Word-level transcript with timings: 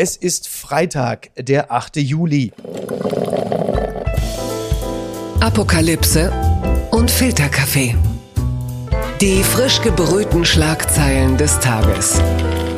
Es 0.00 0.14
ist 0.14 0.46
Freitag, 0.46 1.30
der 1.36 1.72
8. 1.72 1.96
Juli. 1.96 2.52
Apokalypse 5.40 6.32
und 6.92 7.10
Filterkaffee. 7.10 7.96
Die 9.20 9.42
frisch 9.42 9.82
gebrühten 9.82 10.44
Schlagzeilen 10.44 11.36
des 11.36 11.58
Tages. 11.58 12.22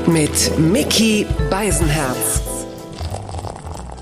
Mit 0.06 0.58
Mickey 0.58 1.26
Beisenherz. 1.50 2.40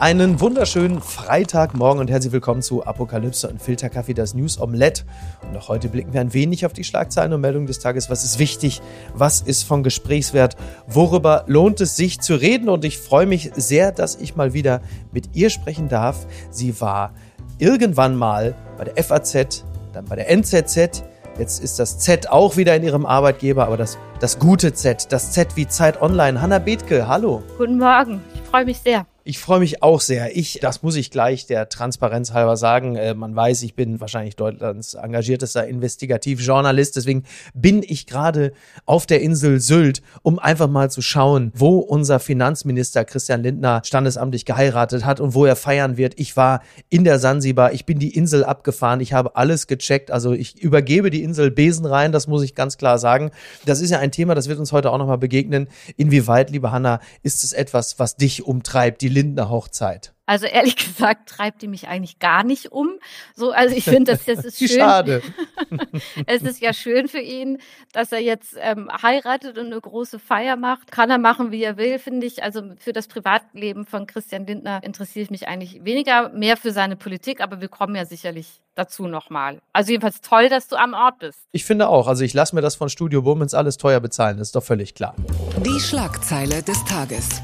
Einen 0.00 0.40
wunderschönen 0.40 1.00
Freitagmorgen 1.00 1.98
und 2.00 2.08
herzlich 2.08 2.32
willkommen 2.32 2.62
zu 2.62 2.86
Apokalypse 2.86 3.48
und 3.48 3.60
Filterkaffee, 3.60 4.14
das 4.14 4.32
News 4.32 4.60
Omelette. 4.60 5.02
Und 5.42 5.56
auch 5.56 5.68
heute 5.68 5.88
blicken 5.88 6.12
wir 6.12 6.20
ein 6.20 6.32
wenig 6.32 6.64
auf 6.64 6.72
die 6.72 6.84
Schlagzeilen 6.84 7.32
und 7.32 7.40
Meldungen 7.40 7.66
des 7.66 7.80
Tages. 7.80 8.08
Was 8.08 8.22
ist 8.22 8.38
wichtig? 8.38 8.80
Was 9.14 9.40
ist 9.40 9.64
von 9.64 9.82
Gesprächswert? 9.82 10.54
Worüber 10.86 11.42
lohnt 11.48 11.80
es 11.80 11.96
sich 11.96 12.20
zu 12.20 12.36
reden? 12.36 12.68
Und 12.68 12.84
ich 12.84 12.96
freue 12.96 13.26
mich 13.26 13.50
sehr, 13.56 13.90
dass 13.90 14.14
ich 14.14 14.36
mal 14.36 14.52
wieder 14.52 14.82
mit 15.11 15.34
ihr 15.34 15.50
sprechen 15.50 15.89
darf. 15.89 16.28
Sie 16.53 16.80
war 16.80 17.12
irgendwann 17.58 18.14
mal 18.14 18.54
bei 18.76 18.84
der 18.84 19.03
FAZ, 19.03 19.64
dann 19.92 20.04
bei 20.04 20.14
der 20.14 20.30
NZZ. 20.30 21.03
Jetzt 21.40 21.61
ist 21.61 21.80
das 21.80 21.98
Z 21.98 22.30
auch 22.30 22.56
wieder 22.56 22.76
in 22.76 22.84
ihrem 22.84 23.04
Arbeitgeber, 23.04 23.67
aber 23.67 23.76
das, 23.76 23.98
das 24.20 24.39
gute 24.39 24.72
Z, 24.72 25.11
das 25.11 25.32
Z 25.32 25.56
wie 25.56 25.67
Zeit 25.67 26.00
Online. 26.00 26.40
Hanna 26.40 26.61
Bethke, 26.61 27.08
hallo. 27.08 27.42
Guten 27.58 27.78
Morgen, 27.78 28.22
ich 28.32 28.42
freue 28.42 28.64
mich 28.64 28.78
sehr. 28.78 29.04
Ich 29.29 29.39
freue 29.39 29.59
mich 29.59 29.82
auch 29.82 30.00
sehr. 30.00 30.39
Ich, 30.39 30.59
das 30.63 30.82
muss 30.82 30.96
ich 30.96 31.11
gleich 31.11 31.45
der 31.45 31.68
Transparenz 31.68 32.33
halber 32.33 32.56
sagen. 32.56 32.97
Äh, 32.97 33.12
man 33.12 33.37
weiß, 33.37 33.62
ich 33.62 33.75
bin 33.75 34.01
wahrscheinlich 34.01 34.37
Deutschlands 34.37 34.95
engagiertester 34.95 35.67
Investigativjournalist. 35.67 36.97
Deswegen 36.97 37.25
bin 37.53 37.83
ich 37.87 38.06
gerade 38.06 38.55
auf 38.87 39.05
der 39.05 39.20
Insel 39.20 39.61
Sylt, 39.61 40.01
um 40.23 40.39
einfach 40.39 40.67
mal 40.67 40.91
zu 40.91 41.03
schauen, 41.03 41.53
wo 41.55 41.77
unser 41.77 42.20
Finanzminister 42.20 43.05
Christian 43.05 43.42
Lindner 43.42 43.83
standesamtlich 43.84 44.47
geheiratet 44.47 45.05
hat 45.05 45.20
und 45.20 45.34
wo 45.34 45.45
er 45.45 45.56
feiern 45.56 45.98
wird. 45.98 46.19
Ich 46.19 46.39
war 46.39 46.62
in 46.89 47.05
der 47.05 47.19
Sansibar. 47.19 47.75
Ich 47.75 47.85
bin 47.85 47.98
die 47.98 48.17
Insel 48.17 48.45
abgefahren. 48.45 49.01
Ich 49.01 49.13
habe 49.13 49.37
alles 49.37 49.67
gecheckt. 49.67 50.11
Also 50.11 50.33
ich 50.33 50.59
übergebe 50.63 51.11
die 51.11 51.23
Insel 51.23 51.51
Besen 51.51 51.85
rein. 51.85 52.13
Das 52.13 52.29
muss 52.29 52.42
ich 52.42 52.55
ganz 52.55 52.79
klar 52.79 52.98
sagen. 52.98 53.31
Das 53.67 53.83
ist 53.83 53.91
ja 53.91 53.98
ein 53.98 54.11
Thema, 54.11 54.35
das 54.35 54.48
wird 54.48 54.59
uns 54.59 54.73
heute 54.73 54.91
auch 54.91 54.97
nochmal 54.97 55.19
begegnen. 55.19 55.69
Inwieweit, 55.98 56.48
liebe 56.48 56.73
Hanna, 56.73 57.01
ist 57.23 57.45
es 57.45 57.53
etwas, 57.53 57.98
was 57.98 58.17
dich 58.17 58.47
umtreibt? 58.47 59.03
Die 59.03 59.17
Lindner 59.19 59.50
Hochzeit? 59.50 60.14
Also 60.27 60.47
ehrlich 60.47 60.77
gesagt 60.97 61.28
treibt 61.30 61.62
die 61.62 61.69
mich 61.69 61.88
eigentlich 61.88 62.19
gar 62.19 62.44
nicht 62.44 62.70
um. 62.70 62.91
So, 63.34 63.50
also 63.50 63.74
ich 63.74 63.84
finde, 63.84 64.12
das, 64.12 64.27
das 64.27 64.44
ist 64.44 64.58
schön. 64.58 64.78
Schade. 64.78 65.22
es 66.27 66.42
ist 66.42 66.61
ja 66.61 66.72
schön 66.72 67.08
für 67.08 67.19
ihn, 67.19 67.58
dass 67.92 68.12
er 68.12 68.20
jetzt 68.20 68.55
ähm, 68.61 68.89
heiratet 69.02 69.58
und 69.58 69.66
eine 69.66 69.80
große 69.80 70.19
Feier 70.19 70.56
macht. 70.56 70.92
Kann 70.92 71.11
er 71.11 71.19
machen, 71.19 71.50
wie 71.50 71.62
er 71.62 71.78
will, 71.78 71.98
finde 71.98 72.27
ich. 72.27 72.42
Also 72.42 72.62
für 72.78 72.92
das 72.92 73.08
Privatleben 73.08 73.86
von 73.86 74.06
Christian 74.06 74.46
Lindner 74.46 74.83
interessiere 74.84 75.24
ich 75.24 75.30
mich 75.30 75.48
eigentlich 75.48 75.84
weniger, 75.84 76.28
mehr 76.28 76.56
für 76.58 76.72
seine 76.72 76.96
Politik, 76.96 77.41
aber 77.41 77.61
wir 77.61 77.69
kommen 77.69 77.96
ja 77.96 78.05
sicherlich 78.05 78.61
dazu 78.74 79.08
nochmal. 79.08 79.58
Also 79.72 79.92
jedenfalls 79.92 80.20
toll, 80.20 80.48
dass 80.50 80.69
du 80.69 80.77
am 80.77 80.92
Ort 80.92 81.19
bist. 81.19 81.39
Ich 81.52 81.64
finde 81.64 81.89
auch. 81.89 82.06
Also 82.06 82.22
ich 82.22 82.34
lasse 82.34 82.55
mir 82.55 82.61
das 82.61 82.77
von 82.77 82.91
Studio 82.91 83.22
Bummens 83.22 83.55
alles 83.55 83.78
teuer 83.78 83.98
bezahlen. 83.98 84.36
Das 84.36 84.48
ist 84.48 84.56
doch 84.56 84.62
völlig 84.62 84.94
klar. 84.94 85.16
Die 85.64 85.80
Schlagzeile 85.80 86.62
des 86.62 86.84
Tages. 86.84 87.41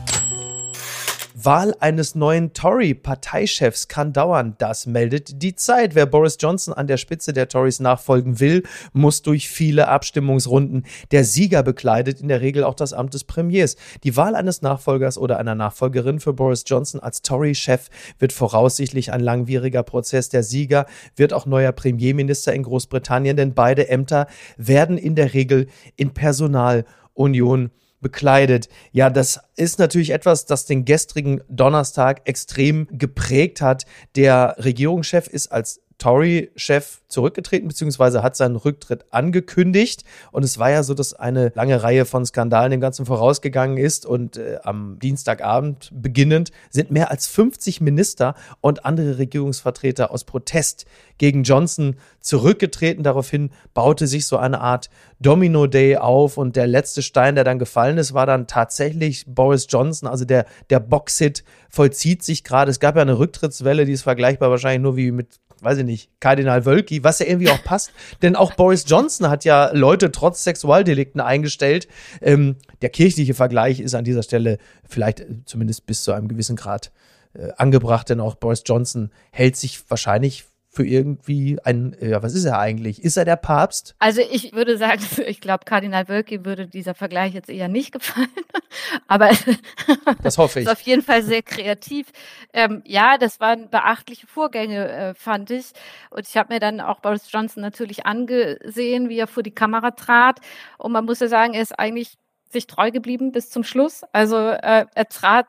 Wahl 1.45 1.75
eines 1.81 2.15
neuen 2.15 2.53
Tory-Parteichefs 2.55 3.89
kann 3.89 4.13
dauern. 4.13 4.55
Das 4.59 4.87
meldet 4.87 5.43
die 5.43 5.55
Zeit. 5.55 5.95
Wer 5.95 6.07
Boris 6.07 6.39
Johnson 6.41 6.73
an 6.73 6.87
der 6.87 6.97
Spitze 6.97 7.33
der 7.33 7.49
Tories 7.49 7.81
nachfolgen 7.81 8.41
will, 8.41 8.63
muss 8.93 9.23
durch 9.23 9.49
viele 9.49 9.89
Abstimmungsrunden. 9.89 10.87
Der 11.11 11.25
Sieger 11.25 11.63
bekleidet 11.63 12.21
in 12.21 12.29
der 12.29 12.41
Regel 12.41 12.65
auch 12.65 12.75
das 12.75 12.93
Amt 12.93 13.15
des 13.15 13.25
Premiers. 13.25 13.77
Die 14.05 14.17
Wahl 14.17 14.35
eines 14.35 14.63
Nachfolgers 14.63 15.19
oder 15.19 15.39
einer 15.39 15.55
Nachfolgerin 15.55 16.21
für 16.21 16.33
Boris 16.33 16.65
Johnson 16.67 17.01
als 17.01 17.23
Tory-Chef 17.23 17.89
wird 18.19 18.33
voraussichtlich 18.33 19.13
ein 19.13 19.21
langwieriger 19.21 19.83
Prozess. 19.83 20.29
Der 20.29 20.43
Sieger 20.43 20.87
wird 21.17 21.33
auch 21.33 21.47
neuer 21.47 21.73
Premierminister 21.73 22.55
in 22.55 22.63
Großbritannien, 22.63 23.37
denn 23.37 23.55
beide 23.55 23.89
Ämter 23.89 24.27
werden 24.57 24.97
in 24.97 25.15
der 25.15 25.35
Regel 25.35 25.67
in 25.97 26.15
Personalunion 26.15 27.71
bekleidet. 28.05 28.69
Ja, 28.93 29.11
das 29.11 29.41
ist 29.57 29.81
natürlich 29.81 30.11
etwas, 30.11 30.45
das 30.45 30.67
den 30.67 30.85
gestrigen 30.85 31.41
Donnerstag 31.49 32.21
extrem 32.29 32.87
geprägt 32.93 33.63
hat. 33.63 33.87
Der 34.15 34.55
Regierungschef 34.59 35.27
ist 35.27 35.51
als 35.51 35.81
Tory-Chef 36.05 37.01
zurückgetreten, 37.09 37.67
beziehungsweise 37.67 38.23
hat 38.23 38.37
seinen 38.37 38.57
Rücktritt 38.57 39.07
angekündigt. 39.11 40.05
Und 40.33 40.43
es 40.43 40.59
war 40.59 40.71
ja 40.71 40.83
so, 40.83 40.93
dass 40.93 41.15
eine 41.15 41.51
lange 41.55 41.83
Reihe 41.83 42.05
von 42.05 42.27
Skandalen 42.27 42.73
dem 42.73 42.83
Ganzen 42.83 43.07
vorausgegangen 43.07 43.79
ist. 43.79 44.05
Und 44.05 44.37
äh, 44.37 44.59
am 44.65 44.99
Dienstagabend 44.99 45.91
beginnend 45.95 46.51
sind 46.69 46.91
mehr 46.91 47.11
als 47.11 47.27
50 47.29 47.81
Minister 47.81 48.35
und 48.61 48.85
andere 48.85 49.17
Regierungsvertreter 49.17 50.11
aus 50.11 50.25
Protest 50.25 50.85
gegen 51.17 51.43
Johnson 51.43 51.97
zurückgetreten. 52.21 53.03
Daraufhin 53.03 53.51
baute 53.73 54.07
sich 54.07 54.27
so 54.27 54.37
eine 54.37 54.61
Art 54.61 54.91
Domino-Day 55.21 55.97
auf. 55.97 56.37
Und 56.37 56.55
der 56.57 56.67
letzte 56.67 57.01
Stein, 57.01 57.35
der 57.35 57.45
dann 57.45 57.59
gefallen 57.59 57.97
ist, 57.97 58.13
war 58.13 58.27
dann 58.27 58.47
tatsächlich 58.47 59.25
Boris 59.27 59.69
Johnson. 59.71 60.07
Also 60.07 60.27
der, 60.27 60.45
der 60.69 60.81
Boxit 60.81 61.45
vollzieht 61.71 62.23
sich 62.23 62.45
gerade. 62.45 62.71
Es 62.71 62.79
gab 62.79 62.95
ja 62.97 63.01
eine 63.01 63.19
Rücktrittswelle, 63.19 63.87
die 63.87 63.93
ist 63.93 64.03
vergleichbar 64.03 64.51
wahrscheinlich 64.51 64.83
nur 64.83 64.97
wie 64.99 65.11
mit 65.11 65.41
weiß 65.65 65.79
ich 65.79 65.85
nicht, 65.85 66.11
Kardinal 66.21 66.65
Wölki, 66.67 67.03
was 67.03 67.19
ja 67.19 67.27
irgendwie 67.27 67.51
auch 67.51 67.63
passt. 67.65 67.93
Denn 68.23 68.37
auch 68.37 68.55
Boris 68.55 68.85
Johnson 68.87 69.29
hat 69.29 69.45
ja 69.45 69.71
Leute 69.73 70.13
trotz 70.13 70.45
Sexualdelikten 70.45 71.21
eingestellt. 71.21 71.89
Ähm, 72.21 72.57
der 72.83 72.91
kirchliche 72.91 73.35
Vergleich 73.35 73.81
ist 73.81 73.95
an 73.95 74.05
dieser 74.05 74.23
Stelle 74.23 74.59
vielleicht 74.89 75.21
äh, 75.21 75.27
zumindest 75.45 75.87
bis 75.87 76.05
zu 76.05 76.13
einem 76.13 76.29
gewissen 76.29 76.57
Grad 76.57 76.93
äh, 77.35 77.49
angebracht, 77.57 78.09
denn 78.11 78.21
auch 78.21 78.37
Boris 78.37 78.63
Johnson 78.65 79.11
hält 79.31 79.57
sich 79.57 79.91
wahrscheinlich 79.91 80.45
für 80.75 80.85
irgendwie 80.85 81.57
ein, 81.63 81.97
ja, 82.01 82.21
was 82.23 82.35
ist 82.35 82.45
er 82.45 82.59
eigentlich? 82.59 83.03
Ist 83.05 83.17
er 83.17 83.25
der 83.25 83.37
Papst? 83.37 83.95
Also 84.01 84.21
ich 84.21 84.53
würde 84.53 84.77
sagen, 84.77 85.01
ich 85.27 85.41
glaube, 85.41 85.65
Kardinal 85.65 86.09
Wölki 86.09 86.45
würde 86.45 86.67
dieser 86.67 86.95
Vergleich 86.95 87.33
jetzt 87.33 87.49
eher 87.49 87.69
nicht 87.69 87.93
gefallen. 87.93 88.29
Aber 89.07 89.31
das 90.23 90.37
hoffe 90.37 90.61
ich. 90.61 90.67
ist 90.67 90.73
auf 90.73 90.81
jeden 90.81 91.03
Fall 91.03 91.23
sehr 91.23 91.43
kreativ. 91.43 92.09
Ähm, 92.53 92.83
ja, 92.87 93.19
das 93.19 93.39
waren 93.39 93.71
beachtliche 93.71 94.27
Vorgänge, 94.27 94.89
äh, 94.89 95.15
fand 95.15 95.51
ich. 95.51 95.67
Und 96.11 96.27
ich 96.29 96.37
habe 96.37 96.53
mir 96.53 96.61
dann 96.61 96.81
auch 96.81 96.99
Boris 96.99 97.31
Johnson 97.31 97.63
natürlich 97.63 98.05
angesehen, 98.05 99.09
wie 99.09 99.19
er 99.19 99.29
vor 99.29 99.45
die 99.45 99.55
Kamera 99.55 99.93
trat. 99.93 100.41
Und 100.77 100.91
man 100.91 101.05
muss 101.05 101.21
ja 101.21 101.29
sagen, 101.29 101.55
er 101.55 101.63
ist 101.63 101.79
eigentlich 101.79 102.15
sich 102.51 102.67
treu 102.67 102.91
geblieben 102.91 103.31
bis 103.31 103.51
zum 103.51 103.63
Schluss. 103.63 104.03
Also 104.13 104.37
äh, 104.37 104.87
er 104.93 105.09
trat 105.09 105.47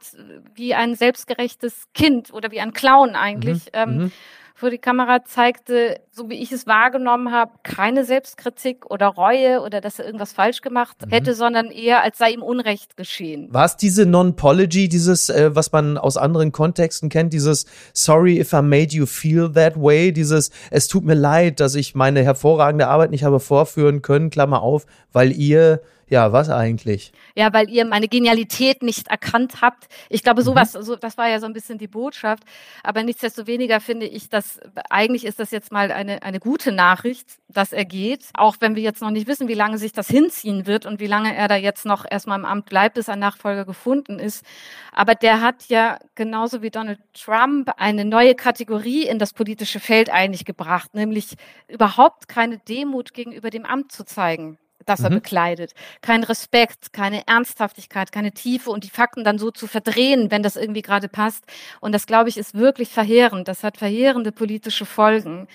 wie 0.54 0.76
ein 0.76 0.94
selbstgerechtes 0.94 1.86
Kind 1.96 2.32
oder 2.32 2.52
wie 2.52 2.60
ein 2.60 2.74
Clown 2.74 3.16
eigentlich. 3.16 3.66
Mhm. 3.66 3.72
Ähm, 3.74 3.98
mhm 3.98 4.12
vor 4.58 4.70
die 4.70 4.78
Kamera 4.78 5.26
zeigte, 5.26 6.00
so 6.12 6.30
wie 6.30 6.42
ich 6.42 6.54
es 6.54 6.66
wahrgenommen 6.66 7.34
habe, 7.34 7.52
keine 7.64 8.06
Selbstkritik 8.06 8.90
oder 8.90 9.08
Reue 9.08 9.60
oder 9.60 9.82
dass 9.82 10.00
er 10.00 10.06
irgendwas 10.06 10.32
falsch 10.32 10.62
gemacht 10.62 10.96
mhm. 11.06 11.10
hätte, 11.10 11.34
sondern 11.34 11.72
eher, 11.72 12.04
als 12.04 12.18
sei 12.18 12.32
ihm 12.32 12.42
Unrecht 12.42 12.96
geschehen. 12.96 13.54
War 13.54 13.66
es 13.66 13.76
diese 13.76 14.06
Non-Pology, 14.06 14.88
dieses, 14.88 15.30
äh, 15.30 15.54
was 15.54 15.74
man 15.74 15.98
aus 15.98 16.16
anderen 16.16 16.54
Kontexten 16.54 17.10
kennt, 17.10 17.34
dieses 17.34 17.66
Sorry 17.94 18.40
if 18.40 18.54
I 18.54 18.62
made 18.62 18.96
you 18.96 19.06
feel 19.06 19.52
that 19.52 19.76
way, 19.76 20.14
dieses 20.14 20.52
Es 20.72 20.88
tut 20.88 21.04
mir 21.04 21.16
leid, 21.16 21.60
dass 21.60 21.76
ich 21.76 21.94
meine 21.94 22.24
hervorragende 22.24 22.88
Arbeit 22.88 23.12
nicht 23.12 23.26
habe 23.26 23.42
vorführen 23.42 24.02
können, 24.02 24.30
Klammer 24.30 24.62
auf, 24.62 24.86
weil 25.12 25.34
ihr 25.34 25.82
ja, 26.08 26.32
was 26.32 26.50
eigentlich? 26.50 27.12
Ja, 27.36 27.52
weil 27.52 27.68
ihr 27.70 27.84
meine 27.84 28.08
Genialität 28.08 28.84
nicht 28.84 29.08
erkannt 29.08 29.62
habt. 29.62 29.88
Ich 30.10 30.22
glaube, 30.22 30.42
mhm. 30.42 30.46
sowas, 30.46 30.74
so, 30.74 30.96
das 30.96 31.18
war 31.18 31.28
ja 31.30 31.40
so 31.40 31.48
ein 31.48 31.54
bisschen 31.54 31.80
die 31.80 31.88
Botschaft. 31.88 32.44
Aber 32.84 33.02
nichtsdestoweniger 33.02 33.80
finde 33.80 34.06
ich, 34.06 34.30
dass 34.30 34.60
eigentlich 34.92 35.26
ist 35.26 35.40
das 35.40 35.50
jetzt 35.50 35.72
mal 35.72 35.92
eine, 35.92 36.22
eine 36.22 36.40
gute 36.40 36.72
Nachricht, 36.72 37.40
dass 37.48 37.74
er 37.74 37.86
geht. 37.86 38.26
Auch 38.36 38.58
wenn 38.60 38.76
wir 38.76 38.84
jetzt 38.84 39.02
noch 39.02 39.10
nicht 39.10 39.28
wissen, 39.28 39.48
wie 39.48 39.56
lange 39.56 39.80
sich 39.80 39.94
das 39.94 40.08
hinziehen 40.08 40.68
wird 40.68 40.86
und 40.86 41.00
wie 41.00 41.08
lange 41.08 41.36
er 41.36 41.48
da 41.48 41.56
jetzt 41.56 41.86
noch 41.86 42.06
erstmal 42.10 42.38
im 42.38 42.46
Amt 42.46 42.68
bleibt, 42.68 42.96
bis 42.96 43.10
ein 43.10 43.20
Nachfolger 43.20 43.66
gefunden 43.66 44.20
ist. 44.20 44.46
Aber 44.92 45.16
der 45.16 45.42
hat 45.42 45.66
ja 45.70 45.98
genauso 46.14 46.62
wie 46.62 46.70
Donald 46.70 47.00
Trump 47.14 47.72
eine 47.78 48.06
neue 48.06 48.36
Kategorie 48.36 49.08
in 49.08 49.18
das 49.18 49.34
politische 49.34 49.80
Feld 49.80 50.12
eigentlich 50.12 50.46
gebracht, 50.46 50.94
nämlich 50.94 51.36
überhaupt 51.68 52.28
keine 52.28 52.60
Demut 52.60 53.16
gegenüber 53.16 53.50
dem 53.50 53.66
Amt 53.66 53.92
zu 53.92 54.06
zeigen 54.06 54.60
das 54.86 55.02
er 55.02 55.10
mhm. 55.10 55.16
bekleidet. 55.16 55.74
Kein 56.02 56.24
Respekt, 56.24 56.94
keine 56.94 57.28
Ernsthaftigkeit, 57.28 58.12
keine 58.12 58.32
Tiefe 58.32 58.70
und 58.70 58.84
die 58.84 58.90
Fakten 58.90 59.24
dann 59.24 59.38
so 59.38 59.52
zu 59.52 59.68
verdrehen, 59.68 60.32
wenn 60.32 60.44
das 60.44 60.56
irgendwie 60.56 60.82
gerade 60.82 61.08
passt. 61.08 61.46
Und 61.80 61.92
das, 61.92 62.06
glaube 62.06 62.30
ich, 62.30 62.38
ist 62.38 62.54
wirklich 62.54 62.90
verheerend. 62.90 63.48
Das 63.48 63.64
hat 63.64 63.78
verheerende 63.78 64.32
politische 64.32 64.86
Folgen. 64.86 65.48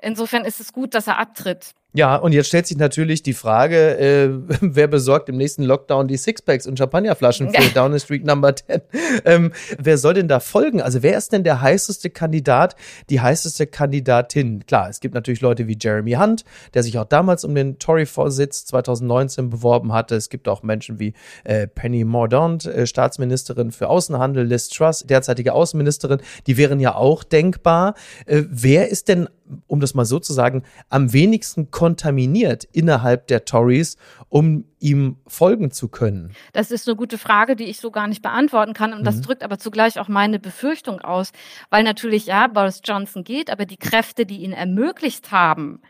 Insofern 0.00 0.44
ist 0.44 0.60
es 0.60 0.72
gut, 0.72 0.94
dass 0.94 1.06
er 1.06 1.18
abtritt. 1.18 1.74
Ja, 1.96 2.16
und 2.16 2.32
jetzt 2.32 2.48
stellt 2.48 2.66
sich 2.66 2.76
natürlich 2.76 3.22
die 3.22 3.32
Frage, 3.32 3.96
äh, 3.96 4.28
wer 4.60 4.86
besorgt 4.86 5.30
im 5.30 5.38
nächsten 5.38 5.62
Lockdown 5.62 6.08
die 6.08 6.18
Sixpacks 6.18 6.66
und 6.66 6.76
Champagnerflaschen 6.76 7.48
für 7.48 7.70
Downing 7.74 8.00
Street 8.00 8.26
Number 8.26 8.54
10? 8.54 8.82
Ähm, 9.24 9.52
wer 9.78 9.96
soll 9.96 10.12
denn 10.12 10.28
da 10.28 10.40
folgen? 10.40 10.82
Also 10.82 11.02
wer 11.02 11.16
ist 11.16 11.32
denn 11.32 11.42
der 11.42 11.62
heißeste 11.62 12.10
Kandidat, 12.10 12.76
die 13.08 13.22
heißeste 13.22 13.66
Kandidatin? 13.66 14.66
Klar, 14.66 14.90
es 14.90 15.00
gibt 15.00 15.14
natürlich 15.14 15.40
Leute 15.40 15.68
wie 15.68 15.78
Jeremy 15.80 16.12
Hunt, 16.12 16.44
der 16.74 16.82
sich 16.82 16.98
auch 16.98 17.06
damals 17.06 17.44
um 17.44 17.54
den 17.54 17.78
Tory-Vorsitz 17.78 18.66
2019 18.66 19.48
beworben 19.48 19.94
hatte. 19.94 20.16
Es 20.16 20.28
gibt 20.28 20.48
auch 20.48 20.62
Menschen 20.62 20.98
wie 20.98 21.14
äh, 21.44 21.66
Penny 21.66 22.04
Mordaunt, 22.04 22.66
äh, 22.66 22.86
Staatsministerin 22.86 23.72
für 23.72 23.88
Außenhandel, 23.88 24.44
Liz 24.44 24.68
Truss, 24.68 25.04
derzeitige 25.06 25.54
Außenministerin. 25.54 26.20
Die 26.46 26.58
wären 26.58 26.78
ja 26.78 26.94
auch 26.94 27.24
denkbar. 27.24 27.94
Äh, 28.26 28.42
wer 28.50 28.90
ist 28.90 29.08
denn 29.08 29.30
um 29.66 29.80
das 29.80 29.94
mal 29.94 30.04
so 30.04 30.18
zu 30.18 30.32
sagen, 30.32 30.62
am 30.88 31.12
wenigsten 31.12 31.70
kontaminiert 31.70 32.64
innerhalb 32.64 33.26
der 33.26 33.44
Tories, 33.44 33.96
um 34.28 34.64
ihm 34.86 35.16
folgen 35.26 35.70
zu 35.70 35.88
können? 35.88 36.32
Das 36.52 36.70
ist 36.70 36.88
eine 36.88 36.96
gute 36.96 37.18
Frage, 37.18 37.56
die 37.56 37.64
ich 37.64 37.80
so 37.80 37.90
gar 37.90 38.06
nicht 38.06 38.22
beantworten 38.22 38.72
kann. 38.72 38.92
Und 38.92 39.04
das 39.04 39.16
mhm. 39.16 39.22
drückt 39.22 39.42
aber 39.42 39.58
zugleich 39.58 39.98
auch 39.98 40.08
meine 40.08 40.38
Befürchtung 40.38 41.00
aus, 41.00 41.32
weil 41.70 41.82
natürlich, 41.82 42.26
ja, 42.26 42.46
Boris 42.46 42.80
Johnson 42.84 43.24
geht, 43.24 43.50
aber 43.50 43.66
die 43.66 43.76
Kräfte, 43.76 44.26
die 44.26 44.38
ihn 44.38 44.52
ermöglicht 44.52 45.32
haben, 45.32 45.80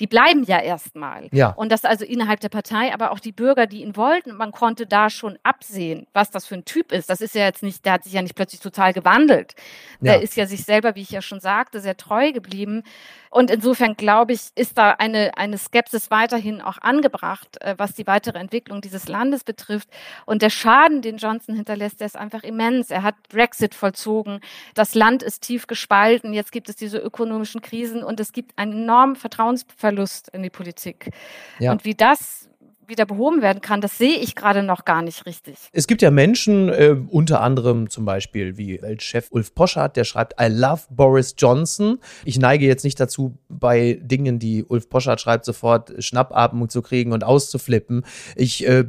die 0.00 0.08
bleiben 0.08 0.42
ja 0.44 0.58
erstmal. 0.58 1.28
Ja. 1.30 1.50
Und 1.50 1.70
das 1.70 1.84
also 1.84 2.04
innerhalb 2.04 2.40
der 2.40 2.48
Partei, 2.48 2.92
aber 2.92 3.12
auch 3.12 3.20
die 3.20 3.30
Bürger, 3.30 3.66
die 3.66 3.82
ihn 3.82 3.96
wollten, 3.96 4.36
man 4.36 4.50
konnte 4.50 4.86
da 4.86 5.08
schon 5.08 5.38
absehen, 5.44 6.06
was 6.12 6.30
das 6.30 6.46
für 6.46 6.56
ein 6.56 6.64
Typ 6.64 6.90
ist. 6.90 7.08
Das 7.08 7.20
ist 7.20 7.34
ja 7.34 7.44
jetzt 7.44 7.62
nicht, 7.62 7.84
der 7.84 7.94
hat 7.94 8.04
sich 8.04 8.12
ja 8.12 8.22
nicht 8.22 8.34
plötzlich 8.34 8.60
total 8.60 8.92
gewandelt. 8.92 9.54
Ja. 10.00 10.14
Der 10.14 10.22
ist 10.22 10.36
ja 10.36 10.46
sich 10.46 10.64
selber, 10.64 10.96
wie 10.96 11.02
ich 11.02 11.10
ja 11.10 11.22
schon 11.22 11.38
sagte, 11.38 11.80
sehr 11.80 11.96
treu 11.96 12.32
geblieben. 12.32 12.82
Und 13.30 13.50
insofern 13.50 13.94
glaube 13.94 14.32
ich, 14.32 14.48
ist 14.56 14.78
da 14.78 14.90
eine, 14.92 15.36
eine 15.36 15.58
Skepsis 15.58 16.10
weiterhin 16.10 16.60
auch 16.60 16.78
angebracht, 16.78 17.60
äh, 17.60 17.74
was 17.78 17.94
die 17.94 18.06
weitere 18.06 18.38
Entwicklung 18.44 18.80
dieses 18.80 19.08
Landes 19.08 19.44
betrifft. 19.44 19.88
Und 20.26 20.42
der 20.42 20.50
Schaden, 20.50 21.02
den 21.02 21.16
Johnson 21.16 21.54
hinterlässt, 21.54 22.00
der 22.00 22.06
ist 22.06 22.16
einfach 22.16 22.42
immens. 22.42 22.90
Er 22.90 23.02
hat 23.02 23.14
Brexit 23.28 23.74
vollzogen. 23.74 24.40
Das 24.74 24.94
Land 24.94 25.22
ist 25.22 25.42
tief 25.42 25.66
gespalten. 25.66 26.32
Jetzt 26.32 26.52
gibt 26.52 26.68
es 26.68 26.76
diese 26.76 26.98
ökonomischen 26.98 27.60
Krisen 27.60 28.02
und 28.04 28.20
es 28.20 28.32
gibt 28.32 28.56
einen 28.56 28.72
enormen 28.72 29.16
Vertrauensverlust 29.16 30.28
in 30.30 30.42
die 30.42 30.50
Politik. 30.50 31.10
Ja. 31.58 31.72
Und 31.72 31.84
wie 31.84 31.94
das 31.94 32.48
wieder 32.88 33.06
behoben 33.06 33.42
werden 33.42 33.60
kann, 33.60 33.80
das 33.80 33.98
sehe 33.98 34.16
ich 34.16 34.34
gerade 34.34 34.62
noch 34.62 34.84
gar 34.84 35.02
nicht 35.02 35.26
richtig. 35.26 35.56
Es 35.72 35.86
gibt 35.86 36.02
ja 36.02 36.10
Menschen, 36.10 36.68
äh, 36.68 36.96
unter 37.08 37.40
anderem 37.40 37.90
zum 37.90 38.04
Beispiel 38.04 38.56
wie 38.56 38.80
Weltchef 38.82 39.28
Ulf 39.30 39.54
Poschardt, 39.54 39.96
der 39.96 40.04
schreibt, 40.04 40.40
I 40.40 40.46
love 40.48 40.82
Boris 40.90 41.34
Johnson. 41.36 41.98
Ich 42.24 42.38
neige 42.38 42.66
jetzt 42.66 42.84
nicht 42.84 42.98
dazu, 43.00 43.38
bei 43.48 43.98
Dingen, 44.02 44.38
die 44.38 44.64
Ulf 44.64 44.88
Poschardt 44.88 45.20
schreibt, 45.20 45.44
sofort 45.44 45.92
Schnappatmung 46.02 46.68
zu 46.68 46.82
kriegen 46.82 47.12
und 47.12 47.24
auszuflippen. 47.24 48.04
Ich 48.36 48.66
äh, 48.66 48.84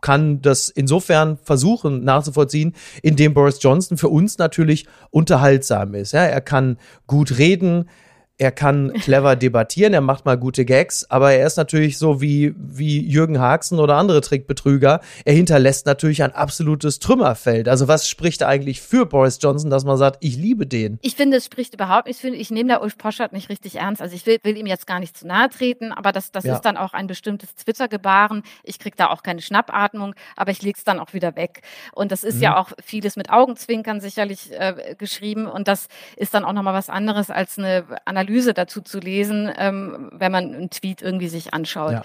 kann 0.00 0.40
das 0.40 0.68
insofern 0.68 1.38
versuchen 1.42 2.04
nachzuvollziehen, 2.04 2.74
indem 3.02 3.34
Boris 3.34 3.58
Johnson 3.60 3.96
für 3.96 4.08
uns 4.08 4.38
natürlich 4.38 4.86
unterhaltsam 5.10 5.94
ist. 5.94 6.12
Ja, 6.12 6.24
er 6.24 6.40
kann 6.40 6.78
gut 7.06 7.38
reden, 7.38 7.88
er 8.38 8.52
kann 8.52 8.92
clever 9.00 9.36
debattieren, 9.36 9.94
er 9.94 10.00
macht 10.00 10.24
mal 10.24 10.36
gute 10.36 10.64
Gags, 10.64 11.10
aber 11.10 11.32
er 11.32 11.46
ist 11.46 11.56
natürlich 11.56 11.98
so 11.98 12.20
wie, 12.20 12.54
wie 12.56 13.00
Jürgen 13.00 13.40
Haxen 13.40 13.78
oder 13.78 13.96
andere 13.96 14.20
Trickbetrüger. 14.20 15.00
Er 15.24 15.34
hinterlässt 15.34 15.86
natürlich 15.86 16.22
ein 16.22 16.32
absolutes 16.32 16.98
Trümmerfeld. 16.98 17.68
Also 17.68 17.88
was 17.88 18.08
spricht 18.08 18.42
eigentlich 18.42 18.80
für 18.82 19.06
Boris 19.06 19.38
Johnson, 19.40 19.70
dass 19.70 19.84
man 19.84 19.96
sagt, 19.96 20.18
ich 20.20 20.36
liebe 20.36 20.66
den? 20.66 20.98
Ich 21.02 21.16
finde, 21.16 21.38
es 21.38 21.46
spricht 21.46 21.74
überhaupt 21.74 22.06
nicht. 22.06 22.16
Ich, 22.16 22.20
finde, 22.20 22.38
ich 22.38 22.50
nehme 22.50 22.68
da 22.68 22.80
Ulf 22.80 22.98
Poschert 22.98 23.32
nicht 23.32 23.48
richtig 23.48 23.76
ernst. 23.76 24.02
Also 24.02 24.14
ich 24.14 24.26
will, 24.26 24.38
will 24.42 24.56
ihm 24.56 24.66
jetzt 24.66 24.86
gar 24.86 25.00
nicht 25.00 25.16
zu 25.16 25.26
nahe 25.26 25.48
treten, 25.48 25.92
aber 25.92 26.12
das, 26.12 26.30
das 26.32 26.44
ja. 26.44 26.54
ist 26.54 26.62
dann 26.62 26.76
auch 26.76 26.92
ein 26.92 27.06
bestimmtes 27.06 27.54
Twitter-Gebaren. 27.54 28.42
Ich 28.62 28.78
kriege 28.78 28.96
da 28.96 29.08
auch 29.08 29.22
keine 29.22 29.40
Schnappatmung, 29.40 30.14
aber 30.36 30.50
ich 30.50 30.62
lege 30.62 30.76
es 30.76 30.84
dann 30.84 30.98
auch 30.98 31.14
wieder 31.14 31.36
weg. 31.36 31.62
Und 31.92 32.12
das 32.12 32.24
ist 32.24 32.36
mhm. 32.36 32.42
ja 32.42 32.56
auch 32.58 32.70
vieles 32.84 33.16
mit 33.16 33.30
Augenzwinkern 33.30 34.00
sicherlich 34.00 34.52
äh, 34.52 34.94
geschrieben 34.98 35.46
und 35.46 35.68
das 35.68 35.88
ist 36.16 36.34
dann 36.34 36.44
auch 36.44 36.52
nochmal 36.52 36.74
was 36.74 36.90
anderes 36.90 37.30
als 37.30 37.58
eine 37.58 37.84
Analyse 38.04 38.25
Analyse 38.26 38.54
dazu 38.54 38.80
zu 38.80 38.98
lesen, 38.98 39.50
ähm, 39.56 40.10
wenn 40.12 40.32
man 40.32 40.54
einen 40.54 40.70
Tweet 40.70 41.02
irgendwie 41.02 41.28
sich 41.28 41.54
anschaut. 41.54 41.92
Ja. 41.92 42.02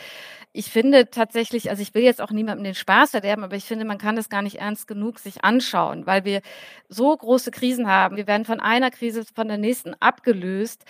Ich 0.53 0.69
finde 0.69 1.09
tatsächlich, 1.09 1.69
also 1.69 1.81
ich 1.81 1.93
will 1.93 2.03
jetzt 2.03 2.21
auch 2.21 2.31
niemandem 2.31 2.65
den 2.65 2.75
Spaß 2.75 3.11
verderben, 3.11 3.43
aber 3.43 3.55
ich 3.55 3.63
finde, 3.63 3.85
man 3.85 3.97
kann 3.97 4.17
das 4.17 4.29
gar 4.29 4.41
nicht 4.41 4.59
ernst 4.59 4.87
genug 4.87 5.19
sich 5.19 5.45
anschauen, 5.45 6.05
weil 6.05 6.25
wir 6.25 6.41
so 6.89 7.15
große 7.15 7.51
Krisen 7.51 7.87
haben. 7.87 8.17
Wir 8.17 8.27
werden 8.27 8.43
von 8.43 8.59
einer 8.59 8.91
Krise 8.91 9.23
von 9.33 9.47
der 9.47 9.57
nächsten 9.57 9.93
abgelöst. 9.99 10.83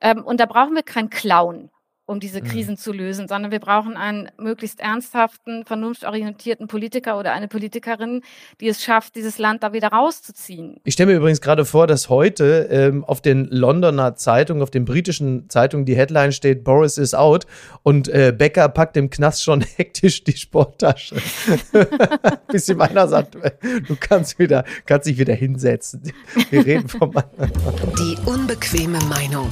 Ähm, 0.00 0.24
und 0.24 0.40
da 0.40 0.46
brauchen 0.46 0.74
wir 0.74 0.82
keinen 0.82 1.10
Clown 1.10 1.70
um 2.06 2.20
diese 2.20 2.40
mhm. 2.40 2.46
Krisen 2.46 2.74
mhm. 2.74 2.78
zu 2.78 2.92
lösen, 2.92 3.28
sondern 3.28 3.52
wir 3.52 3.60
brauchen 3.60 3.96
einen 3.96 4.30
möglichst 4.38 4.80
ernsthaften, 4.80 5.64
vernunftorientierten 5.64 6.66
Politiker 6.66 7.18
oder 7.18 7.32
eine 7.32 7.48
Politikerin, 7.48 8.22
die 8.60 8.68
es 8.68 8.82
schafft, 8.82 9.14
dieses 9.14 9.38
Land 9.38 9.62
da 9.62 9.72
wieder 9.72 9.88
rauszuziehen. 9.88 10.80
Ich 10.84 10.94
stelle 10.94 11.12
mir 11.12 11.18
übrigens 11.18 11.40
gerade 11.40 11.64
vor, 11.64 11.86
dass 11.86 12.08
heute 12.08 12.68
ähm, 12.70 13.04
auf 13.04 13.20
den 13.20 13.46
Londoner 13.46 14.16
Zeitungen, 14.16 14.62
auf 14.62 14.70
den 14.70 14.84
britischen 14.84 15.48
Zeitungen 15.48 15.86
die 15.86 15.96
Headline 15.96 16.32
steht, 16.32 16.64
Boris 16.64 16.98
is 16.98 17.14
out 17.14 17.46
und 17.82 18.08
äh, 18.08 18.34
Becker 18.36 18.68
packt 18.68 18.96
im 18.96 19.10
Knast 19.10 19.42
schon 19.42 19.60
hektisch 19.76 20.24
die 20.24 20.36
Sporttasche. 20.36 21.16
Bis 22.48 22.68
ihm 22.68 22.80
einer 22.80 23.08
sagt, 23.08 23.36
du 23.36 23.96
kannst 23.98 24.38
wieder, 24.38 24.64
kannst 24.86 25.06
dich 25.06 25.18
wieder 25.18 25.34
hinsetzen. 25.34 26.12
Wir 26.50 26.66
reden 26.66 26.88
vom 26.88 27.12
Die 27.98 28.16
unbequeme 28.26 28.98
Meinung. 29.08 29.50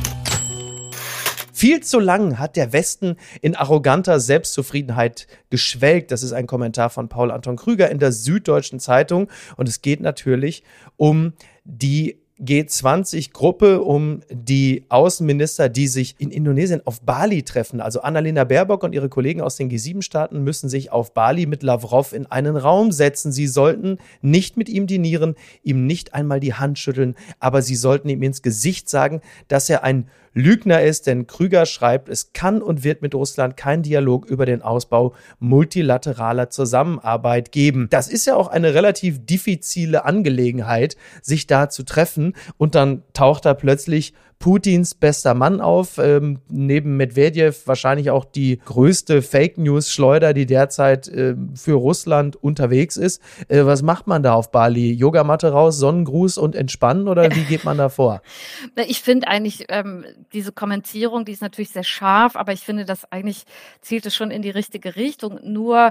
Viel 1.60 1.82
zu 1.82 2.00
lang 2.00 2.38
hat 2.38 2.56
der 2.56 2.72
Westen 2.72 3.16
in 3.42 3.54
arroganter 3.54 4.18
Selbstzufriedenheit 4.18 5.26
geschwelgt. 5.50 6.10
Das 6.10 6.22
ist 6.22 6.32
ein 6.32 6.46
Kommentar 6.46 6.88
von 6.88 7.10
Paul 7.10 7.30
Anton 7.30 7.56
Krüger 7.56 7.90
in 7.90 7.98
der 7.98 8.12
Süddeutschen 8.12 8.80
Zeitung. 8.80 9.28
Und 9.58 9.68
es 9.68 9.82
geht 9.82 10.00
natürlich 10.00 10.64
um 10.96 11.34
die 11.64 12.16
G20-Gruppe 12.40 13.82
um 13.82 14.20
die 14.30 14.86
Außenminister, 14.88 15.68
die 15.68 15.86
sich 15.86 16.14
in 16.18 16.30
Indonesien 16.30 16.80
auf 16.86 17.02
Bali 17.02 17.42
treffen. 17.42 17.82
Also 17.82 18.00
Annalena 18.00 18.44
Baerbock 18.44 18.82
und 18.82 18.94
ihre 18.94 19.10
Kollegen 19.10 19.42
aus 19.42 19.56
den 19.56 19.70
G7-Staaten 19.70 20.42
müssen 20.42 20.70
sich 20.70 20.90
auf 20.90 21.12
Bali 21.12 21.44
mit 21.44 21.62
Lavrov 21.62 22.14
in 22.14 22.24
einen 22.24 22.56
Raum 22.56 22.90
setzen. 22.90 23.32
Sie 23.32 23.46
sollten 23.46 23.98
nicht 24.22 24.56
mit 24.56 24.70
ihm 24.70 24.86
dinieren, 24.86 25.34
ihm 25.62 25.86
nicht 25.86 26.14
einmal 26.14 26.40
die 26.40 26.54
Hand 26.54 26.78
schütteln, 26.78 27.16
aber 27.38 27.60
sie 27.60 27.76
sollten 27.76 28.08
ihm 28.08 28.22
ins 28.22 28.40
Gesicht 28.40 28.88
sagen, 28.88 29.20
dass 29.48 29.68
er 29.68 29.84
ein 29.84 30.08
Lügner 30.32 30.82
ist, 30.82 31.06
denn 31.06 31.26
Krüger 31.26 31.66
schreibt, 31.66 32.08
es 32.08 32.32
kann 32.32 32.62
und 32.62 32.84
wird 32.84 33.02
mit 33.02 33.14
Russland 33.14 33.56
kein 33.56 33.82
Dialog 33.82 34.26
über 34.26 34.46
den 34.46 34.62
Ausbau 34.62 35.14
multilateraler 35.38 36.50
Zusammenarbeit 36.50 37.52
geben. 37.52 37.88
Das 37.90 38.08
ist 38.08 38.26
ja 38.26 38.36
auch 38.36 38.48
eine 38.48 38.74
relativ 38.74 39.24
diffizile 39.26 40.04
Angelegenheit, 40.04 40.96
sich 41.22 41.46
da 41.46 41.68
zu 41.68 41.82
treffen 41.82 42.34
und 42.58 42.74
dann 42.74 43.02
taucht 43.12 43.44
da 43.44 43.54
plötzlich 43.54 44.14
Putins 44.40 44.94
bester 44.94 45.34
Mann 45.34 45.60
auf, 45.60 45.98
ähm, 45.98 46.40
neben 46.48 46.96
Medvedev 46.96 47.66
wahrscheinlich 47.66 48.10
auch 48.10 48.24
die 48.24 48.58
größte 48.64 49.20
Fake 49.20 49.58
News 49.58 49.92
Schleuder, 49.92 50.32
die 50.32 50.46
derzeit 50.46 51.08
äh, 51.08 51.36
für 51.54 51.74
Russland 51.74 52.36
unterwegs 52.36 52.96
ist. 52.96 53.22
Äh, 53.48 53.66
was 53.66 53.82
macht 53.82 54.06
man 54.06 54.22
da 54.22 54.32
auf 54.32 54.50
Bali? 54.50 54.92
Yogamatte 54.94 55.52
raus, 55.52 55.76
Sonnengruß 55.76 56.38
und 56.38 56.56
entspannen 56.56 57.06
oder 57.06 57.36
wie 57.36 57.44
geht 57.44 57.64
man 57.64 57.76
da 57.76 57.88
vor? 57.90 58.22
Ich 58.86 59.02
finde 59.02 59.28
eigentlich 59.28 59.66
ähm, 59.68 60.06
diese 60.32 60.52
Kommentierung, 60.52 61.24
die 61.26 61.32
ist 61.32 61.42
natürlich 61.42 61.70
sehr 61.70 61.84
scharf, 61.84 62.34
aber 62.34 62.52
ich 62.52 62.60
finde, 62.60 62.86
das 62.86 63.10
eigentlich 63.12 63.44
zielt 63.82 64.06
es 64.06 64.14
schon 64.14 64.30
in 64.30 64.40
die 64.40 64.50
richtige 64.50 64.96
Richtung. 64.96 65.38
Nur 65.42 65.90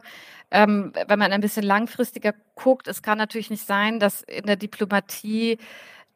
ähm, 0.49 0.91
wenn 1.07 1.19
man 1.19 1.31
ein 1.31 1.41
bisschen 1.41 1.63
langfristiger 1.63 2.33
guckt, 2.55 2.87
es 2.87 3.03
kann 3.03 3.17
natürlich 3.17 3.51
nicht 3.51 3.65
sein, 3.65 3.99
dass 3.99 4.23
in 4.23 4.45
der 4.45 4.55
Diplomatie 4.55 5.59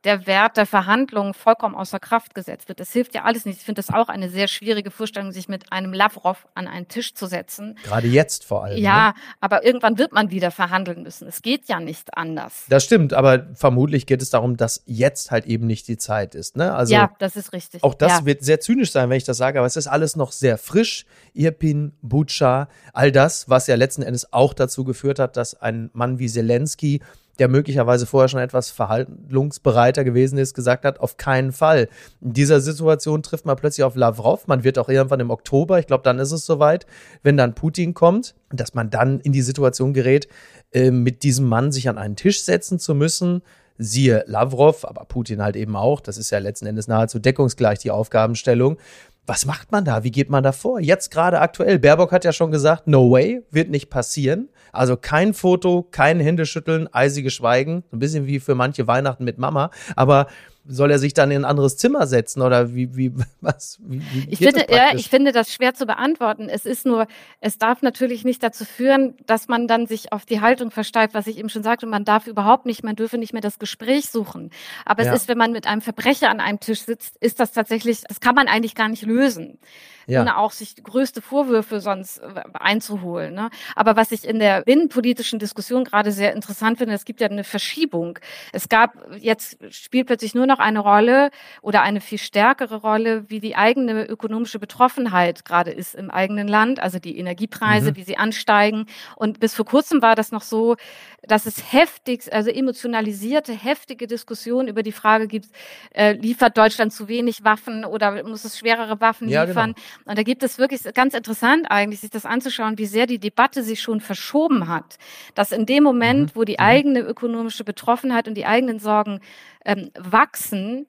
der 0.04 0.28
Wert 0.28 0.58
der 0.58 0.66
Verhandlungen 0.66 1.34
vollkommen 1.34 1.76
außer 1.76 2.00
Kraft 2.00 2.36
gesetzt 2.36 2.68
wird. 2.68 2.80
Das 2.80 2.92
hilft 2.92 3.16
ja 3.16 3.24
alles 3.24 3.46
nicht. 3.46 3.60
Ich 3.60 3.66
finde 3.66 3.82
das 3.82 3.94
auch 3.94 4.10
eine 4.10 4.30
sehr 4.30 4.48
schwierige 4.48 4.92
Vorstellung, 4.92 5.32
sich 5.32 5.48
mit 5.48 5.72
einem 5.72 5.94
Lavrov 5.94 6.48
an 6.56 6.68
einen 6.68 6.88
Tisch 6.88 7.14
zu 7.14 7.26
setzen. 7.26 7.78
Gerade 7.84 8.08
jetzt 8.08 8.44
vor 8.44 8.66
allem. 8.66 8.78
Ja, 8.78 9.10
ne? 9.10 9.14
aber 9.40 9.66
irgendwann 9.66 9.98
wird 9.98 10.12
man 10.12 10.32
wieder 10.32 10.52
verhandeln 10.52 11.04
müssen. 11.04 11.28
Es 11.28 11.42
geht 11.42 11.68
ja 11.68 11.80
nicht 11.80 12.18
anders. 12.18 12.66
Das 12.70 12.84
stimmt, 12.84 13.14
aber 13.14 13.48
vermutlich 13.56 14.06
geht 14.06 14.22
es 14.22 14.30
darum, 14.30 14.58
dass 14.58 14.84
jetzt 14.86 15.32
halt 15.32 15.46
eben 15.46 15.68
nicht 15.68 15.88
die 15.88 15.98
Zeit 15.98 16.36
ist. 16.36 16.58
Ne? 16.58 16.74
Also 16.74 16.94
ja, 16.94 17.12
das 17.20 17.36
ist 17.36 17.54
richtig. 17.54 17.84
Auch 17.84 17.94
das 17.94 18.12
ja. 18.20 18.26
wird 18.26 18.44
sehr 18.44 18.60
zynisch 18.60 18.92
sein, 18.92 19.10
wenn 19.10 19.18
ich 19.18 19.24
das 19.24 19.38
sage, 19.38 19.60
aber 19.60 19.68
es 19.68 19.78
ist 19.78 19.88
alles 19.88 20.16
noch 20.16 20.32
sehr 20.32 20.58
frisch. 20.58 21.06
Irpin, 21.34 21.94
Butscha, 22.02 22.68
all 22.92 23.12
das, 23.12 23.50
was 23.50 23.68
ja 23.68 23.76
letzten 23.76 24.04
Endes 24.04 24.34
auch 24.34 24.54
dazu 24.54 24.84
geführt 24.84 25.20
hat, 25.20 25.38
dass 25.38 25.60
ein 25.60 25.90
Mann 25.94 26.20
wie 26.20 26.28
Zelensky 26.28 27.02
der 27.40 27.48
möglicherweise 27.48 28.06
vorher 28.06 28.30
schon 28.30 28.40
etwas 28.40 28.70
verhandlungsbereiter 28.70 30.04
gewesen 30.04 30.38
ist, 30.38 30.54
gesagt 30.54 30.86
hat, 30.86 31.00
auf 31.00 31.18
keinen 31.18 31.52
Fall. 31.52 31.90
In 32.22 32.34
dieser 32.34 32.60
Situation 32.60 33.24
trifft 33.24 33.46
man 33.46 33.56
plötzlich 33.56 33.84
auf 33.84 33.96
Lavrov. 33.96 34.48
Man 34.48 34.63
wird 34.63 34.78
auch 34.78 34.90
irgendwann 34.90 35.20
im 35.20 35.32
Oktober, 35.32 35.80
ich 35.80 35.88
glaube, 35.88 36.04
dann 36.04 36.20
ist 36.20 36.32
es 36.32 36.46
soweit, 36.46 36.86
wenn 37.24 37.38
dann 37.38 37.56
Putin 37.56 37.94
kommt, 37.94 38.36
dass 38.52 38.74
man 38.74 38.90
dann 38.90 39.20
in 39.20 39.32
die 39.32 39.42
Situation 39.42 39.94
gerät, 39.94 40.28
äh, 40.72 40.92
mit 40.92 41.24
diesem 41.24 41.48
Mann 41.48 41.72
sich 41.72 41.90
an 41.90 41.98
einen 41.98 42.16
Tisch 42.16 42.44
setzen 42.44 42.80
zu 42.80 42.94
müssen. 42.94 43.42
Siehe 43.80 44.24
Lavrov, 44.28 44.86
aber 44.86 45.06
Putin 45.06 45.42
halt 45.42 45.56
eben 45.56 45.75
auch. 45.75 46.00
Das 46.00 46.18
ist 46.18 46.30
ja 46.30 46.38
letzten 46.38 46.68
Endes 46.68 46.88
nahezu 46.88 47.18
deckungsgleich 47.18 47.80
die 47.80 47.90
Aufgabenstellung. 47.90 48.78
Was 49.25 49.46
macht 49.46 49.72
man 49.72 49.86
da? 49.86 50.03
Wie 50.03 50.12
geht 50.12 50.30
man 50.30 50.44
da 50.44 50.51
vor? 50.51 50.82
Jetzt 50.82 51.10
gerade 51.10 51.39
aktuell. 51.39 51.80
Baerbock 51.80 52.12
hat 52.12 52.25
ja 52.25 52.34
schon 52.34 52.51
gesagt, 52.51 52.88
no 52.88 53.10
way, 53.10 53.42
wird 53.51 53.70
nicht 53.70 53.89
passieren. 53.89 54.50
Also 54.74 54.98
kein 54.98 55.34
Foto, 55.34 55.88
kein 55.92 56.20
Händeschütteln, 56.20 56.94
eisiges 56.94 57.34
Schweigen. 57.34 57.84
Ein 57.94 58.00
bisschen 58.00 58.27
wie 58.27 58.42
für 58.42 58.53
manche 58.53 58.86
Weihnachten 58.86 59.24
mit 59.24 59.38
Mama. 59.38 59.70
Aber 59.96 60.27
soll 60.65 60.91
er 60.91 61.00
sich 61.00 61.13
dann 61.13 61.32
in 61.32 61.41
ein 61.41 61.46
anderes 61.46 61.77
Zimmer 61.77 62.08
setzen 62.08 62.41
oder 62.41 62.74
wie, 62.74 62.96
wie, 62.96 63.12
was? 63.41 63.79
Wie, 63.82 64.01
wie 64.12 64.27
ich, 64.29 64.39
finde, 64.39 64.65
ja, 64.70 64.96
ich 64.96 65.10
finde 65.10 65.32
das 65.32 65.51
schwer 65.53 65.74
zu 65.74 65.86
beantworten. 65.86 66.50
Es 66.50 66.65
ist 66.65 66.86
nur, 66.86 67.08
es 67.41 67.58
darf 67.58 67.82
natürlich 67.82 68.24
nicht 68.24 68.41
dazu 68.43 68.65
führen, 68.65 69.15
dass 69.25 69.48
man 69.48 69.67
dann 69.67 69.88
sich 69.88 70.12
auf 70.13 70.25
die 70.25 70.41
Haltung 70.41 70.72
versteift, 70.72 71.13
was 71.13 71.27
ich 71.27 71.38
eben 71.38 71.50
schon 71.50 71.63
sagte. 71.63 71.86
Man 71.86 72.05
darf 72.05 72.27
überhaupt 72.27 72.65
nicht, 72.65 72.84
man 72.84 72.96
dürfe 72.96 73.17
nicht 73.17 73.34
mehr 73.34 73.41
das 73.41 73.60
Gespräch 73.60 74.10
suchen. 74.10 74.51
Aber 74.86 75.03
ja. 75.03 75.13
es 75.13 75.22
ist, 75.22 75.27
wenn 75.27 75.38
man 75.38 75.51
mit 75.51 75.67
einem 75.67 75.82
Verbrecher 75.82 76.29
an 76.29 76.39
einem 76.39 76.60
Tisch 76.60 76.82
sitzt, 76.82 77.17
ist 77.17 77.39
das 77.39 77.51
tatsächlich, 77.51 78.01
das 78.08 78.20
kann 78.20 78.36
man 78.36 78.48
eigentlich 78.48 78.75
gar 78.75 78.88
nicht 78.88 79.03
lösen 79.03 79.60
ja. 80.08 80.22
ohne 80.22 80.38
auch 80.38 80.52
sich 80.52 80.76
größte 80.84 81.22
Vorwürfe 81.22 81.80
sonst 81.80 82.20
äh, 82.20 82.44
einzuholen. 82.54 83.34
Ne? 83.34 83.50
Aber 83.76 83.96
was 83.96 84.12
ich 84.12 84.28
in 84.28 84.40
der 84.40 84.66
innenpolitischen 84.68 85.40
Diskussion 85.40 85.84
gerade 85.84 86.12
sehr 86.12 86.34
interessant 86.34 86.78
finde, 86.78 86.94
es 86.94 87.06
gibt 87.06 87.22
ja 87.22 87.28
eine 87.28 87.44
Verschiebung. 87.44 88.20
Es 88.52 88.70
gab 88.70 88.94
jetzt 89.20 89.58
spielt 89.74 90.08
plötzlich 90.08 90.36
nur 90.36 90.48
noch 90.48 90.60
eine 90.60 90.80
Rolle 90.80 91.30
oder 91.62 91.82
eine 91.82 92.02
viel 92.02 92.18
stärkere 92.18 92.78
Rolle, 92.78 93.30
wie 93.30 93.40
die 93.40 93.56
eigene 93.56 94.06
ökonomische 94.06 94.60
Betroffenheit 94.60 95.46
gerade 95.46 95.72
ist 95.72 95.96
im 95.96 96.10
eigenen 96.10 96.48
Land, 96.48 96.80
also 96.80 97.00
die 97.00 97.18
Energiepreise, 97.18 97.92
mhm. 97.92 97.96
wie 97.96 98.04
sie 98.04 98.18
ansteigen. 98.18 98.86
Und 99.16 99.40
bis 99.40 99.54
vor 99.54 99.66
kurzem 99.66 100.02
war 100.02 100.16
das 100.16 100.32
noch 100.32 100.42
so, 100.42 100.76
dass 101.22 101.46
es 101.46 101.72
heftig, 101.72 102.32
also 102.34 102.50
emotionalisierte, 102.50 103.54
heftige 103.54 104.08
Diskussionen 104.08 104.68
über 104.68 104.84
die 104.84 104.92
Frage 104.92 105.28
gibt, 105.28 105.48
äh, 105.94 106.14
liefert 106.14 106.58
Deutschland 106.58 106.92
zu 106.94 107.08
wenig 107.08 107.44
Waffen 107.44 107.86
oder 107.86 108.24
muss 108.24 108.44
es 108.44 108.58
schwerere 108.58 109.00
Waffen 109.00 109.30
ja, 109.30 109.44
liefern? 109.44 109.74
Genau. 109.74 109.88
Und 110.06 110.18
da 110.18 110.24
gibt 110.24 110.44
es 110.44 110.58
wirklich 110.58 110.82
ganz 110.94 111.14
interessant 111.14 111.68
eigentlich, 111.70 112.02
sich 112.02 112.10
das 112.10 112.26
anzuschauen, 112.26 112.78
wie 112.78 112.86
sehr 112.86 113.08
die 113.08 113.20
Debatte 113.20 113.64
sich 113.64 113.82
schon 113.82 114.02
verschoben 114.02 114.68
hat. 114.68 114.98
Dass 115.36 115.52
in 115.52 115.66
dem 115.66 115.84
Moment, 115.84 116.36
mhm. 116.36 116.40
wo 116.40 116.44
die 116.44 116.54
mhm. 116.54 116.66
eigene 116.66 117.00
ökonomische 117.00 117.64
Betroffenheit 117.64 118.28
und 118.28 118.36
die 118.36 118.46
eigenen 118.46 118.80
Sorgen 118.80 119.20
ähm, 119.66 119.92
wachsen, 119.98 120.88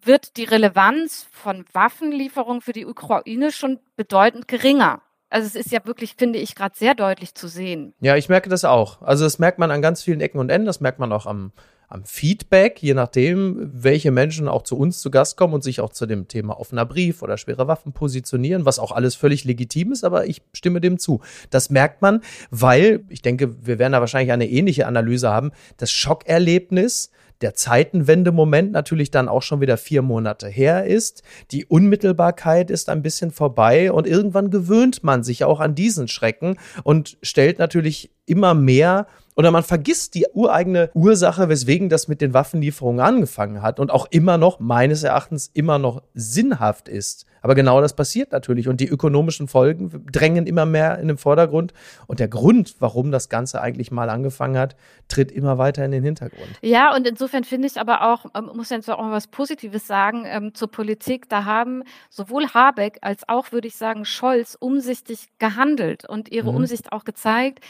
wird 0.00 0.36
die 0.36 0.44
Relevanz 0.44 1.26
von 1.32 1.64
Waffenlieferungen 1.72 2.60
für 2.60 2.72
die 2.72 2.86
Ukraine 2.86 3.50
schon 3.50 3.78
bedeutend 3.96 4.48
geringer. 4.48 5.02
Also 5.30 5.46
es 5.46 5.54
ist 5.54 5.72
ja 5.72 5.84
wirklich, 5.84 6.14
finde 6.16 6.38
ich, 6.38 6.54
gerade 6.54 6.74
sehr 6.76 6.94
deutlich 6.94 7.34
zu 7.34 7.48
sehen. 7.48 7.94
Ja, 8.00 8.16
ich 8.16 8.28
merke 8.28 8.48
das 8.48 8.64
auch. 8.64 9.02
Also 9.02 9.24
das 9.24 9.38
merkt 9.38 9.58
man 9.58 9.70
an 9.70 9.82
ganz 9.82 10.02
vielen 10.02 10.20
Ecken 10.20 10.38
und 10.38 10.50
Enden. 10.50 10.66
Das 10.66 10.80
merkt 10.80 10.98
man 10.98 11.12
auch 11.12 11.26
am 11.26 11.52
am 11.88 12.04
Feedback, 12.04 12.82
je 12.82 12.92
nachdem, 12.92 13.70
welche 13.72 14.10
Menschen 14.10 14.46
auch 14.46 14.62
zu 14.62 14.76
uns 14.76 15.00
zu 15.00 15.10
Gast 15.10 15.38
kommen 15.38 15.54
und 15.54 15.64
sich 15.64 15.80
auch 15.80 15.90
zu 15.90 16.04
dem 16.04 16.28
Thema 16.28 16.60
offener 16.60 16.84
Brief 16.84 17.22
oder 17.22 17.38
schwere 17.38 17.66
Waffen 17.66 17.92
positionieren, 17.92 18.66
was 18.66 18.78
auch 18.78 18.92
alles 18.92 19.14
völlig 19.14 19.44
legitim 19.44 19.92
ist, 19.92 20.04
aber 20.04 20.26
ich 20.26 20.42
stimme 20.52 20.82
dem 20.82 20.98
zu. 20.98 21.22
Das 21.48 21.70
merkt 21.70 22.02
man, 22.02 22.20
weil, 22.50 23.04
ich 23.08 23.22
denke, 23.22 23.66
wir 23.66 23.78
werden 23.78 23.92
da 23.92 24.00
wahrscheinlich 24.00 24.32
eine 24.32 24.48
ähnliche 24.48 24.86
Analyse 24.86 25.30
haben, 25.30 25.50
das 25.78 25.90
Schockerlebnis, 25.90 27.10
der 27.40 27.54
Zeitenwendemoment 27.54 28.72
natürlich 28.72 29.10
dann 29.10 29.28
auch 29.28 29.42
schon 29.42 29.60
wieder 29.60 29.76
vier 29.76 30.02
Monate 30.02 30.48
her 30.48 30.86
ist. 30.86 31.22
Die 31.50 31.66
Unmittelbarkeit 31.66 32.70
ist 32.70 32.88
ein 32.88 33.02
bisschen 33.02 33.30
vorbei 33.30 33.92
und 33.92 34.06
irgendwann 34.06 34.50
gewöhnt 34.50 35.04
man 35.04 35.22
sich 35.22 35.44
auch 35.44 35.60
an 35.60 35.74
diesen 35.74 36.08
Schrecken 36.08 36.56
und 36.82 37.16
stellt 37.22 37.58
natürlich 37.58 38.10
immer 38.26 38.54
mehr 38.54 39.06
oder 39.36 39.52
man 39.52 39.62
vergisst 39.62 40.16
die 40.16 40.26
ureigene 40.34 40.90
Ursache, 40.94 41.48
weswegen 41.48 41.88
das 41.88 42.08
mit 42.08 42.20
den 42.20 42.34
Waffenlieferungen 42.34 43.00
angefangen 43.00 43.62
hat 43.62 43.78
und 43.78 43.92
auch 43.92 44.08
immer 44.10 44.36
noch, 44.36 44.58
meines 44.58 45.04
Erachtens, 45.04 45.48
immer 45.54 45.78
noch 45.78 46.02
sinnhaft 46.12 46.88
ist. 46.88 47.24
Aber 47.48 47.54
genau 47.54 47.80
das 47.80 47.96
passiert 47.96 48.30
natürlich 48.30 48.68
und 48.68 48.78
die 48.78 48.88
ökonomischen 48.88 49.48
Folgen 49.48 50.04
drängen 50.12 50.46
immer 50.46 50.66
mehr 50.66 50.98
in 50.98 51.08
den 51.08 51.16
Vordergrund 51.16 51.72
und 52.06 52.20
der 52.20 52.28
Grund, 52.28 52.74
warum 52.78 53.10
das 53.10 53.30
Ganze 53.30 53.62
eigentlich 53.62 53.90
mal 53.90 54.10
angefangen 54.10 54.58
hat, 54.58 54.76
tritt 55.08 55.32
immer 55.32 55.56
weiter 55.56 55.82
in 55.82 55.90
den 55.90 56.04
Hintergrund. 56.04 56.50
Ja, 56.60 56.94
und 56.94 57.06
insofern 57.06 57.44
finde 57.44 57.66
ich 57.66 57.80
aber 57.80 58.12
auch, 58.12 58.26
ähm, 58.36 58.50
muss 58.54 58.68
jetzt 58.68 58.90
auch 58.90 59.00
mal 59.00 59.12
was 59.12 59.28
Positives 59.28 59.86
sagen 59.86 60.24
ähm, 60.26 60.52
zur 60.52 60.70
Politik. 60.70 61.30
Da 61.30 61.46
haben 61.46 61.84
sowohl 62.10 62.48
Habeck 62.48 62.98
als 63.00 63.26
auch, 63.30 63.50
würde 63.50 63.68
ich 63.68 63.76
sagen, 63.76 64.04
Scholz 64.04 64.54
umsichtig 64.60 65.28
gehandelt 65.38 66.06
und 66.06 66.30
ihre 66.30 66.50
mhm. 66.50 66.58
Umsicht 66.58 66.92
auch 66.92 67.04
gezeigt, 67.04 67.60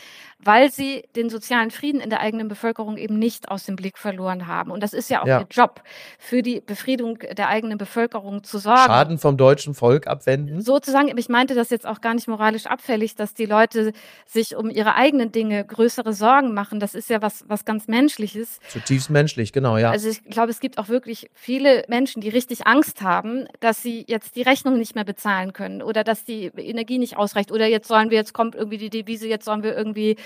weil 0.41 0.73
sie 0.73 1.05
den 1.17 1.31
sozialen 1.31 1.71
Frieden 1.71 2.01
in 2.01 2.11
der 2.11 2.19
eigenen 2.21 2.49
Bevölkerung 2.49 2.97
eben 2.97 3.19
nicht 3.19 3.49
aus 3.49 3.65
dem 3.65 3.77
Blick 3.77 3.99
verloren 3.99 4.47
haben. 4.49 4.71
Und 4.71 4.83
das 4.83 4.93
ist 4.93 5.11
ja 5.11 5.23
auch 5.23 5.27
ja. 5.27 5.41
ihr 5.41 5.47
Job, 5.51 5.83
für 6.19 6.43
die 6.43 6.61
Befriedung 6.61 7.19
der 7.19 7.49
eigenen 7.49 7.79
Bevölkerung 7.79 8.43
zu 8.43 8.59
sorgen. 8.59 8.87
Schaden 8.87 9.19
vom 9.19 9.37
deutschen 9.37 9.68
deutschen 9.69 9.75
Volk 9.75 10.07
abwenden? 10.07 10.61
Sozusagen, 10.61 11.17
ich 11.17 11.29
meinte 11.29 11.55
das 11.55 11.71
jetzt 11.71 11.87
auch 11.87 12.01
gar 12.01 12.15
nicht 12.15 12.29
moralisch 12.29 12.67
abfällig, 12.67 13.15
dass 13.15 13.35
die 13.35 13.47
Leute 13.47 13.93
sich 14.27 14.57
um 14.57 14.71
ihre 14.71 14.95
eigenen 14.95 15.33
Dinge 15.33 15.65
größere 15.65 16.13
Sorgen 16.13 16.55
machen. 16.55 16.81
Das 16.81 16.95
ist 16.95 17.11
ja 17.11 17.23
was, 17.23 17.45
was 17.49 17.65
ganz 17.65 17.89
Menschliches. 17.89 18.59
Zutiefst 18.69 19.11
menschlich, 19.11 19.53
genau, 19.53 19.77
ja. 19.77 19.91
Also 19.91 20.09
ich 20.09 20.25
glaube, 20.25 20.51
es 20.51 20.61
gibt 20.61 20.79
auch 20.79 20.89
wirklich 20.89 21.31
viele 21.35 21.85
Menschen, 21.89 22.21
die 22.21 22.29
richtig 22.29 22.67
Angst 22.67 23.03
haben, 23.03 23.47
dass 23.61 23.83
sie 23.83 24.05
jetzt 24.07 24.37
die 24.37 24.43
Rechnung 24.43 24.79
nicht 24.79 24.95
mehr 24.95 25.05
bezahlen 25.05 25.53
können 25.53 25.83
oder 25.83 26.05
dass 26.05 26.25
die 26.25 26.47
Energie 26.57 26.99
nicht 26.99 27.17
ausreicht 27.17 27.53
oder 27.53 27.67
jetzt 27.67 27.89
sollen 27.89 28.11
wir, 28.11 28.17
jetzt 28.17 28.33
kommt 28.33 28.55
irgendwie 28.55 28.79
die 28.79 28.91
Devise, 28.91 29.29
jetzt 29.29 29.45
sollen 29.45 29.63
wir 29.63 29.77
irgendwie 29.77 30.17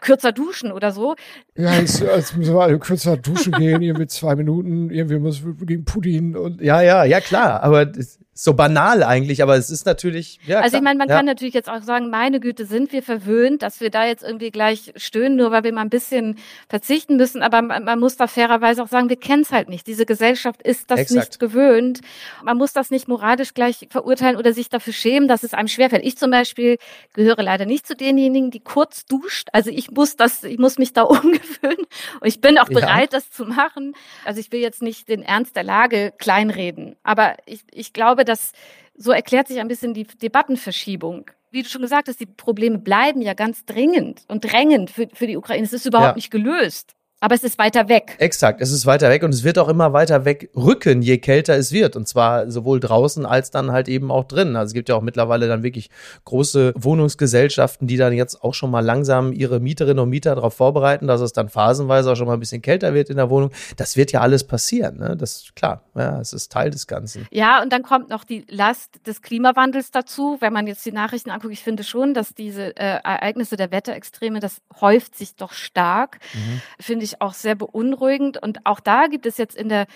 kürzer 0.00 0.32
duschen 0.32 0.72
oder 0.72 0.92
so. 0.92 1.14
Ja, 1.56 1.74
jetzt, 1.74 2.00
jetzt 2.00 2.36
müssen 2.36 2.54
wir 2.54 2.60
alle 2.60 2.78
kürzer 2.78 3.16
duschen 3.16 3.52
gehen, 3.52 3.82
irgendwie 3.82 4.06
zwei 4.06 4.34
Minuten, 4.36 4.90
irgendwie 4.90 5.18
müssen 5.18 5.58
wir 5.58 5.66
gegen 5.66 5.84
Putin 5.84 6.36
und. 6.36 6.60
Ja, 6.60 6.80
ja, 6.80 7.04
ja, 7.04 7.20
klar, 7.20 7.62
aber 7.62 7.86
das, 7.86 8.18
so 8.42 8.54
banal 8.54 9.04
eigentlich, 9.04 9.40
aber 9.40 9.54
es 9.54 9.70
ist 9.70 9.86
natürlich. 9.86 10.40
Ja, 10.44 10.58
also 10.62 10.76
ich 10.76 10.82
meine, 10.82 10.98
man 10.98 11.08
ja. 11.08 11.14
kann 11.14 11.26
natürlich 11.26 11.54
jetzt 11.54 11.68
auch 11.68 11.80
sagen, 11.82 12.10
meine 12.10 12.40
Güte, 12.40 12.66
sind 12.66 12.90
wir 12.90 13.04
verwöhnt, 13.04 13.62
dass 13.62 13.80
wir 13.80 13.88
da 13.88 14.04
jetzt 14.04 14.24
irgendwie 14.24 14.50
gleich 14.50 14.92
stöhnen, 14.96 15.36
nur 15.36 15.52
weil 15.52 15.62
wir 15.62 15.72
mal 15.72 15.82
ein 15.82 15.90
bisschen 15.90 16.38
verzichten 16.68 17.16
müssen. 17.16 17.40
Aber 17.40 17.62
man, 17.62 17.84
man 17.84 18.00
muss 18.00 18.16
da 18.16 18.26
fairerweise 18.26 18.82
auch 18.82 18.88
sagen, 18.88 19.08
wir 19.08 19.16
kennen 19.16 19.42
es 19.42 19.52
halt 19.52 19.68
nicht. 19.68 19.86
Diese 19.86 20.06
Gesellschaft 20.06 20.60
ist 20.60 20.90
das 20.90 20.98
Exakt. 20.98 21.28
nicht 21.28 21.38
gewöhnt. 21.38 22.00
Man 22.42 22.56
muss 22.56 22.72
das 22.72 22.90
nicht 22.90 23.06
moralisch 23.06 23.54
gleich 23.54 23.86
verurteilen 23.90 24.36
oder 24.36 24.52
sich 24.52 24.68
dafür 24.68 24.92
schämen, 24.92 25.28
dass 25.28 25.44
es 25.44 25.54
einem 25.54 25.68
schwerfällt. 25.68 26.04
Ich 26.04 26.18
zum 26.18 26.32
Beispiel 26.32 26.78
gehöre 27.12 27.44
leider 27.44 27.64
nicht 27.64 27.86
zu 27.86 27.94
denjenigen, 27.94 28.50
die 28.50 28.58
kurz 28.58 29.06
duscht. 29.06 29.50
Also 29.52 29.70
ich 29.70 29.92
muss 29.92 30.16
das, 30.16 30.42
ich 30.42 30.58
muss 30.58 30.78
mich 30.78 30.92
da 30.92 31.02
umgewöhnen 31.02 31.86
und 32.20 32.26
ich 32.26 32.40
bin 32.40 32.58
auch 32.58 32.68
bereit, 32.68 33.12
ja. 33.12 33.20
das 33.20 33.30
zu 33.30 33.44
machen. 33.44 33.94
Also 34.24 34.40
ich 34.40 34.50
will 34.50 34.60
jetzt 34.60 34.82
nicht 34.82 35.08
den 35.08 35.22
Ernst 35.22 35.54
der 35.54 35.62
Lage 35.62 36.12
kleinreden, 36.18 36.96
aber 37.04 37.36
ich, 37.46 37.60
ich 37.70 37.92
glaube, 37.92 38.24
dass 38.32 38.52
so 38.94 39.12
erklärt 39.12 39.48
sich 39.48 39.60
ein 39.60 39.68
bisschen 39.68 39.94
die 39.94 40.04
Debattenverschiebung. 40.04 41.30
Wie 41.50 41.62
du 41.62 41.68
schon 41.68 41.82
gesagt 41.82 42.08
hast, 42.08 42.20
die 42.20 42.26
Probleme 42.26 42.78
bleiben 42.78 43.20
ja 43.20 43.34
ganz 43.34 43.64
dringend 43.64 44.24
und 44.28 44.44
drängend 44.44 44.90
für, 44.90 45.08
für 45.12 45.26
die 45.26 45.36
Ukraine. 45.36 45.64
Es 45.64 45.72
ist 45.72 45.86
überhaupt 45.86 46.12
ja. 46.12 46.16
nicht 46.16 46.30
gelöst. 46.30 46.94
Aber 47.22 47.36
es 47.36 47.44
ist 47.44 47.56
weiter 47.56 47.88
weg. 47.88 48.16
Exakt, 48.18 48.60
es 48.60 48.72
ist 48.72 48.84
weiter 48.84 49.08
weg 49.08 49.22
und 49.22 49.32
es 49.32 49.44
wird 49.44 49.56
auch 49.56 49.68
immer 49.68 49.92
weiter 49.92 50.24
weg 50.24 50.50
rücken, 50.56 51.02
je 51.02 51.18
kälter 51.18 51.54
es 51.54 51.70
wird. 51.70 51.94
Und 51.94 52.08
zwar 52.08 52.50
sowohl 52.50 52.80
draußen 52.80 53.24
als 53.24 53.52
dann 53.52 53.70
halt 53.70 53.86
eben 53.86 54.10
auch 54.10 54.24
drin. 54.24 54.56
Also 54.56 54.70
es 54.70 54.74
gibt 54.74 54.88
ja 54.88 54.96
auch 54.96 55.02
mittlerweile 55.02 55.46
dann 55.46 55.62
wirklich 55.62 55.88
große 56.24 56.72
Wohnungsgesellschaften, 56.76 57.86
die 57.86 57.96
dann 57.96 58.12
jetzt 58.12 58.42
auch 58.42 58.54
schon 58.54 58.72
mal 58.72 58.80
langsam 58.80 59.32
ihre 59.32 59.60
Mieterinnen 59.60 60.00
und 60.00 60.08
Mieter 60.08 60.34
darauf 60.34 60.54
vorbereiten, 60.54 61.06
dass 61.06 61.20
es 61.20 61.32
dann 61.32 61.48
phasenweise 61.48 62.10
auch 62.10 62.16
schon 62.16 62.26
mal 62.26 62.34
ein 62.34 62.40
bisschen 62.40 62.60
kälter 62.60 62.92
wird 62.92 63.08
in 63.08 63.18
der 63.18 63.30
Wohnung. 63.30 63.52
Das 63.76 63.96
wird 63.96 64.10
ja 64.10 64.20
alles 64.20 64.42
passieren. 64.42 64.96
Ne? 64.96 65.16
Das 65.16 65.42
ist 65.42 65.54
klar, 65.54 65.84
ja, 65.94 66.20
es 66.20 66.32
ist 66.32 66.50
Teil 66.50 66.70
des 66.72 66.88
Ganzen. 66.88 67.28
Ja, 67.30 67.62
und 67.62 67.72
dann 67.72 67.84
kommt 67.84 68.10
noch 68.10 68.24
die 68.24 68.44
Last 68.48 69.06
des 69.06 69.22
Klimawandels 69.22 69.92
dazu. 69.92 70.38
Wenn 70.40 70.52
man 70.52 70.66
jetzt 70.66 70.84
die 70.84 70.90
Nachrichten 70.90 71.30
anguckt, 71.30 71.52
ich 71.52 71.62
finde 71.62 71.84
schon, 71.84 72.14
dass 72.14 72.34
diese 72.34 72.76
äh, 72.76 72.98
Ereignisse 73.04 73.56
der 73.56 73.70
Wetterextreme, 73.70 74.40
das 74.40 74.60
häuft 74.80 75.16
sich 75.16 75.36
doch 75.36 75.52
stark. 75.52 76.18
Mhm. 76.34 76.62
Finde 76.80 77.04
ich 77.04 77.11
ich 77.14 77.20
auch 77.20 77.34
sehr 77.34 77.54
beunruhigend. 77.54 78.42
Und 78.42 78.64
auch 78.64 78.80
da 78.80 79.06
gibt 79.06 79.26
es 79.26 79.38
jetzt 79.38 79.56
in 79.56 79.68
der, 79.68 79.86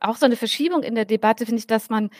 auch 0.00 0.16
so 0.16 0.26
eine 0.26 0.36
Verschiebung 0.36 0.82
in 0.82 0.94
der 0.94 1.04
Debatte, 1.04 1.46
finde 1.46 1.60
ich, 1.60 1.66
dass 1.66 1.90
man 1.90 2.10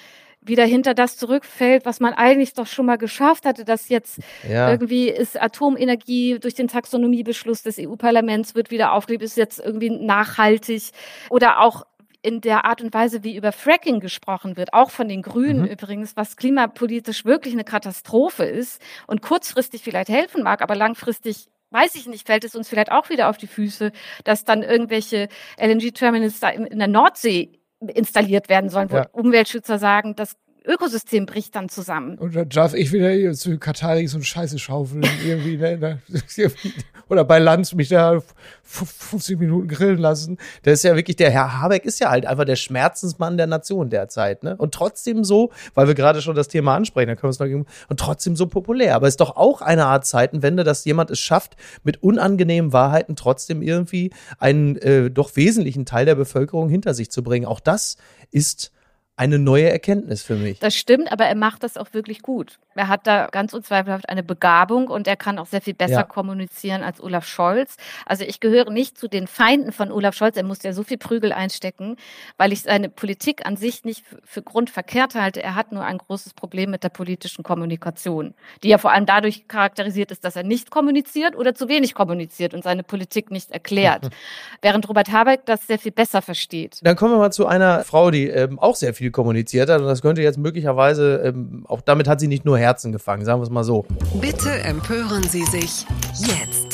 wieder 0.45 0.65
hinter 0.65 0.93
das 0.95 1.17
zurückfällt, 1.17 1.87
was 1.87 2.01
man 2.01 2.15
eigentlich 2.15 2.53
doch 2.55 2.67
schon 2.67 2.87
mal 2.87 2.99
geschafft 2.99 3.47
hatte, 3.47 3.65
dass 3.65 3.89
jetzt 3.89 4.19
ja. 4.49 4.71
irgendwie 4.71 5.09
ist 5.09 5.41
Atomenergie 5.41 6.39
durch 6.41 6.55
den 6.55 6.67
Taxonomiebeschluss 6.67 7.63
des 7.63 7.79
EU-Parlaments 7.79 8.55
wird 8.55 8.71
wieder 8.71 8.93
aufgelebt, 8.93 9.23
ist 9.23 9.37
jetzt 9.37 9.61
irgendwie 9.61 9.91
nachhaltig 9.91 10.91
oder 11.31 11.61
auch 11.61 11.85
in 12.23 12.41
der 12.41 12.65
Art 12.65 12.81
und 12.81 12.95
Weise, 12.95 13.25
wie 13.25 13.37
über 13.37 13.53
Fracking 13.53 14.01
gesprochen 14.01 14.57
wird, 14.57 14.75
auch 14.75 14.91
von 14.91 15.09
den 15.09 15.23
Grünen 15.23 15.63
mhm. 15.63 15.67
übrigens, 15.67 16.17
was 16.17 16.37
klimapolitisch 16.37 17.25
wirklich 17.25 17.55
eine 17.55 17.65
Katastrophe 17.65 18.45
ist 18.45 18.81
und 19.07 19.23
kurzfristig 19.23 19.83
vielleicht 19.83 20.09
helfen 20.09 20.43
mag, 20.43 20.63
aber 20.63 20.77
langfristig 20.77 21.49
weiß 21.73 21.95
ich 21.95 22.07
nicht, 22.07 22.27
fällt 22.27 22.45
es 22.45 22.55
uns 22.55 22.69
vielleicht 22.69 22.93
auch 22.93 23.11
wieder 23.11 23.29
auf 23.29 23.37
die 23.37 23.47
Füße, 23.47 23.93
dass 24.25 24.45
dann 24.45 24.63
irgendwelche 24.63 25.29
LNG-Terminals 25.59 26.41
da 26.41 26.49
in, 26.51 26.79
der 26.79 26.89
Nordsee 26.89 27.59
installiert 27.81 28.49
werden 28.49 28.71
sollen, 28.71 28.91
wo 28.91 28.97
ja. 28.97 29.09
Umweltschützer 29.13 29.79
sagen, 29.79 30.15
das 30.15 30.37
Ökosystem 30.65 31.27
bricht 31.27 31.55
dann 31.55 31.69
zusammen. 31.69 32.19
Und 32.19 32.35
dann 32.35 32.49
darf 32.49 32.75
ich 32.75 32.93
wieder 32.93 33.33
zu 33.35 33.59
Katar 33.59 33.97
so 34.07 34.17
eine 34.17 34.25
Scheiße 34.25 34.59
schaufeln, 34.59 35.05
irgendwie, 35.25 35.57
ne, 35.57 36.01
oder 37.09 37.25
bei 37.25 37.39
Lanz 37.39 37.75
mich 37.75 37.89
da 37.89 38.21
50 38.63 39.39
Minuten 39.39 39.69
grillen 39.69 39.99
lassen. 39.99 40.39
Der 40.65 40.73
ist 40.73 40.85
ja 40.85 40.97
wirklich, 40.97 41.17
der 41.17 41.31
Herr 41.31 41.61
Habeck 41.61 41.85
ist 41.85 42.01
ja 42.01 42.11
halt 42.11 42.27
einfach 42.27 42.45
der 42.45 42.57
Schmerzensmann 42.57 43.37
der 43.37 43.47
Nation 43.47 43.91
derzeit, 43.91 44.43
ne? 44.43 44.57
Und 44.57 44.73
trotzdem 44.73 45.25
so, 45.25 45.51
weil 45.75 45.89
wir 45.89 45.95
gerade 45.95 46.23
schon 46.23 46.35
das 46.35 46.49
Thema 46.49 46.75
ansprechen, 46.75 47.09
dann 47.09 47.17
können 47.17 47.35
wir 47.37 47.47
es 47.47 47.53
noch 47.53 47.67
und 47.89 48.01
trotzdem 48.01 48.37
so 48.37 48.47
populär. 48.47 48.95
Aber 48.95 49.07
es 49.07 49.15
ist 49.15 49.21
doch 49.21 49.37
auch 49.37 49.61
eine 49.61 49.87
Art 49.87 50.07
Zeitenwende, 50.07 50.65
dass 50.65 50.85
jemand 50.85 51.11
es 51.11 51.19
schafft, 51.19 51.57
mit 51.83 52.03
unangenehmen 52.03 52.73
Wahrheiten 52.73 53.17
trotzdem 53.17 53.63
irgendwie 53.63 54.11
einen 54.39 54.77
äh, 54.77 55.11
doch 55.11 55.37
wesentlichen 55.37 55.85
Teil 55.85 56.07
der 56.07 56.15
Bevölkerung 56.15 56.69
hinter 56.69 56.95
sich 56.95 57.11
zu 57.11 57.23
bringen. 57.23 57.47
Auch 57.47 57.61
das 57.61 57.97
ist 58.31 58.73
eine 59.23 59.39
neue 59.39 59.71
Erkenntnis 59.71 60.25
für 60.25 60.35
mich. 60.35 60.59
Das 60.59 60.75
stimmt, 60.75 61.13
aber 61.13 61.27
er 61.27 61.37
macht 61.37 61.63
das 61.63 61.77
auch 61.77 61.93
wirklich 61.93 62.23
gut. 62.23 62.59
Er 62.75 62.89
hat 62.89 63.07
da 63.07 63.29
ganz 63.31 63.53
unzweifelhaft 63.53 64.09
eine 64.09 64.25
Begabung 64.25 64.89
und 64.89 65.07
er 65.07 65.15
kann 65.15 65.39
auch 65.39 65.47
sehr 65.47 65.61
viel 65.61 65.75
besser 65.75 65.93
ja. 65.93 66.03
kommunizieren 66.03 66.83
als 66.83 67.01
Olaf 67.01 67.25
Scholz. 67.25 67.77
Also 68.05 68.25
ich 68.25 68.41
gehöre 68.41 68.71
nicht 68.71 68.99
zu 68.99 69.07
den 69.07 69.29
Feinden 69.29 69.71
von 69.71 69.93
Olaf 69.93 70.17
Scholz. 70.17 70.37
Er 70.37 70.43
muss 70.43 70.65
ja 70.65 70.73
so 70.73 70.83
viel 70.83 70.99
Prügel 70.99 71.33
einstecken, 71.33 71.97
weil 72.37 72.53
ich 72.53 72.63
seine 72.63 72.89
Politik 72.89 73.47
an 73.47 73.57
sich 73.57 73.85
nicht 73.85 74.05
für 74.25 74.43
grundverkehrt 74.43 75.15
halte. 75.15 75.41
Er 75.41 75.55
hat 75.55 75.71
nur 75.71 75.85
ein 75.85 75.99
großes 75.99 76.35
Problem 76.35 76.73
mit 76.73 76.83
der 76.83 76.89
politischen 76.89 77.45
Kommunikation, 77.45 78.35
die 78.65 78.71
ja 78.71 78.79
vor 78.79 78.91
allem 78.91 79.07
dadurch 79.07 79.47
charakterisiert 79.47 80.11
ist, 80.11 80.25
dass 80.25 80.35
er 80.35 80.43
nicht 80.43 80.73
kommuniziert 80.73 81.37
oder 81.37 81.55
zu 81.55 81.69
wenig 81.69 81.95
kommuniziert 81.95 82.55
und 82.55 82.65
seine 82.65 82.83
Politik 82.83 83.31
nicht 83.31 83.53
erklärt. 83.53 84.09
Während 84.63 84.89
Robert 84.89 85.13
Habeck 85.13 85.47
das 85.47 85.69
sehr 85.69 85.79
viel 85.79 85.93
besser 85.93 86.23
versteht. 86.23 86.81
Dann 86.83 86.97
kommen 86.97 87.15
wir 87.15 87.19
mal 87.19 87.31
zu 87.31 87.47
einer 87.47 87.85
Frau, 87.85 88.11
die 88.11 88.27
ähm, 88.27 88.59
auch 88.59 88.75
sehr 88.75 88.95
viel 88.95 89.12
kommuniziert 89.13 89.69
hat 89.71 89.81
und 89.81 89.87
das 89.87 90.03
könnte 90.03 90.23
jetzt 90.23 90.39
möglicherweise, 90.39 91.17
ähm, 91.25 91.65
auch 91.69 91.81
damit 91.81 92.09
hat 92.09 92.21
sie 92.21 92.29
nicht 92.29 92.45
nur 92.45 92.59
Herzen 92.59 92.93
gefangen, 92.93 93.25
sagen 93.25 93.41
wir 93.41 93.45
es 93.45 93.51
mal 93.51 93.65
so. 93.65 93.85
Bitte 94.21 94.51
empören 94.51 95.23
Sie 95.25 95.45
sich 95.45 95.87
jetzt 96.19 96.72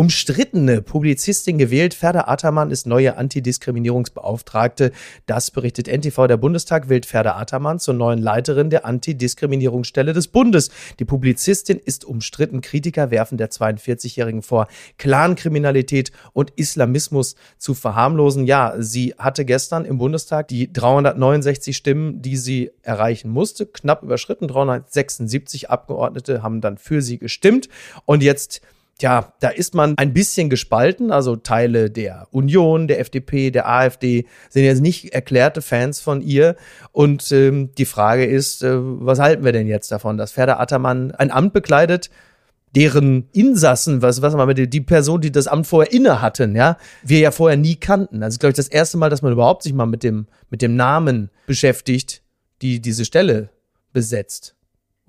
umstrittene 0.00 0.80
Publizistin 0.80 1.58
gewählt. 1.58 1.92
Ferda 1.92 2.24
Ataman 2.26 2.70
ist 2.70 2.86
neue 2.86 3.18
Antidiskriminierungsbeauftragte. 3.18 4.92
Das 5.26 5.50
berichtet 5.50 5.88
NTV. 5.88 6.26
Der 6.26 6.38
Bundestag 6.38 6.88
wählt 6.88 7.04
Ferda 7.04 7.36
Ataman 7.36 7.78
zur 7.78 7.92
neuen 7.92 8.18
Leiterin 8.18 8.70
der 8.70 8.86
Antidiskriminierungsstelle 8.86 10.14
des 10.14 10.28
Bundes. 10.28 10.70
Die 11.00 11.04
Publizistin 11.04 11.78
ist 11.78 12.06
umstritten. 12.06 12.62
Kritiker 12.62 13.10
werfen 13.10 13.36
der 13.36 13.50
42-Jährigen 13.50 14.40
vor, 14.40 14.68
Clankriminalität 14.96 16.12
und 16.32 16.50
Islamismus 16.56 17.34
zu 17.58 17.74
verharmlosen. 17.74 18.46
Ja, 18.46 18.76
sie 18.78 19.12
hatte 19.18 19.44
gestern 19.44 19.84
im 19.84 19.98
Bundestag 19.98 20.48
die 20.48 20.72
369 20.72 21.76
Stimmen, 21.76 22.22
die 22.22 22.38
sie 22.38 22.70
erreichen 22.80 23.28
musste, 23.28 23.66
knapp 23.66 24.02
überschritten. 24.02 24.48
376 24.48 25.68
Abgeordnete 25.68 26.42
haben 26.42 26.62
dann 26.62 26.78
für 26.78 27.02
sie 27.02 27.18
gestimmt. 27.18 27.68
Und 28.06 28.22
jetzt 28.22 28.62
Tja, 29.00 29.32
da 29.40 29.48
ist 29.48 29.74
man 29.74 29.96
ein 29.96 30.12
bisschen 30.12 30.50
gespalten. 30.50 31.10
Also 31.10 31.34
Teile 31.34 31.90
der 31.90 32.28
Union, 32.32 32.86
der 32.86 33.00
FDP, 33.00 33.50
der 33.50 33.66
AfD 33.66 34.26
sind 34.50 34.64
jetzt 34.64 34.82
nicht 34.82 35.14
erklärte 35.14 35.62
Fans 35.62 36.00
von 36.00 36.20
ihr. 36.20 36.54
Und 36.92 37.32
ähm, 37.32 37.70
die 37.78 37.86
Frage 37.86 38.26
ist, 38.26 38.62
äh, 38.62 38.74
was 38.74 39.18
halten 39.18 39.42
wir 39.42 39.52
denn 39.52 39.66
jetzt 39.66 39.90
davon, 39.90 40.18
dass 40.18 40.32
Ferda 40.32 40.58
Attermann 40.58 41.12
ein 41.12 41.30
Amt 41.30 41.54
bekleidet, 41.54 42.10
deren 42.76 43.26
Insassen, 43.32 44.02
was, 44.02 44.20
was 44.20 44.34
man 44.34 44.46
mit 44.46 44.70
die 44.70 44.80
Person, 44.82 45.22
die 45.22 45.32
das 45.32 45.46
Amt 45.46 45.66
vorher 45.66 45.90
inne 45.90 46.20
hatten, 46.20 46.54
ja, 46.54 46.76
wir 47.02 47.20
ja 47.20 47.30
vorher 47.30 47.56
nie 47.56 47.76
kannten. 47.76 48.22
Also 48.22 48.38
glaube 48.38 48.50
ich 48.50 48.56
das 48.56 48.68
erste 48.68 48.98
Mal, 48.98 49.08
dass 49.08 49.22
man 49.22 49.32
überhaupt 49.32 49.62
sich 49.62 49.72
mal 49.72 49.86
mit 49.86 50.02
dem 50.02 50.26
mit 50.50 50.60
dem 50.60 50.76
Namen 50.76 51.30
beschäftigt, 51.46 52.22
die 52.60 52.82
diese 52.82 53.06
Stelle 53.06 53.48
besetzt. 53.94 54.56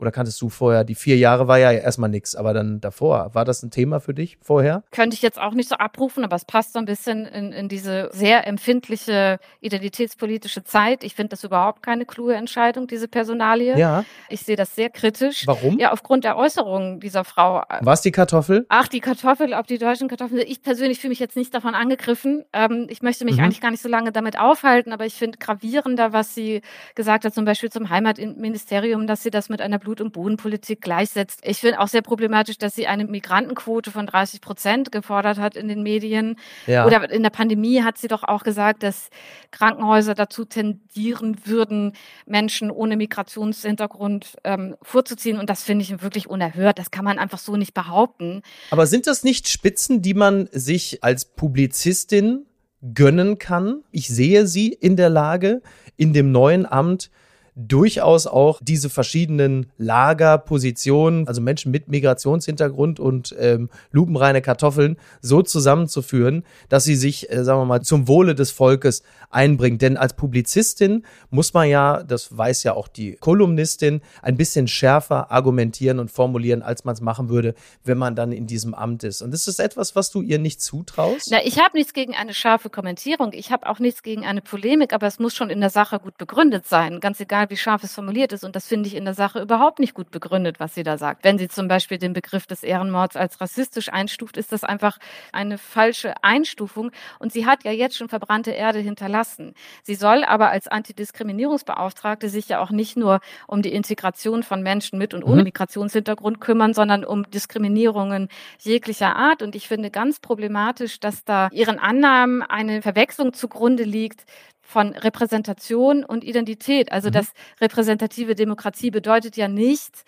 Oder 0.01 0.11
kanntest 0.11 0.41
du 0.41 0.49
vorher, 0.49 0.83
die 0.83 0.95
vier 0.95 1.15
Jahre 1.15 1.47
war 1.47 1.59
ja 1.59 1.71
erstmal 1.71 2.09
nichts, 2.09 2.35
aber 2.35 2.53
dann 2.53 2.81
davor, 2.81 3.35
war 3.35 3.45
das 3.45 3.61
ein 3.61 3.69
Thema 3.69 3.99
für 3.99 4.15
dich 4.15 4.39
vorher? 4.41 4.81
Könnte 4.91 5.13
ich 5.13 5.21
jetzt 5.21 5.39
auch 5.39 5.53
nicht 5.53 5.69
so 5.69 5.75
abrufen, 5.75 6.23
aber 6.23 6.35
es 6.35 6.43
passt 6.43 6.73
so 6.73 6.79
ein 6.79 6.85
bisschen 6.85 7.27
in, 7.27 7.51
in 7.51 7.69
diese 7.69 8.09
sehr 8.11 8.47
empfindliche 8.47 9.37
identitätspolitische 9.59 10.63
Zeit. 10.63 11.03
Ich 11.03 11.13
finde 11.13 11.29
das 11.29 11.43
überhaupt 11.43 11.83
keine 11.83 12.05
kluge 12.05 12.33
Entscheidung, 12.33 12.87
diese 12.87 13.07
Personalie. 13.07 13.77
Ja. 13.77 14.03
Ich 14.29 14.41
sehe 14.41 14.55
das 14.55 14.73
sehr 14.73 14.89
kritisch. 14.89 15.45
Warum? 15.45 15.77
Ja, 15.77 15.91
aufgrund 15.91 16.23
der 16.23 16.35
Äußerungen 16.35 16.99
dieser 16.99 17.23
Frau. 17.23 17.61
Was 17.81 18.01
die 18.01 18.11
Kartoffel? 18.11 18.65
Ach, 18.69 18.87
die 18.87 19.01
Kartoffel, 19.01 19.53
ob 19.53 19.67
die 19.67 19.77
deutschen 19.77 20.07
Kartoffeln. 20.07 20.41
Ich 20.47 20.63
persönlich 20.63 20.99
fühle 20.99 21.09
mich 21.09 21.19
jetzt 21.19 21.35
nicht 21.35 21.53
davon 21.53 21.75
angegriffen. 21.75 22.43
Ähm, 22.53 22.87
ich 22.89 23.03
möchte 23.03 23.23
mich 23.23 23.37
mhm. 23.37 23.43
eigentlich 23.43 23.61
gar 23.61 23.69
nicht 23.69 23.83
so 23.83 23.89
lange 23.89 24.11
damit 24.11 24.39
aufhalten, 24.39 24.93
aber 24.93 25.05
ich 25.05 25.13
finde 25.13 25.37
gravierender, 25.37 26.11
was 26.11 26.33
sie 26.33 26.61
gesagt 26.95 27.23
hat, 27.23 27.35
zum 27.35 27.45
Beispiel 27.45 27.69
zum 27.69 27.89
Heimatministerium, 27.89 29.05
dass 29.05 29.21
sie 29.21 29.29
das 29.29 29.49
mit 29.49 29.61
einer 29.61 29.77
Blut 29.77 29.90
Blut- 29.91 29.99
und 29.99 30.13
Bodenpolitik 30.13 30.79
gleichsetzt. 30.79 31.41
Ich 31.43 31.57
finde 31.57 31.81
auch 31.81 31.89
sehr 31.89 32.01
problematisch, 32.01 32.57
dass 32.57 32.73
sie 32.75 32.87
eine 32.87 33.05
Migrantenquote 33.05 33.91
von 33.91 34.07
30 34.07 34.39
Prozent 34.39 34.91
gefordert 34.93 35.37
hat 35.37 35.57
in 35.57 35.67
den 35.67 35.83
Medien. 35.83 36.37
Ja. 36.65 36.85
Oder 36.85 37.11
in 37.11 37.23
der 37.23 37.29
Pandemie 37.29 37.83
hat 37.83 37.97
sie 37.97 38.07
doch 38.07 38.23
auch 38.23 38.43
gesagt, 38.43 38.83
dass 38.83 39.09
Krankenhäuser 39.51 40.13
dazu 40.13 40.45
tendieren 40.45 41.45
würden, 41.45 41.91
Menschen 42.25 42.71
ohne 42.71 42.95
Migrationshintergrund 42.95 44.37
ähm, 44.45 44.77
vorzuziehen. 44.81 45.37
Und 45.37 45.49
das 45.49 45.63
finde 45.63 45.83
ich 45.83 46.01
wirklich 46.01 46.29
unerhört. 46.29 46.79
Das 46.79 46.91
kann 46.91 47.03
man 47.03 47.19
einfach 47.19 47.39
so 47.39 47.57
nicht 47.57 47.73
behaupten. 47.73 48.43
Aber 48.69 48.87
sind 48.87 49.07
das 49.07 49.25
nicht 49.25 49.49
Spitzen, 49.49 50.01
die 50.01 50.13
man 50.13 50.47
sich 50.53 51.03
als 51.03 51.25
Publizistin 51.25 52.45
gönnen 52.93 53.39
kann? 53.39 53.83
Ich 53.91 54.07
sehe 54.07 54.47
sie 54.47 54.69
in 54.69 54.95
der 54.95 55.09
Lage, 55.09 55.61
in 55.97 56.13
dem 56.13 56.31
neuen 56.31 56.65
Amt 56.65 57.11
durchaus 57.55 58.27
auch 58.27 58.59
diese 58.61 58.89
verschiedenen 58.89 59.71
Lagerpositionen, 59.77 61.27
also 61.27 61.41
Menschen 61.41 61.71
mit 61.71 61.89
Migrationshintergrund 61.89 62.99
und 62.99 63.35
ähm, 63.39 63.69
lupenreine 63.91 64.41
Kartoffeln, 64.41 64.97
so 65.21 65.41
zusammenzuführen, 65.41 66.43
dass 66.69 66.83
sie 66.83 66.95
sich, 66.95 67.31
äh, 67.31 67.43
sagen 67.43 67.59
wir 67.59 67.65
mal, 67.65 67.81
zum 67.81 68.07
Wohle 68.07 68.35
des 68.35 68.51
Volkes 68.51 69.03
einbringt. 69.29 69.81
Denn 69.81 69.97
als 69.97 70.13
Publizistin 70.13 71.05
muss 71.29 71.53
man 71.53 71.67
ja, 71.67 72.03
das 72.03 72.35
weiß 72.35 72.63
ja 72.63 72.73
auch 72.73 72.87
die 72.87 73.15
Kolumnistin, 73.15 74.01
ein 74.21 74.37
bisschen 74.37 74.67
schärfer 74.67 75.31
argumentieren 75.31 75.99
und 75.99 76.11
formulieren, 76.11 76.61
als 76.61 76.85
man 76.85 76.93
es 76.93 77.01
machen 77.01 77.29
würde, 77.29 77.53
wenn 77.83 77.97
man 77.97 78.15
dann 78.15 78.31
in 78.31 78.47
diesem 78.47 78.73
Amt 78.73 79.03
ist. 79.03 79.21
Und 79.21 79.31
das 79.31 79.47
ist 79.47 79.59
etwas, 79.59 79.95
was 79.95 80.11
du 80.11 80.21
ihr 80.21 80.39
nicht 80.39 80.61
zutraust? 80.61 81.29
Na, 81.31 81.43
ich 81.43 81.59
habe 81.59 81.77
nichts 81.77 81.93
gegen 81.93 82.15
eine 82.15 82.33
scharfe 82.33 82.69
Kommentierung. 82.69 83.33
Ich 83.33 83.51
habe 83.51 83.67
auch 83.67 83.79
nichts 83.79 84.03
gegen 84.03 84.25
eine 84.25 84.41
Polemik, 84.41 84.93
aber 84.93 85.07
es 85.07 85.19
muss 85.19 85.35
schon 85.35 85.49
in 85.49 85.59
der 85.59 85.69
Sache 85.69 85.99
gut 85.99 86.17
begründet 86.17 86.67
sein. 86.67 86.99
Ganz 86.99 87.19
egal, 87.19 87.40
wie 87.49 87.57
scharf 87.57 87.83
es 87.83 87.93
formuliert 87.93 88.33
ist. 88.33 88.43
Und 88.43 88.55
das 88.55 88.67
finde 88.67 88.87
ich 88.87 88.95
in 88.95 89.05
der 89.05 89.13
Sache 89.13 89.41
überhaupt 89.41 89.79
nicht 89.79 89.93
gut 89.93 90.11
begründet, 90.11 90.59
was 90.59 90.75
sie 90.75 90.83
da 90.83 90.97
sagt. 90.97 91.23
Wenn 91.23 91.37
sie 91.37 91.47
zum 91.47 91.67
Beispiel 91.67 91.97
den 91.97 92.13
Begriff 92.13 92.45
des 92.47 92.63
Ehrenmords 92.63 93.15
als 93.15 93.41
rassistisch 93.41 93.91
einstuft, 93.91 94.37
ist 94.37 94.51
das 94.51 94.63
einfach 94.63 94.97
eine 95.31 95.57
falsche 95.57 96.13
Einstufung. 96.23 96.91
Und 97.19 97.33
sie 97.33 97.45
hat 97.45 97.63
ja 97.63 97.71
jetzt 97.71 97.97
schon 97.97 98.09
verbrannte 98.09 98.51
Erde 98.51 98.79
hinterlassen. 98.79 99.53
Sie 99.83 99.95
soll 99.95 100.23
aber 100.23 100.49
als 100.49 100.67
Antidiskriminierungsbeauftragte 100.67 102.29
sich 102.29 102.47
ja 102.49 102.59
auch 102.59 102.71
nicht 102.71 102.97
nur 102.97 103.19
um 103.47 103.61
die 103.61 103.73
Integration 103.73 104.43
von 104.43 104.61
Menschen 104.61 104.99
mit 104.99 105.13
und 105.13 105.23
ohne 105.23 105.37
mhm. 105.37 105.45
Migrationshintergrund 105.45 106.41
kümmern, 106.41 106.73
sondern 106.73 107.03
um 107.03 107.29
Diskriminierungen 107.29 108.29
jeglicher 108.59 109.15
Art. 109.15 109.41
Und 109.41 109.55
ich 109.55 109.67
finde 109.67 109.91
ganz 109.91 110.19
problematisch, 110.19 110.99
dass 110.99 111.23
da 111.23 111.49
ihren 111.51 111.79
Annahmen 111.79 112.41
eine 112.41 112.81
Verwechslung 112.81 113.33
zugrunde 113.33 113.83
liegt 113.83 114.25
von 114.71 114.93
Repräsentation 114.93 116.05
und 116.05 116.23
Identität. 116.23 116.91
Also 116.91 117.09
mhm. 117.09 117.13
das 117.13 117.33
repräsentative 117.59 118.35
Demokratie 118.35 118.89
bedeutet 118.89 119.35
ja 119.35 119.47
nicht, 119.47 120.03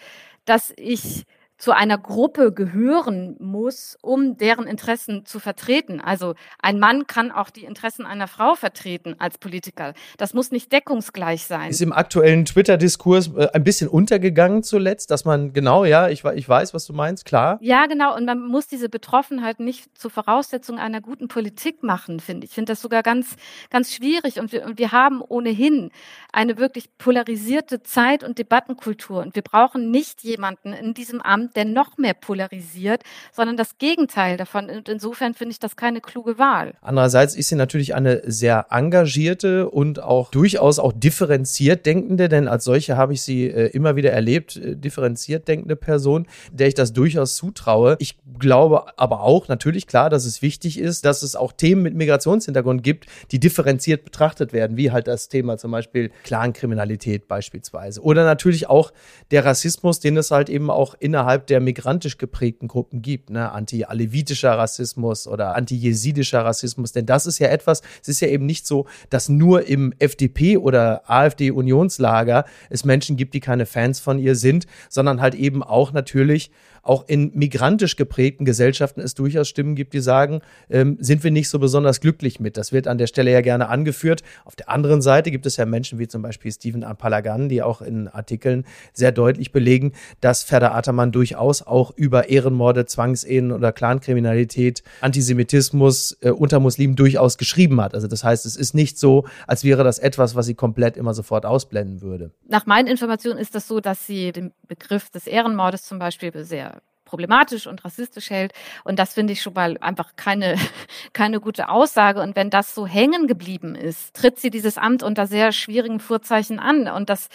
dass 0.46 0.74
ich 0.78 1.26
zu 1.64 1.72
einer 1.72 1.98
Gruppe 1.98 2.52
gehören 2.52 3.38
muss, 3.40 3.98
um 4.02 4.36
deren 4.36 4.68
Interessen 4.68 5.26
zu 5.26 5.40
vertreten. 5.40 6.02
Also 6.02 6.36
ein 6.62 6.78
Mann 6.78 7.08
kann 7.08 7.32
auch 7.32 7.50
die 7.50 7.64
Interessen 7.64 8.06
einer 8.06 8.28
Frau 8.28 8.56
vertreten 8.56 9.16
als 9.18 9.38
Politiker. 9.38 9.94
Das 10.18 10.34
muss 10.34 10.52
nicht 10.52 10.74
deckungsgleich 10.74 11.46
sein. 11.46 11.70
Ist 11.70 11.82
im 11.82 11.94
aktuellen 11.94 12.44
Twitter-Diskurs 12.44 13.32
äh, 13.38 13.48
ein 13.54 13.64
bisschen 13.64 13.88
untergegangen 13.88 14.62
zuletzt, 14.62 15.10
dass 15.10 15.24
man 15.24 15.54
genau, 15.54 15.86
ja, 15.86 16.10
ich, 16.10 16.26
ich 16.26 16.50
weiß, 16.50 16.74
was 16.74 16.86
du 16.86 16.92
meinst, 16.92 17.24
klar. 17.24 17.60
Ja, 17.62 17.86
genau. 17.86 18.14
Und 18.14 18.26
man 18.26 18.46
muss 18.46 18.68
diese 18.68 18.90
Betroffenheit 18.90 19.62
nicht 19.62 19.98
zur 19.98 20.12
Voraussetzung 20.12 20.80
einer 20.80 21.00
guten 21.00 21.30
Politik 21.30 21.82
machen, 21.82 22.20
finde 22.20 22.44
ich. 22.44 22.52
Ich 22.52 22.56
finde 22.56 22.74
das 22.74 22.82
sogar 22.82 23.04
ganz, 23.04 23.38
ganz 23.70 23.94
schwierig. 23.94 24.38
Und 24.38 24.52
wir, 24.52 24.66
und 24.66 24.80
wir 24.80 24.92
haben 24.92 25.22
ohnehin 25.22 25.92
eine 26.34 26.58
wirklich 26.58 26.90
polarisierte 26.98 27.84
Zeit- 27.84 28.26
und 28.26 28.38
Debattenkultur. 28.38 29.22
Und 29.22 29.36
wir 29.36 29.44
brauchen 29.44 29.92
nicht 29.92 30.24
jemanden 30.24 30.74
in 30.74 30.94
diesem 30.94 31.22
Amt, 31.22 31.53
der 31.56 31.66
noch 31.66 31.98
mehr 31.98 32.14
polarisiert, 32.14 33.04
sondern 33.32 33.58
das 33.58 33.78
Gegenteil 33.78 34.38
davon. 34.38 34.70
Und 34.70 34.90
insofern 34.90 35.34
finde 35.34 35.52
ich 35.52 35.60
das 35.60 35.76
keine 35.76 36.02
kluge 36.02 36.38
Wahl. 36.38 36.74
Andererseits 36.82 37.36
ist 37.36 37.50
sie 37.50 37.56
natürlich 37.56 37.96
eine 37.96 38.22
sehr 38.26 38.68
engagierte 38.70 39.70
und 39.70 40.02
auch 40.02 40.32
durchaus 40.32 40.80
auch 40.80 40.94
differenziert 40.94 41.86
denkende, 41.86 42.30
denn 42.30 42.48
als 42.48 42.64
solche 42.64 42.98
habe 42.98 43.14
ich 43.14 43.22
sie 43.22 43.46
äh, 43.46 43.68
immer 43.68 43.96
wieder 43.96 44.12
erlebt, 44.12 44.58
äh, 44.58 44.76
differenziert 44.76 45.48
denkende 45.48 45.76
Person, 45.76 46.28
der 46.52 46.68
ich 46.68 46.74
das 46.74 46.94
durchaus 46.94 47.36
zutraue. 47.36 47.96
Ich 48.00 48.18
glaube 48.40 48.98
aber 48.98 49.22
auch 49.22 49.48
natürlich 49.48 49.88
klar, 49.88 50.10
dass 50.10 50.26
es 50.26 50.42
wichtig 50.42 50.80
ist, 50.80 51.06
dass 51.06 51.24
es 51.24 51.36
auch 51.36 51.52
Themen 51.52 51.82
mit 51.82 51.96
Migrationshintergrund 51.96 52.84
gibt, 52.84 53.08
die 53.32 53.40
differenziert 53.40 54.06
betrachtet 54.06 54.54
werden, 54.54 54.78
wie 54.78 54.92
halt 54.92 55.08
das 55.08 55.30
Thema 55.30 55.58
zum 55.58 55.72
Beispiel 55.72 56.12
Clankriminalität 56.24 57.28
beispielsweise. 57.28 58.02
Oder 58.02 58.26
natürlich 58.26 58.68
auch 58.70 58.92
der 59.32 59.46
Rassismus, 59.46 60.00
den 60.00 60.18
es 60.18 60.32
halt 60.32 60.50
eben 60.50 60.70
auch 60.70 60.96
innerhalb 61.34 61.48
der 61.48 61.62
migrantisch 61.62 62.18
geprägten 62.20 62.68
Gruppen 62.68 63.02
gibt, 63.02 63.32
ne? 63.32 63.52
anti-alevitischer 63.52 64.52
Rassismus 64.52 65.28
oder 65.28 65.56
anti-jesidischer 65.56 66.46
Rassismus. 66.46 66.92
Denn 66.92 67.08
das 67.08 67.26
ist 67.26 67.40
ja 67.40 67.48
etwas, 67.48 67.82
es 68.02 68.10
ist 68.10 68.20
ja 68.20 68.28
eben 68.28 68.46
nicht 68.46 68.68
so, 68.68 68.86
dass 69.10 69.30
nur 69.30 69.68
im 69.68 69.94
FDP 69.98 70.58
oder 70.58 71.10
AfD-Unionslager 71.10 72.46
es 72.70 72.86
Menschen 72.86 73.18
gibt, 73.18 73.34
die 73.34 73.40
keine 73.40 73.66
Fans 73.66 74.00
von 74.00 74.20
ihr 74.20 74.36
sind, 74.36 74.68
sondern 74.90 75.22
halt 75.22 75.34
eben 75.34 75.64
auch 75.64 75.92
natürlich 75.92 76.52
auch 76.84 77.08
in 77.08 77.32
migrantisch 77.34 77.96
geprägten 77.96 78.46
Gesellschaften 78.46 79.00
es 79.00 79.16
durchaus 79.16 79.48
Stimmen 79.48 79.76
gibt, 79.76 79.94
die 79.94 80.02
sagen, 80.02 80.42
ähm, 80.70 80.98
sind 81.00 81.24
wir 81.24 81.32
nicht 81.32 81.50
so 81.50 81.58
besonders 81.58 82.02
glücklich 82.02 82.40
mit. 82.40 82.58
Das 82.58 82.74
wird 82.74 82.88
an 82.88 82.98
der 82.98 83.08
Stelle 83.08 83.32
ja 83.32 83.42
gerne 83.42 83.70
angeführt. 83.70 84.22
Auf 84.44 84.56
der 84.56 84.70
anderen 84.70 85.02
Seite 85.02 85.32
gibt 85.32 85.46
es 85.46 85.58
ja 85.58 85.66
Menschen 85.66 85.98
wie 85.98 86.08
zum 86.08 86.22
Beispiel 86.22 86.52
Stephen 86.52 86.86
Palagan, 86.98 87.48
die 87.48 87.62
auch 87.62 87.82
in 87.82 88.10
Artikeln 88.10 88.66
sehr 88.92 89.14
deutlich 89.14 89.54
belegen, 89.54 89.94
dass 90.20 90.44
Ferda 90.44 90.74
Ataman 90.74 91.14
durchaus 91.14 91.62
auch 91.62 91.92
über 91.96 92.30
Ehrenmorde, 92.30 92.86
Zwangsehen 92.86 93.52
oder 93.52 93.72
Clankriminalität, 93.72 94.84
Antisemitismus 95.00 96.18
äh, 96.22 96.32
unter 96.32 96.60
Muslimen 96.60 96.98
durchaus 96.98 97.38
geschrieben 97.38 97.80
hat. 97.80 97.96
Also 97.96 98.08
das 98.08 98.24
heißt, 98.26 98.46
es 98.46 98.58
ist 98.58 98.74
nicht 98.74 99.00
so, 99.00 99.26
als 99.48 99.64
wäre 99.64 99.86
das 99.86 100.00
etwas, 100.00 100.36
was 100.36 100.46
sie 100.46 100.56
komplett 100.56 100.98
immer 100.98 101.14
sofort 101.14 101.46
ausblenden 101.46 102.02
würde. 102.02 102.32
Nach 102.48 102.66
meinen 102.66 102.88
Informationen 102.88 103.40
ist 103.40 103.56
das 103.56 103.68
so, 103.70 103.80
dass 103.80 104.06
sie 104.06 104.34
den 104.34 104.52
Begriff 104.68 105.10
des 105.10 105.28
Ehrenmordes 105.28 105.84
zum 105.84 106.00
Beispiel 106.00 106.32
sehr 106.44 106.73
problematisch 107.14 107.68
und 107.68 107.86
rassistisch 107.86 108.32
hält. 108.32 108.54
Und 108.84 108.98
das 108.98 109.14
finde 109.14 109.34
ich 109.34 109.42
schon 109.44 109.54
mal 109.54 109.78
einfach 109.82 110.16
keine, 110.16 110.56
keine 111.14 111.40
gute 111.40 111.70
Aussage. 111.70 112.20
Und 112.22 112.36
wenn 112.36 112.50
das 112.50 112.74
so 112.74 112.88
hängen 112.88 113.28
geblieben 113.28 113.76
ist, 113.76 114.16
tritt 114.16 114.40
sie 114.40 114.50
dieses 114.50 114.80
Amt 114.80 115.04
unter 115.04 115.28
sehr 115.28 115.52
schwierigen 115.52 116.00
Vorzeichen 116.00 116.58
an. 116.58 116.88
Und 116.88 117.12
das, 117.12 117.30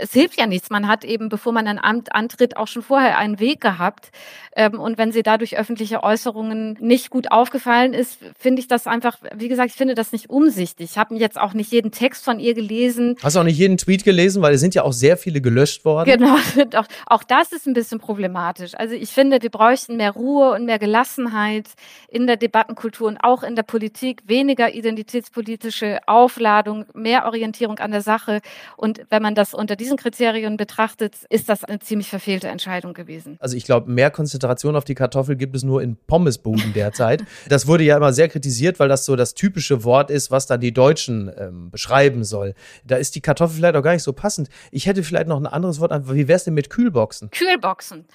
es 0.00 0.12
hilft 0.12 0.38
ja 0.38 0.46
nichts. 0.46 0.70
Man 0.70 0.88
hat 0.88 1.04
eben, 1.04 1.28
bevor 1.28 1.52
man 1.52 1.66
ein 1.66 1.78
Amt 1.78 2.14
antritt, 2.14 2.56
auch 2.56 2.68
schon 2.68 2.82
vorher 2.82 3.18
einen 3.18 3.40
Weg 3.40 3.60
gehabt. 3.60 4.10
Ähm, 4.54 4.80
und 4.80 4.98
wenn 4.98 5.12
sie 5.12 5.22
dadurch 5.22 5.56
öffentliche 5.56 6.02
Äußerungen 6.02 6.78
nicht 6.80 7.10
gut 7.10 7.30
aufgefallen 7.30 7.92
ist, 7.92 8.18
finde 8.38 8.60
ich 8.60 8.68
das 8.68 8.86
einfach, 8.86 9.18
wie 9.34 9.48
gesagt, 9.48 9.70
ich 9.70 9.76
finde 9.76 9.94
das 9.94 10.12
nicht 10.12 10.30
umsichtig. 10.30 10.90
Ich 10.92 10.98
habe 10.98 11.14
jetzt 11.16 11.38
auch 11.38 11.52
nicht 11.52 11.72
jeden 11.72 11.90
Text 11.90 12.24
von 12.24 12.40
ihr 12.40 12.54
gelesen. 12.54 13.16
Hast 13.22 13.36
du 13.36 13.40
auch 13.40 13.44
nicht 13.44 13.58
jeden 13.58 13.76
Tweet 13.76 14.04
gelesen, 14.04 14.42
weil 14.42 14.54
es 14.54 14.60
sind 14.60 14.74
ja 14.74 14.82
auch 14.82 14.92
sehr 14.92 15.16
viele 15.16 15.40
gelöscht 15.40 15.84
worden. 15.84 16.10
Genau, 16.10 16.36
auch, 16.78 16.86
auch 17.06 17.22
das 17.22 17.52
ist 17.52 17.66
ein 17.66 17.74
bisschen 17.74 17.98
problematisch. 17.98 18.74
Also 18.74 18.94
ich 18.94 19.10
finde, 19.10 19.42
wir 19.42 19.50
bräuchten 19.50 19.96
mehr 19.96 20.12
Ruhe 20.12 20.52
und 20.52 20.64
mehr 20.64 20.78
Gelassenheit 20.78 21.68
in 22.08 22.26
der 22.26 22.36
Debattenkultur 22.36 23.08
und 23.08 23.18
auch 23.18 23.42
in 23.42 23.56
der 23.56 23.62
Politik, 23.62 24.22
weniger 24.26 24.74
identitätspolitische 24.74 26.00
Aufladung, 26.06 26.86
mehr 26.94 27.26
Orientierung 27.26 27.78
an 27.78 27.90
der 27.90 28.02
Sache. 28.02 28.40
Und 28.76 29.02
wenn 29.10 29.22
man 29.22 29.34
das 29.34 29.54
unter 29.54 29.76
diesen 29.86 29.96
Kriterien 29.96 30.56
betrachtet, 30.56 31.14
ist 31.30 31.48
das 31.48 31.64
eine 31.64 31.78
ziemlich 31.78 32.10
verfehlte 32.10 32.48
Entscheidung 32.48 32.92
gewesen. 32.92 33.36
Also 33.40 33.56
ich 33.56 33.64
glaube, 33.64 33.90
mehr 33.90 34.10
Konzentration 34.10 34.74
auf 34.74 34.84
die 34.84 34.94
Kartoffel 34.94 35.36
gibt 35.36 35.54
es 35.54 35.62
nur 35.62 35.80
in 35.82 35.96
Pommesbuden 35.96 36.72
derzeit. 36.72 37.24
das 37.48 37.66
wurde 37.66 37.84
ja 37.84 37.96
immer 37.96 38.12
sehr 38.12 38.28
kritisiert, 38.28 38.80
weil 38.80 38.88
das 38.88 39.04
so 39.04 39.14
das 39.16 39.34
typische 39.34 39.84
Wort 39.84 40.10
ist, 40.10 40.30
was 40.30 40.46
dann 40.46 40.60
die 40.60 40.72
Deutschen 40.72 41.30
ähm, 41.38 41.70
beschreiben 41.70 42.24
soll. 42.24 42.54
Da 42.84 42.96
ist 42.96 43.14
die 43.14 43.20
Kartoffel 43.20 43.56
vielleicht 43.56 43.76
auch 43.76 43.82
gar 43.82 43.92
nicht 43.92 44.02
so 44.02 44.12
passend. 44.12 44.48
Ich 44.72 44.86
hätte 44.86 45.02
vielleicht 45.02 45.28
noch 45.28 45.38
ein 45.38 45.46
anderes 45.46 45.80
Wort. 45.80 45.92
Wie 46.12 46.26
wäre 46.26 46.36
es 46.36 46.44
denn 46.44 46.54
mit 46.54 46.68
Kühlboxen? 46.70 47.30
Kühlboxen. 47.30 48.06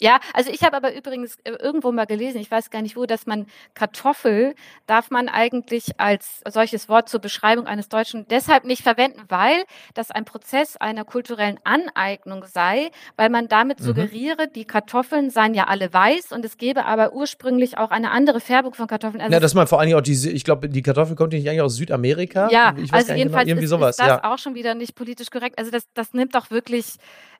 Ja, 0.00 0.18
also 0.34 0.50
ich 0.50 0.62
habe 0.62 0.76
aber 0.76 0.94
übrigens 0.94 1.36
äh, 1.44 1.52
irgendwo 1.52 1.92
mal 1.92 2.06
gelesen, 2.06 2.40
ich 2.40 2.50
weiß 2.50 2.70
gar 2.70 2.82
nicht 2.82 2.96
wo, 2.96 3.06
dass 3.06 3.26
man 3.26 3.46
Kartoffel 3.74 4.54
darf 4.86 5.10
man 5.10 5.28
eigentlich 5.28 6.00
als 6.00 6.40
solches 6.48 6.88
Wort 6.88 7.08
zur 7.08 7.20
Beschreibung 7.20 7.66
eines 7.66 7.88
Deutschen 7.88 8.26
deshalb 8.28 8.64
nicht 8.64 8.82
verwenden, 8.82 9.22
weil 9.28 9.64
das 9.94 10.10
ein 10.10 10.24
Prozess 10.24 10.76
einer 10.76 11.04
kulturellen 11.20 11.58
Aneignung 11.64 12.44
sei, 12.50 12.90
weil 13.16 13.28
man 13.28 13.46
damit 13.46 13.80
mhm. 13.80 13.84
suggeriere, 13.84 14.48
die 14.48 14.64
Kartoffeln 14.64 15.28
seien 15.28 15.52
ja 15.52 15.64
alle 15.64 15.92
weiß 15.92 16.32
und 16.32 16.44
es 16.46 16.56
gäbe 16.56 16.86
aber 16.86 17.12
ursprünglich 17.12 17.76
auch 17.76 17.90
eine 17.90 18.10
andere 18.10 18.40
Färbung 18.40 18.72
von 18.72 18.86
Kartoffeln. 18.86 19.20
Also 19.20 19.32
ja, 19.34 19.38
dass 19.38 19.52
man 19.52 19.66
vor 19.66 19.80
allen 19.80 19.88
Dingen 19.88 19.98
auch 19.98 20.02
diese, 20.02 20.30
ich 20.30 20.44
glaube, 20.44 20.70
die 20.70 20.80
Kartoffel 20.80 21.16
kommt 21.16 21.34
nicht 21.34 21.46
eigentlich 21.46 21.60
aus 21.60 21.76
Südamerika. 21.76 22.48
Ja, 22.50 22.74
ich 22.74 22.90
weiß 22.90 23.10
also 23.10 23.12
jedenfalls 23.12 23.44
genau, 23.44 23.52
irgendwie 23.52 23.64
ist, 23.64 23.70
sowas. 23.70 23.90
ist 23.90 24.00
das 24.00 24.08
ja. 24.08 24.24
auch 24.24 24.38
schon 24.38 24.54
wieder 24.54 24.74
nicht 24.74 24.94
politisch 24.94 25.30
korrekt. 25.30 25.58
Also 25.58 25.70
das, 25.70 25.84
das 25.92 26.14
nimmt 26.14 26.34
doch 26.34 26.50
wirklich 26.50 26.96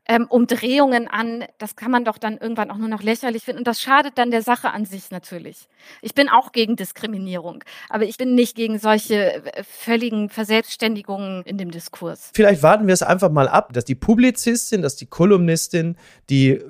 ähm, 0.09 0.27
Umdrehungen 0.29 1.09
an. 1.09 1.45
Das 1.59 1.77
kann 1.77 1.91
man 1.91 2.05
doch 2.05 2.19
dann 2.19 2.37
irgendwann 2.37 2.71
auch 2.71 2.77
nur 2.77 2.89
noch 2.89 3.03
lächerlich 3.03 3.45
finden. 3.45 3.61
Und 3.61 3.67
das 3.67 3.81
schadet 3.81 4.19
dann 4.19 4.31
der 4.31 4.43
Sache 4.43 4.73
an 4.73 4.85
sich 4.85 5.11
natürlich. 5.11 5.69
Ich 6.03 6.15
bin 6.15 6.29
auch 6.29 6.53
gegen 6.53 6.77
Diskriminierung, 6.77 7.63
aber 7.89 8.05
ich 8.05 8.17
bin 8.17 8.35
nicht 8.35 8.57
gegen 8.57 8.79
solche 8.79 9.35
äh, 9.35 9.63
völligen 9.63 10.29
Verselbstständigungen 10.29 11.43
in 11.45 11.59
dem 11.59 11.71
Diskurs. 11.71 12.31
Vielleicht 12.35 12.63
warten 12.63 12.87
wir 12.87 12.95
es 12.95 13.03
einfach 13.03 13.31
mal 13.31 13.49
ab, 13.49 13.70
dass 13.73 13.85
die 13.85 13.95
Publizistin, 13.95 14.83
dass 14.83 14.97
die 14.97 15.07
Kolumnistin, 15.07 15.97
die 16.29 16.61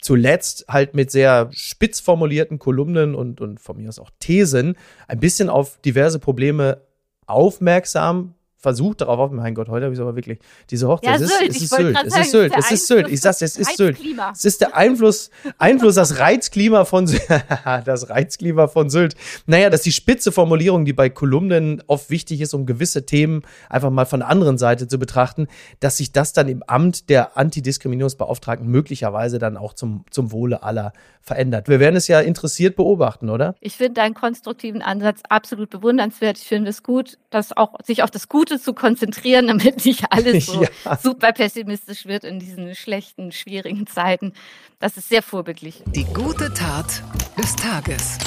zuletzt 0.00 0.66
halt 0.68 0.94
mit 0.94 1.10
sehr 1.10 1.48
spitz 1.52 2.00
formulierten 2.00 2.58
Kolumnen 2.58 3.14
und, 3.14 3.40
und 3.40 3.60
von 3.60 3.76
mir 3.76 3.88
aus 3.88 3.98
auch 3.98 4.10
Thesen 4.20 4.76
ein 5.08 5.18
bisschen 5.20 5.48
auf 5.48 5.80
diverse 5.80 6.18
Probleme 6.18 6.82
aufmerksam 7.26 8.35
versucht 8.58 9.02
darauf 9.02 9.18
auf, 9.18 9.30
mein 9.30 9.54
Gott, 9.54 9.68
heute 9.68 9.84
habe 9.84 9.92
ich 9.92 9.98
es 9.98 10.02
aber 10.02 10.16
wirklich, 10.16 10.38
diese 10.70 10.88
Hochzeit, 10.88 11.20
ja, 11.20 11.26
es, 11.26 11.30
ist, 11.30 11.42
es, 11.48 11.62
ist 11.62 11.74
Sylt, 11.74 11.96
es 12.04 12.16
ist 12.16 12.30
Sylt, 12.30 12.52
es 12.56 12.70
ist 12.70 12.86
Sylt, 12.86 13.08
ich 13.08 13.20
sag's, 13.20 13.42
es 13.42 13.56
ist 13.56 13.76
Sylt. 13.76 13.98
Es 14.32 14.44
ist 14.44 14.60
der 14.60 14.76
Einfluss, 14.76 15.30
Einfluss, 15.58 15.94
das 15.96 16.18
Reizklima 16.18 16.84
von 16.84 17.06
Sylt, 17.06 17.22
das 17.84 18.08
Reizklima 18.08 18.66
von 18.66 18.88
Sylt. 18.88 19.14
Naja, 19.46 19.68
das 19.70 19.80
ist 19.80 19.86
die 19.86 19.92
spitze 19.92 20.32
Formulierung, 20.32 20.84
die 20.84 20.92
bei 20.92 21.10
Kolumnen 21.10 21.82
oft 21.86 22.10
wichtig 22.10 22.40
ist, 22.40 22.54
um 22.54 22.66
gewisse 22.66 23.04
Themen 23.04 23.42
einfach 23.68 23.90
mal 23.90 24.06
von 24.06 24.20
der 24.20 24.28
anderen 24.28 24.58
Seite 24.58 24.88
zu 24.88 24.98
betrachten, 24.98 25.48
dass 25.80 25.98
sich 25.98 26.12
das 26.12 26.32
dann 26.32 26.48
im 26.48 26.62
Amt 26.66 27.10
der 27.10 27.36
Antidiskriminierungsbeauftragten 27.36 28.66
möglicherweise 28.66 29.38
dann 29.38 29.56
auch 29.56 29.74
zum, 29.74 30.04
zum 30.10 30.32
Wohle 30.32 30.62
aller 30.62 30.92
verändert. 31.26 31.68
Wir 31.68 31.80
werden 31.80 31.96
es 31.96 32.06
ja 32.06 32.20
interessiert 32.20 32.76
beobachten, 32.76 33.30
oder? 33.30 33.56
Ich 33.60 33.76
finde 33.76 33.94
deinen 33.94 34.14
konstruktiven 34.14 34.80
Ansatz 34.80 35.22
absolut 35.28 35.70
bewundernswert. 35.70 36.38
Ich 36.38 36.44
finde 36.44 36.70
es 36.70 36.84
gut, 36.84 37.18
dass 37.30 37.56
auch 37.56 37.74
sich 37.84 38.04
auf 38.04 38.12
das 38.12 38.28
Gute 38.28 38.45
zu 38.48 38.72
konzentrieren, 38.72 39.46
damit 39.48 39.84
nicht 39.84 40.04
alles 40.10 40.46
so 40.46 40.62
ja. 40.84 40.96
super 40.96 41.32
pessimistisch 41.32 42.06
wird 42.06 42.24
in 42.24 42.38
diesen 42.38 42.74
schlechten, 42.74 43.32
schwierigen 43.32 43.86
Zeiten. 43.86 44.32
Das 44.78 44.96
ist 44.96 45.08
sehr 45.08 45.22
vorbildlich. 45.22 45.82
Die 45.86 46.04
gute 46.04 46.52
Tat 46.54 47.02
des 47.38 47.54
Tages 47.56 48.18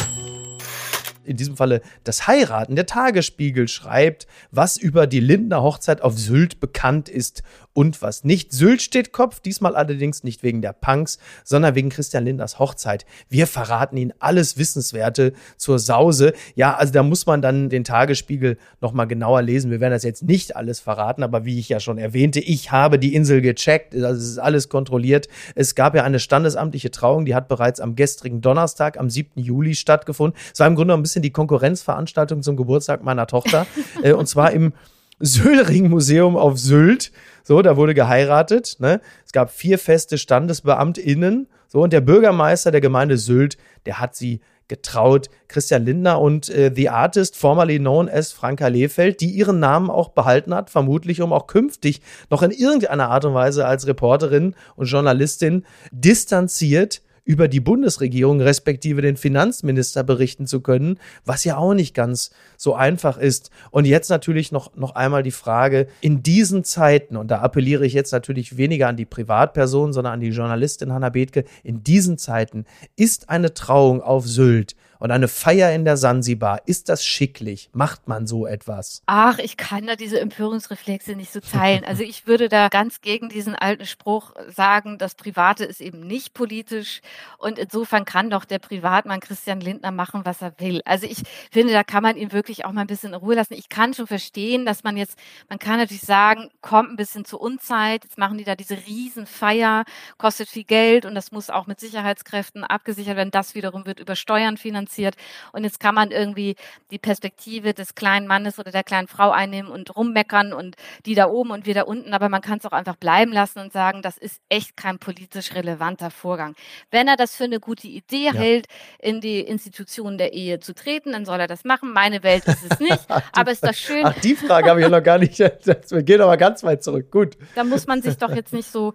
in 1.30 1.38
diesem 1.38 1.56
Falle 1.56 1.82
das 2.04 2.28
Heiraten. 2.28 2.76
Der 2.76 2.88
Tagesspiegel 2.88 3.68
schreibt, 3.68 4.26
was 4.52 4.78
über 4.78 5.06
die 5.06 5.20
Lindner 5.20 5.62
Hochzeit 5.62 6.02
auf 6.02 6.18
Sylt 6.18 6.60
bekannt 6.60 7.08
ist 7.08 7.44
und 7.80 8.02
was 8.02 8.26
nicht. 8.26 8.52
Sylt 8.52 8.82
steht 8.82 9.14
Kopf, 9.14 9.40
diesmal 9.40 9.74
allerdings 9.74 10.26
nicht 10.26 10.44
wegen 10.44 10.62
der 10.62 10.74
Punks, 10.74 11.18
sondern 11.46 11.76
wegen 11.76 11.88
Christian 11.88 12.26
Lindners 12.26 12.60
Hochzeit. 12.60 13.06
Wir 13.30 13.48
verraten 13.48 13.96
Ihnen 13.96 14.12
alles 14.20 14.58
Wissenswerte 14.58 15.32
zur 15.56 15.80
Sause. 15.80 16.34
Ja, 16.56 16.76
also 16.76 16.92
da 16.92 17.04
muss 17.04 17.26
man 17.26 17.42
dann 17.42 17.70
den 17.70 17.86
Tagesspiegel 17.86 18.58
nochmal 18.82 19.08
genauer 19.08 19.44
lesen. 19.44 19.72
Wir 19.72 19.80
werden 19.80 19.94
das 19.94 20.04
jetzt 20.04 20.24
nicht 20.24 20.58
alles 20.58 20.82
verraten, 20.82 21.24
aber 21.24 21.46
wie 21.46 21.58
ich 21.58 21.70
ja 21.70 21.80
schon 21.80 21.98
erwähnte, 21.98 22.42
ich 22.42 22.74
habe 22.74 23.00
die 23.00 23.16
Insel 23.16 23.40
gecheckt. 23.40 23.96
Also 23.96 24.08
es 24.10 24.30
ist 24.32 24.40
alles 24.40 24.68
kontrolliert. 24.68 25.30
Es 25.56 25.74
gab 25.74 25.96
ja 25.96 26.04
eine 26.04 26.20
standesamtliche 26.20 26.92
Trauung, 26.92 27.24
die 27.24 27.34
hat 27.34 27.48
bereits 27.48 27.80
am 27.80 27.96
gestrigen 27.96 28.42
Donnerstag, 28.42 29.00
am 29.00 29.10
7. 29.10 29.42
Juli 29.42 29.74
stattgefunden. 29.74 30.38
Es 30.54 30.60
war 30.60 30.68
im 30.68 30.76
Grunde 30.76 30.96
ein 30.96 31.02
bisschen 31.02 31.22
die 31.22 31.32
Konkurrenzveranstaltung 31.32 32.44
zum 32.44 32.58
Geburtstag 32.58 33.06
meiner 33.06 33.26
Tochter. 33.26 33.66
äh, 34.04 34.12
und 34.12 34.28
zwar 34.28 34.52
im 34.52 34.74
Sölring-Museum 35.20 36.38
auf 36.38 36.58
Sylt. 36.58 37.12
So, 37.50 37.64
da 37.64 37.78
wurde 37.78 37.96
geheiratet. 37.96 38.76
Ne? 38.78 39.02
Es 39.26 39.32
gab 39.32 39.50
vier 39.50 39.80
feste 39.80 40.20
StandesbeamtInnen. 40.20 41.48
So, 41.68 41.82
und 41.82 41.92
der 41.92 42.00
Bürgermeister 42.00 42.70
der 42.70 42.80
Gemeinde 42.80 43.18
Sylt, 43.18 43.58
der 43.88 44.00
hat 44.00 44.16
sie 44.16 44.42
getraut. 44.68 45.32
Christian 45.48 45.84
Lindner 45.84 46.22
und 46.22 46.50
äh, 46.50 46.72
The 46.72 46.90
Artist, 46.90 47.36
formerly 47.36 47.80
known 47.80 48.08
as 48.08 48.32
Franka 48.32 48.68
Lehfeld, 48.68 49.20
die 49.20 49.32
ihren 49.32 49.60
Namen 49.60 49.90
auch 49.90 50.10
behalten 50.10 50.54
hat, 50.54 50.70
vermutlich 50.70 51.24
um 51.24 51.34
auch 51.34 51.48
künftig 51.48 52.02
noch 52.30 52.44
in 52.44 52.52
irgendeiner 52.52 53.10
Art 53.10 53.26
und 53.26 53.34
Weise 53.34 53.66
als 53.66 53.88
Reporterin 53.88 54.54
und 54.76 54.86
Journalistin 54.86 55.66
distanziert 55.92 57.02
über 57.24 57.48
die 57.48 57.60
Bundesregierung 57.60 58.42
respektive 58.42 59.02
den 59.02 59.18
Finanzminister 59.18 60.04
berichten 60.04 60.48
zu 60.48 60.62
können, 60.62 61.00
was 61.26 61.44
ja 61.44 61.58
auch 61.58 61.74
nicht 61.74 61.94
ganz 61.94 62.32
so 62.58 62.76
einfach 62.76 63.18
ist. 63.18 63.52
Und 63.72 63.86
jetzt 63.86 64.10
natürlich 64.10 64.52
noch, 64.52 64.76
noch 64.76 64.96
einmal 64.96 65.24
die 65.24 65.32
Frage, 65.32 65.88
in 66.02 66.24
diesen 66.24 66.64
Zeiten, 66.64 67.16
und 67.16 67.30
da 67.32 67.40
appelliere 67.40 67.86
ich 67.86 67.94
jetzt 67.94 68.12
natürlich 68.12 68.58
weniger 68.58 68.88
an 68.88 68.98
die 68.98 69.06
Privatperson, 69.06 69.94
sondern 69.94 70.14
an 70.14 70.20
die 70.22 70.30
Journalistin 70.30 70.94
Hanna 70.94 71.10
Bethke, 71.10 71.46
in 71.64 71.84
diesen 71.84 72.18
Zeiten 72.18 72.66
ist 72.96 73.30
eine 73.30 73.54
Trauung 73.54 74.02
auf 74.02 74.28
Sylt 74.28 74.76
und 75.00 75.12
eine 75.12 75.28
Feier 75.28 75.74
in 75.74 75.86
der 75.86 75.98
Sansibar. 75.98 76.62
Ist 76.66 76.90
das 76.90 77.06
schicklich? 77.06 77.70
Macht 77.74 78.08
man 78.08 78.28
so 78.28 78.46
etwas? 78.46 79.02
Ach, 79.06 79.40
ich 79.40 79.58
kann 79.58 79.88
da 79.88 79.96
diese 79.96 80.20
Empörungsreflexe 80.20 81.16
nicht 81.16 81.32
so 81.32 81.40
teilen. 81.40 81.86
Also 81.86 82.04
ich 82.04 82.28
würde 82.28 82.50
da 82.50 82.68
ganz 82.68 83.02
gegen 83.02 83.30
diesen 83.30 83.56
alten 83.56 83.86
Spruch 83.86 84.34
sagen, 84.50 84.98
das 84.98 85.16
Private 85.16 85.64
ist 85.64 85.82
eben 85.82 86.06
nicht 86.06 86.34
politisch 86.34 87.02
und 87.38 87.58
insofern 87.58 88.06
kann 88.06 88.30
doch 88.30 88.46
der 88.46 88.60
Privatmann 88.60 89.22
Christian 89.22 89.62
Lindner 89.62 89.92
machen, 89.92 90.22
was 90.26 90.42
er 90.42 90.54
will. 90.60 90.82
Also 90.86 91.08
ich 91.08 91.24
finde, 91.52 91.74
da 91.74 91.84
kann 91.84 92.04
man 92.04 92.18
ihn 92.18 92.34
wirklich 92.34 92.66
auch 92.66 92.74
mal 92.74 92.82
ein 92.82 92.88
bisschen 92.88 93.14
in 93.14 93.20
Ruhe 93.20 93.36
lassen. 93.36 93.54
Ich 93.54 93.70
kann 93.70 93.94
schon 93.94 94.08
verstehen, 94.08 94.66
dass 94.66 94.84
man 94.84 94.98
jetzt, 94.98 95.18
man 95.48 95.60
kann 95.60 95.78
natürlich 95.78 96.02
sagen, 96.02 96.50
kommt 96.62 96.92
ein 96.92 96.98
bisschen 96.98 97.24
zur 97.24 97.40
Unzeit, 97.40 98.04
jetzt 98.04 98.18
machen 98.18 98.38
die 98.38 98.44
da 98.44 98.56
diese 98.56 98.78
Riesenfeier, 98.86 99.86
kostet 100.18 100.50
viel 100.50 100.66
Geld 100.66 101.06
und 101.06 101.16
das 101.16 101.32
muss 101.32 101.50
auch 101.50 101.68
mit 101.68 101.80
Sicherheitskräften 101.80 102.66
abgesichert 102.66 103.16
werden. 103.16 103.32
Das 103.32 103.56
wiederum 103.56 103.86
wird 103.86 104.02
über 104.02 104.16
Steuern 104.18 104.58
finanziert 104.58 104.89
finanziert. 104.90 105.16
Und 105.52 105.64
jetzt 105.64 105.80
kann 105.80 105.96
man 105.96 106.12
irgendwie 106.12 106.56
die 106.92 106.98
Perspektive 106.98 107.74
des 107.74 107.96
kleinen 107.96 108.28
Mannes 108.28 108.60
oder 108.60 108.72
der 108.72 108.84
kleinen 108.84 109.08
Frau 109.08 109.32
einnehmen 109.32 109.72
und 109.72 109.96
rummeckern 109.96 110.54
und 110.54 110.76
die 111.06 111.16
da 111.16 111.28
oben 111.28 111.52
und 111.52 111.66
wir 111.66 111.74
da 111.74 111.84
unten. 111.84 112.14
Aber 112.14 112.30
man 112.30 112.42
kann 112.42 112.58
es 112.58 112.66
auch 112.66 112.72
einfach 112.72 112.96
bleiben 112.96 113.32
lassen 113.32 113.60
und 113.60 113.72
sagen, 113.72 114.02
das 114.02 114.18
ist 114.18 114.42
echt 114.50 114.76
kein 114.76 115.00
politisch 115.00 115.54
relevanter 115.54 116.12
Vorgang. 116.12 116.56
Wenn 116.92 117.08
er 117.08 117.16
das 117.16 117.36
für 117.36 117.46
eine 117.46 117.60
gute 117.60 117.88
Idee 117.88 118.26
ja. 118.26 118.34
hält, 118.34 118.68
in 119.00 119.22
die 119.22 119.42
Institutionen 119.42 120.18
der 120.18 120.34
Ehe 120.34 120.60
zu 120.60 120.74
treten, 120.74 121.12
dann 121.12 121.26
soll 121.26 121.40
er 121.40 121.48
das 121.48 121.64
machen. 121.64 121.94
Meine 121.94 122.24
Welt 122.24 122.46
ist 122.46 122.66
es 122.70 122.80
nicht. 122.80 123.06
aber 123.34 123.52
ist 123.52 123.64
das 123.64 123.78
schön. 123.78 124.06
Ach, 124.06 124.20
die 124.20 124.36
Frage 124.36 124.70
habe 124.70 124.80
ich 124.80 124.84
ja 124.84 124.90
noch 124.90 125.04
gar 125.04 125.18
nicht. 125.18 125.40
Wir 125.40 126.04
gehen 126.04 126.22
aber 126.22 126.38
ganz 126.38 126.64
weit 126.64 126.84
zurück. 126.84 127.12
Gut. 127.12 127.38
Da 127.56 127.64
muss 127.64 127.88
man 127.88 128.02
sich 128.02 128.18
doch 128.18 128.34
jetzt 128.34 128.54
nicht 128.54 128.72
so 128.72 128.94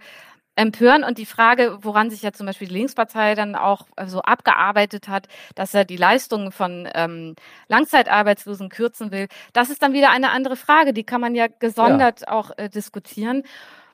empören. 0.56 1.04
Und 1.04 1.18
die 1.18 1.26
Frage, 1.26 1.78
woran 1.82 2.10
sich 2.10 2.22
ja 2.22 2.32
zum 2.32 2.46
Beispiel 2.46 2.68
die 2.68 2.74
Linkspartei 2.74 3.34
dann 3.34 3.54
auch 3.54 3.86
äh, 3.96 4.06
so 4.06 4.20
abgearbeitet 4.22 5.08
hat, 5.08 5.28
dass 5.54 5.74
er 5.74 5.84
die 5.84 5.96
Leistungen 5.96 6.52
von 6.52 6.88
ähm, 6.94 7.34
Langzeitarbeitslosen 7.68 8.68
kürzen 8.68 9.10
will, 9.10 9.28
das 9.52 9.70
ist 9.70 9.82
dann 9.82 9.92
wieder 9.92 10.10
eine 10.10 10.30
andere 10.30 10.56
Frage. 10.56 10.92
Die 10.92 11.04
kann 11.04 11.20
man 11.20 11.34
ja 11.34 11.46
gesondert 11.46 12.22
ja. 12.22 12.28
auch 12.28 12.50
äh, 12.56 12.68
diskutieren. 12.68 13.42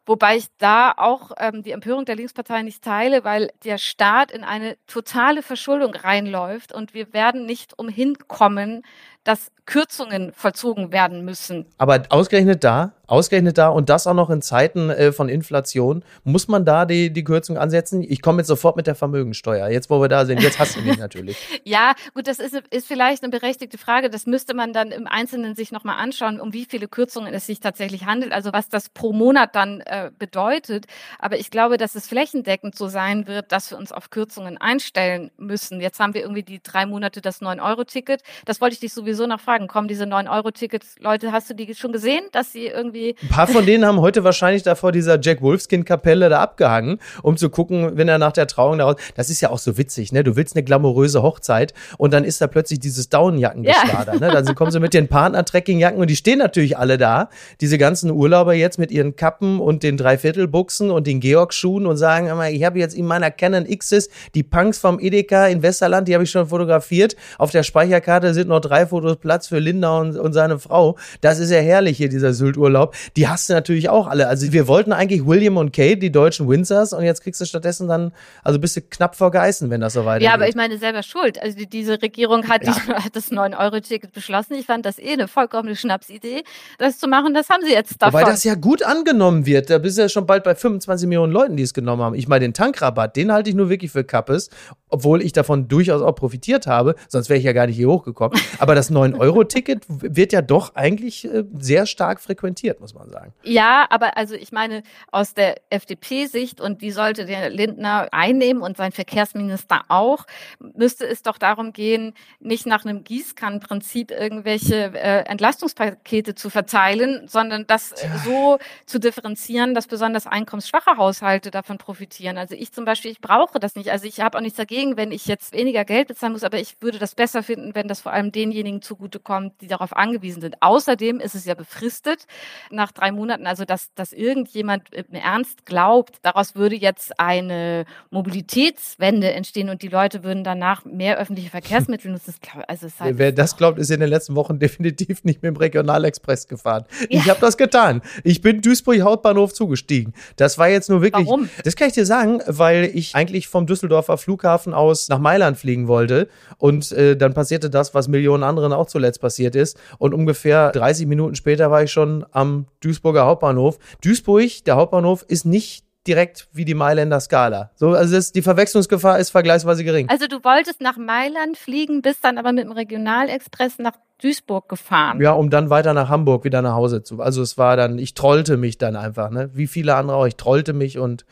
Wobei 0.06 0.36
ich 0.36 0.46
da 0.58 0.92
auch 0.96 1.30
ähm, 1.38 1.62
die 1.62 1.70
Empörung 1.70 2.04
der 2.04 2.16
Linkspartei 2.16 2.62
nicht 2.62 2.82
teile, 2.82 3.22
weil 3.22 3.52
der 3.64 3.78
Staat 3.78 4.32
in 4.32 4.44
eine 4.44 4.76
totale 4.86 5.42
Verschuldung 5.42 5.94
reinläuft 5.94 6.72
und 6.72 6.94
wir 6.94 7.12
werden 7.12 7.46
nicht 7.46 7.78
umhin 7.78 8.16
kommen, 8.26 8.82
dass 9.24 9.50
Kürzungen 9.70 10.32
vollzogen 10.32 10.90
werden 10.92 11.24
müssen. 11.24 11.64
Aber 11.78 12.02
ausgerechnet 12.08 12.64
da, 12.64 12.92
ausgerechnet 13.06 13.56
da 13.56 13.68
und 13.68 13.88
das 13.88 14.06
auch 14.06 14.14
noch 14.14 14.28
in 14.30 14.42
Zeiten 14.42 14.90
äh, 14.90 15.12
von 15.12 15.28
Inflation, 15.28 16.04
muss 16.24 16.48
man 16.48 16.64
da 16.64 16.86
die, 16.86 17.12
die 17.12 17.22
Kürzung 17.22 17.56
ansetzen? 17.56 18.02
Ich 18.02 18.20
komme 18.20 18.38
jetzt 18.38 18.48
sofort 18.48 18.76
mit 18.76 18.88
der 18.88 18.96
Vermögensteuer. 18.96 19.68
Jetzt, 19.68 19.88
wo 19.90 20.00
wir 20.00 20.08
da 20.08 20.26
sind, 20.26 20.42
jetzt 20.42 20.58
hast 20.58 20.76
du 20.76 20.80
mich 20.80 20.98
natürlich. 20.98 21.36
ja, 21.64 21.94
gut, 22.14 22.26
das 22.26 22.40
ist, 22.40 22.60
ist 22.70 22.88
vielleicht 22.88 23.22
eine 23.22 23.30
berechtigte 23.30 23.78
Frage. 23.78 24.10
Das 24.10 24.26
müsste 24.26 24.54
man 24.54 24.72
dann 24.72 24.90
im 24.90 25.06
Einzelnen 25.06 25.54
sich 25.54 25.70
nochmal 25.70 25.98
anschauen, 25.98 26.40
um 26.40 26.52
wie 26.52 26.64
viele 26.64 26.88
Kürzungen 26.88 27.32
es 27.32 27.46
sich 27.46 27.60
tatsächlich 27.60 28.06
handelt, 28.06 28.32
also 28.32 28.52
was 28.52 28.68
das 28.68 28.88
pro 28.88 29.12
Monat 29.12 29.54
dann 29.54 29.80
äh, 29.82 30.10
bedeutet. 30.18 30.86
Aber 31.20 31.38
ich 31.38 31.50
glaube, 31.50 31.76
dass 31.76 31.94
es 31.94 32.08
flächendeckend 32.08 32.74
so 32.74 32.88
sein 32.88 33.28
wird, 33.28 33.52
dass 33.52 33.70
wir 33.70 33.78
uns 33.78 33.92
auf 33.92 34.10
Kürzungen 34.10 34.58
einstellen 34.58 35.30
müssen. 35.36 35.80
Jetzt 35.80 36.00
haben 36.00 36.14
wir 36.14 36.22
irgendwie 36.22 36.42
die 36.42 36.60
drei 36.60 36.86
Monate 36.86 37.20
das 37.20 37.40
9-Euro-Ticket. 37.40 38.22
Das 38.44 38.60
wollte 38.60 38.74
ich 38.74 38.80
dich 38.80 38.92
sowieso 38.92 39.19
noch 39.26 39.40
fragen. 39.40 39.66
Kommen 39.66 39.88
diese 39.88 40.04
9-Euro-Tickets, 40.04 40.96
Leute, 41.00 41.32
hast 41.32 41.50
du 41.50 41.54
die 41.54 41.74
schon 41.74 41.92
gesehen, 41.92 42.24
dass 42.32 42.52
sie 42.52 42.66
irgendwie. 42.66 43.16
Ein 43.22 43.28
paar 43.28 43.46
von 43.46 43.66
denen 43.66 43.84
haben 43.84 44.00
heute 44.00 44.24
wahrscheinlich 44.24 44.62
da 44.62 44.74
vor 44.74 44.92
dieser 44.92 45.20
Jack 45.20 45.42
Wolfskin-Kapelle 45.42 46.28
da 46.28 46.40
abgehangen, 46.40 46.98
um 47.22 47.36
zu 47.36 47.50
gucken, 47.50 47.96
wenn 47.96 48.08
er 48.08 48.18
nach 48.18 48.32
der 48.32 48.46
Trauung 48.46 48.78
da 48.78 48.84
raus. 48.84 48.96
Das 49.16 49.30
ist 49.30 49.40
ja 49.40 49.50
auch 49.50 49.58
so 49.58 49.78
witzig, 49.78 50.12
ne? 50.12 50.24
Du 50.24 50.36
willst 50.36 50.56
eine 50.56 50.62
glamouröse 50.62 51.22
Hochzeit 51.22 51.74
und 51.98 52.12
dann 52.12 52.24
ist 52.24 52.40
da 52.40 52.46
plötzlich 52.46 52.80
dieses 52.80 53.08
Daunenjackengeschwader, 53.08 54.14
ja. 54.14 54.20
ne? 54.20 54.30
Dann 54.30 54.54
kommen 54.54 54.70
sie 54.70 54.80
mit 54.80 54.94
den 54.94 55.08
Partner-Trekkingjacken 55.08 56.00
und 56.00 56.08
die 56.10 56.16
stehen 56.16 56.38
natürlich 56.38 56.78
alle 56.78 56.98
da. 56.98 57.28
Diese 57.60 57.78
ganzen 57.78 58.10
Urlauber 58.10 58.54
jetzt 58.54 58.78
mit 58.78 58.90
ihren 58.90 59.16
Kappen 59.16 59.60
und 59.60 59.82
den 59.82 59.96
Dreiviertelbuchsen 59.96 60.90
und 60.90 61.06
den 61.06 61.20
Georg-Schuhen 61.20 61.86
und 61.86 61.96
sagen, 61.96 62.30
ich 62.52 62.64
habe 62.64 62.78
jetzt 62.78 62.94
in 62.94 63.06
meiner 63.06 63.30
Canon 63.30 63.66
Xs 63.66 64.08
die 64.34 64.42
Punks 64.42 64.78
vom 64.78 64.98
Edeka 65.00 65.46
in 65.46 65.62
Westerland, 65.62 66.08
die 66.08 66.14
habe 66.14 66.24
ich 66.24 66.30
schon 66.30 66.46
fotografiert. 66.46 67.16
Auf 67.38 67.50
der 67.50 67.62
Speicherkarte 67.62 68.34
sind 68.34 68.48
noch 68.48 68.60
drei 68.60 68.86
Fotos 68.86 68.99
Platz 69.16 69.48
für 69.48 69.58
Linda 69.58 69.98
und, 69.98 70.16
und 70.16 70.32
seine 70.32 70.58
Frau. 70.58 70.96
Das 71.20 71.38
ist 71.38 71.50
ja 71.50 71.58
herrlich 71.58 71.96
hier, 71.96 72.08
dieser 72.08 72.32
Sylt-Urlaub. 72.32 72.94
Die 73.16 73.28
hast 73.28 73.48
du 73.48 73.54
natürlich 73.54 73.88
auch 73.88 74.06
alle. 74.06 74.28
Also 74.28 74.52
wir 74.52 74.68
wollten 74.68 74.92
eigentlich 74.92 75.26
William 75.26 75.56
und 75.56 75.72
Kate, 75.72 75.96
die 75.96 76.12
deutschen 76.12 76.48
Windsors, 76.48 76.92
und 76.92 77.04
jetzt 77.04 77.22
kriegst 77.22 77.40
du 77.40 77.44
stattdessen 77.44 77.88
dann, 77.88 78.12
also 78.42 78.58
bist 78.58 78.76
du 78.76 78.82
knapp 78.82 79.16
vor 79.16 79.30
Geißen, 79.30 79.70
wenn 79.70 79.80
das 79.80 79.94
so 79.94 80.04
weitergeht. 80.04 80.28
Ja, 80.28 80.34
aber 80.34 80.48
ich 80.48 80.54
meine 80.54 80.78
selber 80.78 81.02
schuld. 81.02 81.40
Also 81.42 81.58
diese 81.64 82.00
Regierung 82.00 82.48
hat, 82.48 82.64
ja. 82.64 82.72
die, 82.72 82.92
hat 82.92 83.16
das 83.16 83.30
9-Euro-Ticket 83.30 84.12
beschlossen. 84.12 84.54
Ich 84.54 84.66
fand 84.66 84.86
das 84.86 84.98
eh 84.98 85.12
eine 85.12 85.28
vollkommene 85.28 85.76
Schnapsidee, 85.76 86.42
das 86.78 86.98
zu 86.98 87.08
machen. 87.08 87.34
Das 87.34 87.48
haben 87.48 87.62
sie 87.64 87.72
jetzt 87.72 88.00
davon. 88.00 88.20
Weil 88.20 88.26
das 88.26 88.44
ja 88.44 88.54
gut 88.54 88.82
angenommen 88.82 89.46
wird. 89.46 89.70
Da 89.70 89.78
bist 89.78 89.98
du 89.98 90.02
ja 90.02 90.08
schon 90.08 90.26
bald 90.26 90.44
bei 90.44 90.54
25 90.54 91.08
Millionen 91.08 91.32
Leuten, 91.32 91.56
die 91.56 91.62
es 91.62 91.74
genommen 91.74 92.02
haben. 92.02 92.14
Ich 92.14 92.28
meine, 92.28 92.44
den 92.44 92.54
Tankrabatt, 92.54 93.16
den 93.16 93.32
halte 93.32 93.50
ich 93.50 93.56
nur 93.56 93.68
wirklich 93.68 93.90
für 93.90 94.04
Kappes, 94.04 94.50
obwohl 94.88 95.22
ich 95.22 95.32
davon 95.32 95.68
durchaus 95.68 96.02
auch 96.02 96.14
profitiert 96.14 96.66
habe. 96.66 96.94
Sonst 97.08 97.28
wäre 97.28 97.38
ich 97.38 97.44
ja 97.44 97.52
gar 97.52 97.66
nicht 97.66 97.76
hier 97.76 97.88
hochgekommen. 97.88 98.38
Aber 98.58 98.74
das 98.74 98.89
9 98.90 99.14
9-Euro-Ticket 99.14 99.84
wird 99.88 100.32
ja 100.32 100.42
doch 100.42 100.74
eigentlich 100.74 101.24
äh, 101.24 101.44
sehr 101.58 101.86
stark 101.86 102.20
frequentiert, 102.20 102.80
muss 102.80 102.94
man 102.94 103.08
sagen. 103.10 103.32
Ja, 103.42 103.86
aber 103.90 104.16
also 104.16 104.34
ich 104.34 104.52
meine, 104.52 104.82
aus 105.10 105.34
der 105.34 105.56
FDP-Sicht, 105.70 106.60
und 106.60 106.82
die 106.82 106.90
sollte 106.90 107.24
der 107.24 107.50
Lindner 107.50 108.08
einnehmen 108.12 108.62
und 108.62 108.76
sein 108.76 108.92
Verkehrsminister 108.92 109.84
auch, 109.88 110.26
müsste 110.58 111.06
es 111.06 111.22
doch 111.22 111.38
darum 111.38 111.72
gehen, 111.72 112.14
nicht 112.40 112.66
nach 112.66 112.84
einem 112.84 113.04
Gießkannenprinzip 113.04 114.10
irgendwelche 114.10 114.92
äh, 114.94 115.24
Entlastungspakete 115.26 116.34
zu 116.34 116.50
verteilen, 116.50 117.26
sondern 117.26 117.66
das 117.66 117.90
Tja. 117.90 118.10
so 118.24 118.58
zu 118.86 118.98
differenzieren, 118.98 119.74
dass 119.74 119.86
besonders 119.86 120.26
einkommensschwache 120.26 120.96
Haushalte 120.96 121.50
davon 121.50 121.78
profitieren. 121.78 122.38
Also 122.38 122.54
ich 122.54 122.72
zum 122.72 122.84
Beispiel, 122.84 123.10
ich 123.10 123.20
brauche 123.20 123.58
das 123.58 123.74
nicht. 123.74 123.90
Also 123.90 124.06
ich 124.06 124.20
habe 124.20 124.38
auch 124.38 124.42
nichts 124.42 124.56
dagegen, 124.56 124.96
wenn 124.96 125.12
ich 125.12 125.26
jetzt 125.26 125.52
weniger 125.52 125.84
Geld 125.84 126.08
bezahlen 126.08 126.32
muss, 126.32 126.44
aber 126.44 126.58
ich 126.58 126.80
würde 126.80 126.98
das 126.98 127.14
besser 127.14 127.42
finden, 127.42 127.74
wenn 127.74 127.88
das 127.88 128.00
vor 128.00 128.12
allem 128.12 128.32
denjenigen 128.32 128.79
zugutekommt, 128.80 129.60
die 129.60 129.66
darauf 129.66 129.96
angewiesen 129.96 130.40
sind. 130.40 130.56
Außerdem 130.60 131.20
ist 131.20 131.34
es 131.34 131.44
ja 131.44 131.54
befristet 131.54 132.26
nach 132.70 132.92
drei 132.92 133.12
Monaten, 133.12 133.46
also 133.46 133.64
dass, 133.64 133.92
dass 133.94 134.12
irgendjemand 134.12 134.92
im 134.92 135.14
Ernst 135.14 135.66
glaubt, 135.66 136.18
daraus 136.22 136.54
würde 136.54 136.76
jetzt 136.76 137.18
eine 137.18 137.84
Mobilitätswende 138.10 139.32
entstehen 139.32 139.68
und 139.68 139.82
die 139.82 139.88
Leute 139.88 140.24
würden 140.24 140.44
danach 140.44 140.84
mehr 140.84 141.18
öffentliche 141.18 141.50
Verkehrsmittel 141.50 142.10
nutzen. 142.12 142.34
Also 142.68 142.88
halt 142.98 143.18
Wer 143.18 143.32
das 143.32 143.56
glaubt, 143.56 143.78
ist 143.78 143.90
in 143.90 144.00
den 144.00 144.08
letzten 144.08 144.34
Wochen 144.34 144.58
definitiv 144.60 145.24
nicht 145.24 145.42
mit 145.42 145.54
dem 145.54 145.56
Regionalexpress 145.56 146.48
gefahren. 146.48 146.84
Ja. 147.00 147.06
Ich 147.20 147.30
habe 147.30 147.40
das 147.40 147.56
getan. 147.56 148.02
Ich 148.24 148.40
bin 148.40 148.60
Duisburg 148.60 149.00
Hauptbahnhof 149.00 149.52
zugestiegen. 149.52 150.14
Das 150.36 150.58
war 150.58 150.68
jetzt 150.68 150.88
nur 150.90 151.02
wirklich. 151.02 151.26
Warum? 151.26 151.48
Das 151.64 151.76
kann 151.76 151.88
ich 151.88 151.94
dir 151.94 152.06
sagen, 152.06 152.40
weil 152.46 152.90
ich 152.94 153.14
eigentlich 153.14 153.48
vom 153.48 153.66
Düsseldorfer 153.66 154.18
Flughafen 154.18 154.74
aus 154.74 155.08
nach 155.08 155.18
Mailand 155.18 155.58
fliegen 155.58 155.88
wollte 155.88 156.28
und 156.58 156.92
äh, 156.92 157.16
dann 157.16 157.34
passierte 157.34 157.70
das, 157.70 157.94
was 157.94 158.08
Millionen 158.08 158.42
anderen 158.42 158.69
auch 158.72 158.86
zuletzt 158.86 159.20
passiert 159.20 159.54
ist. 159.54 159.78
Und 159.98 160.14
ungefähr 160.14 160.70
30 160.70 161.06
Minuten 161.06 161.34
später 161.34 161.70
war 161.70 161.82
ich 161.82 161.92
schon 161.92 162.24
am 162.32 162.66
Duisburger 162.80 163.26
Hauptbahnhof. 163.26 163.78
Duisburg, 164.02 164.64
der 164.64 164.76
Hauptbahnhof, 164.76 165.24
ist 165.28 165.44
nicht 165.44 165.84
direkt 166.06 166.48
wie 166.52 166.64
die 166.64 166.74
Mailänder 166.74 167.20
Skala. 167.20 167.70
So, 167.74 167.90
also 167.90 168.14
das, 168.14 168.32
die 168.32 168.42
Verwechslungsgefahr 168.42 169.18
ist 169.18 169.30
vergleichsweise 169.30 169.84
gering. 169.84 170.08
Also 170.08 170.26
du 170.26 170.42
wolltest 170.42 170.80
nach 170.80 170.96
Mailand 170.96 171.58
fliegen, 171.58 172.02
bist 172.02 172.24
dann 172.24 172.38
aber 172.38 172.52
mit 172.52 172.64
dem 172.64 172.72
Regionalexpress 172.72 173.78
nach 173.78 173.92
Duisburg 174.20 174.68
gefahren. 174.68 175.20
Ja, 175.20 175.32
um 175.32 175.50
dann 175.50 175.70
weiter 175.70 175.94
nach 175.94 176.08
Hamburg 176.08 176.44
wieder 176.44 176.62
nach 176.62 176.74
Hause 176.74 177.02
zu. 177.02 177.20
Also 177.20 177.42
es 177.42 177.58
war 177.58 177.76
dann, 177.76 177.98
ich 177.98 178.14
trollte 178.14 178.56
mich 178.56 178.78
dann 178.78 178.96
einfach, 178.96 179.30
ne? 179.30 179.50
Wie 179.54 179.66
viele 179.66 179.94
andere 179.94 180.16
auch, 180.16 180.26
ich 180.26 180.36
trollte 180.36 180.72
mich 180.72 180.98
und 180.98 181.24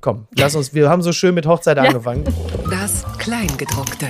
komm, 0.00 0.26
lass 0.36 0.54
uns, 0.54 0.74
wir 0.74 0.88
haben 0.88 1.02
so 1.02 1.12
schön 1.12 1.34
mit 1.34 1.46
Hochzeit 1.46 1.76
ja. 1.76 1.84
angefangen. 1.84 2.24
Das 2.70 3.04
Kleingedruckte. 3.18 4.06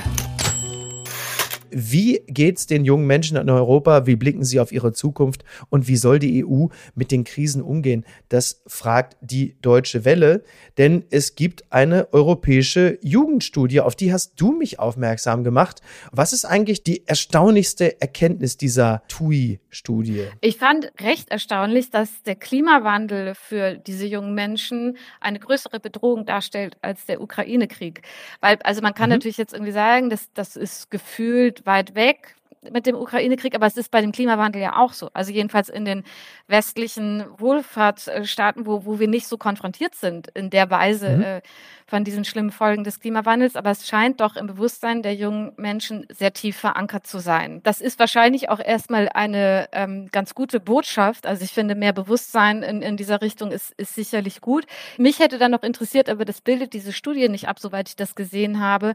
Wie 1.73 2.23
geht's 2.27 2.67
den 2.67 2.85
jungen 2.85 3.07
Menschen 3.07 3.37
in 3.37 3.51
Europa? 3.51 4.07
Wie 4.07 4.17
blicken 4.17 4.45
sie 4.45 4.61
auf 4.61 4.73
ihre 4.73 4.93
Zukunft? 4.93 5.45
Und 5.69 5.89
wie 5.89 5.97
soll 5.97 6.19
die 6.19 6.45
EU 6.45 6.67
mit 6.95 7.11
den 7.11 7.25
Krisen 7.25 7.63
umgehen? 7.63 8.05
Das 8.29 8.63
fragt 8.67 9.17
die 9.21 9.57
Deutsche 9.63 10.05
Welle. 10.05 10.43
Denn 10.79 11.05
es 11.11 11.35
gibt 11.35 11.73
eine 11.73 12.13
europäische 12.13 12.99
Jugendstudie, 13.03 13.81
auf 13.81 13.97
die 13.97 14.13
hast 14.13 14.41
du 14.41 14.53
mich 14.53 14.79
aufmerksam 14.79 15.45
gemacht. 15.45 15.81
Was 16.13 16.33
ist 16.33 16.45
eigentlich 16.45 16.83
die 16.83 17.07
erstaunlichste 17.07 18.01
Erkenntnis 18.01 18.57
dieser 18.57 19.03
TUI-Studie? 19.09 20.25
Ich 20.41 20.57
fand 20.57 20.93
recht 21.01 21.31
erstaunlich, 21.31 21.91
dass 21.91 22.23
der 22.23 22.37
Klimawandel 22.37 23.35
für 23.35 23.77
diese 23.77 24.07
jungen 24.07 24.35
Menschen 24.35 24.97
eine 25.21 25.39
größere 25.39 25.81
Bedrohung 25.81 26.27
darstellt 26.27 26.77
als 26.83 27.07
der 27.07 27.21
Ukraine-Krieg. 27.21 28.03
Weil, 28.41 28.59
also 28.63 28.83
man 28.83 28.95
kann 28.95 29.11
mhm. 29.11 29.17
natürlich 29.17 29.37
jetzt 29.37 29.53
irgendwie 29.53 29.73
sagen, 29.73 30.11
dass 30.11 30.33
das 30.33 30.57
ist 30.57 30.91
gefühlt 30.91 31.60
weit 31.65 31.95
weg 31.95 32.37
mit 32.71 32.87
dem 32.87 32.95
Ukraine-Krieg, 32.95 33.55
aber 33.55 33.67
es 33.67 33.77
ist 33.77 33.91
bei 33.91 34.01
dem 34.01 34.13
Klimawandel 34.13 34.61
ja 34.61 34.77
auch 34.77 34.93
so. 34.93 35.09
Also 35.15 35.33
jedenfalls 35.33 35.69
in 35.69 35.85
den 35.85 36.05
westlichen 36.47 37.25
Wohlfahrtsstaaten, 37.39 38.67
wo, 38.67 38.85
wo 38.85 38.99
wir 38.99 39.09
nicht 39.09 39.27
so 39.27 39.39
konfrontiert 39.39 39.95
sind 39.95 40.29
in 40.29 40.51
der 40.51 40.71
Weise 40.71 41.17
mhm. 41.17 41.23
äh, 41.23 41.41
von 41.87 42.05
diesen 42.05 42.25
schlimmen 42.25 42.51
Folgen 42.51 42.85
des 42.85 43.01
Klimawandels. 43.01 43.57
Aber 43.57 43.71
es 43.71 43.89
scheint 43.89 44.21
doch 44.21 44.37
im 44.37 44.47
Bewusstsein 44.47 45.03
der 45.03 45.15
jungen 45.15 45.53
Menschen 45.57 46.07
sehr 46.11 46.33
tief 46.33 46.57
verankert 46.57 47.07
zu 47.07 47.19
sein. 47.19 47.63
Das 47.63 47.81
ist 47.81 47.99
wahrscheinlich 47.99 48.51
auch 48.51 48.61
erstmal 48.61 49.09
eine 49.09 49.69
ähm, 49.73 50.09
ganz 50.13 50.35
gute 50.35 50.61
Botschaft. 50.61 51.27
Also 51.27 51.45
ich 51.45 51.53
finde, 51.53 51.75
mehr 51.75 51.95
Bewusstsein 51.95 52.63
in, 52.63 52.83
in 52.83 52.97
dieser 52.97 53.23
Richtung 53.23 53.53
ist, 53.53 53.73
ist 53.79 53.95
sicherlich 53.95 54.43
gut. 54.43 54.67
Mich 54.99 55.19
hätte 55.19 55.39
dann 55.39 55.51
noch 55.51 55.63
interessiert, 55.63 56.11
aber 56.11 56.27
das 56.27 56.43
bildet 56.43 56.75
diese 56.75 56.93
Studie 56.93 57.29
nicht 57.29 57.49
ab, 57.49 57.59
soweit 57.59 57.89
ich 57.89 57.97
das 57.97 58.15
gesehen 58.15 58.61
habe, 58.61 58.95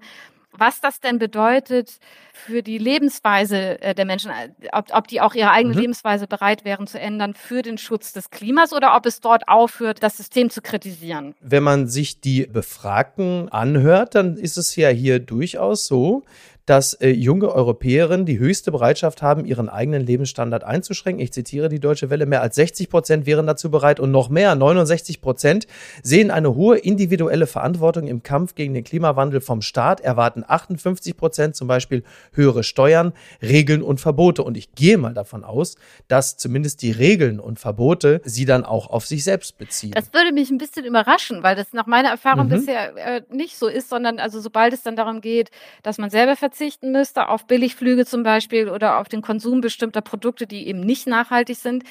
was 0.58 0.82
das 0.82 1.00
denn 1.00 1.20
bedeutet 1.20 2.00
für 2.34 2.62
die 2.62 2.78
Lebensweise 2.78 3.82
äh, 3.82 3.96
der 3.96 4.06
Menschen, 4.06 4.32
äh, 4.32 4.50
ob, 4.72 4.88
ob 4.94 5.08
die 5.08 5.22
auch 5.22 5.34
ihre 5.34 5.52
eigene 5.52 5.74
mhm. 5.74 5.82
Lebensweise 5.82 6.28
bereit 6.28 6.66
wären 6.66 6.88
zu 6.88 7.00
ändern 7.00 7.34
für 7.34 7.62
den 7.62 7.78
Schutz 7.78 8.14
des 8.14 8.30
Klimas 8.30 8.74
oder 8.74 8.96
ob 8.96 9.06
es 9.06 9.22
dort 9.22 9.48
aufhört, 9.48 10.04
das 10.04 10.18
System 10.18 10.50
zu 10.50 10.62
kritisieren. 10.62 11.36
Wenn 11.40 11.64
man 11.64 11.88
sich 11.88 12.22
die 12.22 12.46
Befragten 12.46 13.50
anhört, 13.50 14.16
dann 14.16 14.38
ist 14.38 14.58
es 14.58 14.76
ja 14.76 14.90
hier 14.90 15.20
durchaus 15.20 15.88
so, 15.88 16.24
dass 16.66 16.94
äh, 16.94 17.10
junge 17.10 17.54
Europäerinnen 17.54 18.26
die 18.26 18.40
höchste 18.40 18.72
Bereitschaft 18.72 19.22
haben, 19.22 19.46
ihren 19.46 19.70
eigenen 19.70 20.02
Lebensstandard 20.02 20.64
einzuschränken. 20.64 21.24
Ich 21.24 21.32
zitiere 21.32 21.70
die 21.70 21.80
Deutsche 21.80 22.10
Welle, 22.10 22.26
mehr 22.26 22.42
als 22.42 22.56
60 22.56 22.90
Prozent 22.90 23.26
wären 23.26 23.46
dazu 23.46 23.70
bereit 23.70 24.00
und 24.00 24.12
noch 24.12 24.30
mehr, 24.30 24.56
69 24.56 25.22
Prozent, 25.22 25.68
sehen 26.02 26.32
eine 26.32 26.56
hohe 26.56 26.78
individuelle 26.78 27.48
Verantwortung 27.48 28.08
im 28.08 28.24
Kampf 28.24 28.56
gegen 28.56 28.74
den 28.74 28.84
Klimawandel 28.84 29.42
vom 29.42 29.62
Staat, 29.62 30.02
erwarten 30.02 30.44
58 30.48 31.16
Prozent 31.16 31.56
zum 31.56 31.68
Beispiel 31.68 32.04
höhere 32.34 32.64
Steuern, 32.64 33.14
Regeln 33.42 33.84
und 33.84 34.00
Verbote. 34.00 34.44
Und 34.44 34.58
ich 34.58 34.74
gehe 34.74 34.98
mal 34.98 35.14
davon 35.14 35.44
aus, 35.44 35.76
dass 36.08 36.38
zumindest 36.38 36.82
die 36.82 36.92
Regeln 36.92 37.40
und 37.40 37.60
Verbote 37.60 38.22
sie 38.26 38.46
dann 38.46 38.66
auch 38.66 38.90
auf 38.90 39.06
sich 39.06 39.24
selbst 39.24 39.58
beziehen. 39.60 39.92
Das 39.92 40.14
würde 40.14 40.34
mich 40.34 40.50
ein 40.50 40.58
bisschen 40.58 40.86
überraschen, 40.86 41.44
weil 41.44 41.56
das 41.56 41.74
nach 41.74 41.86
meiner 41.86 42.10
Erfahrung 42.10 42.48
mhm. 42.48 42.50
bisher 42.50 42.96
äh, 42.98 43.22
nicht 43.30 43.58
so 43.58 43.68
ist, 43.68 43.90
sondern 43.90 44.18
also 44.18 44.40
sobald 44.40 44.74
es 44.74 44.82
dann 44.82 44.96
darum 44.96 45.22
geht, 45.22 45.52
dass 45.84 46.00
man 46.00 46.10
selber 46.10 46.36
verzichtet, 46.36 46.55
verzichten 46.56 46.94
müsste, 46.94 47.28
auf 47.28 47.48
Billigflüge 47.48 48.06
zum 48.06 48.24
Beispiel 48.24 48.70
oder 48.70 49.00
auf 49.00 49.10
den 49.10 49.22
Konsum 49.22 49.60
bestimmter 49.60 50.00
Produkte, 50.00 50.48
die 50.48 50.68
eben 50.68 50.80
nicht 50.80 51.06
nachhaltig 51.06 51.58
sind, 51.58 51.84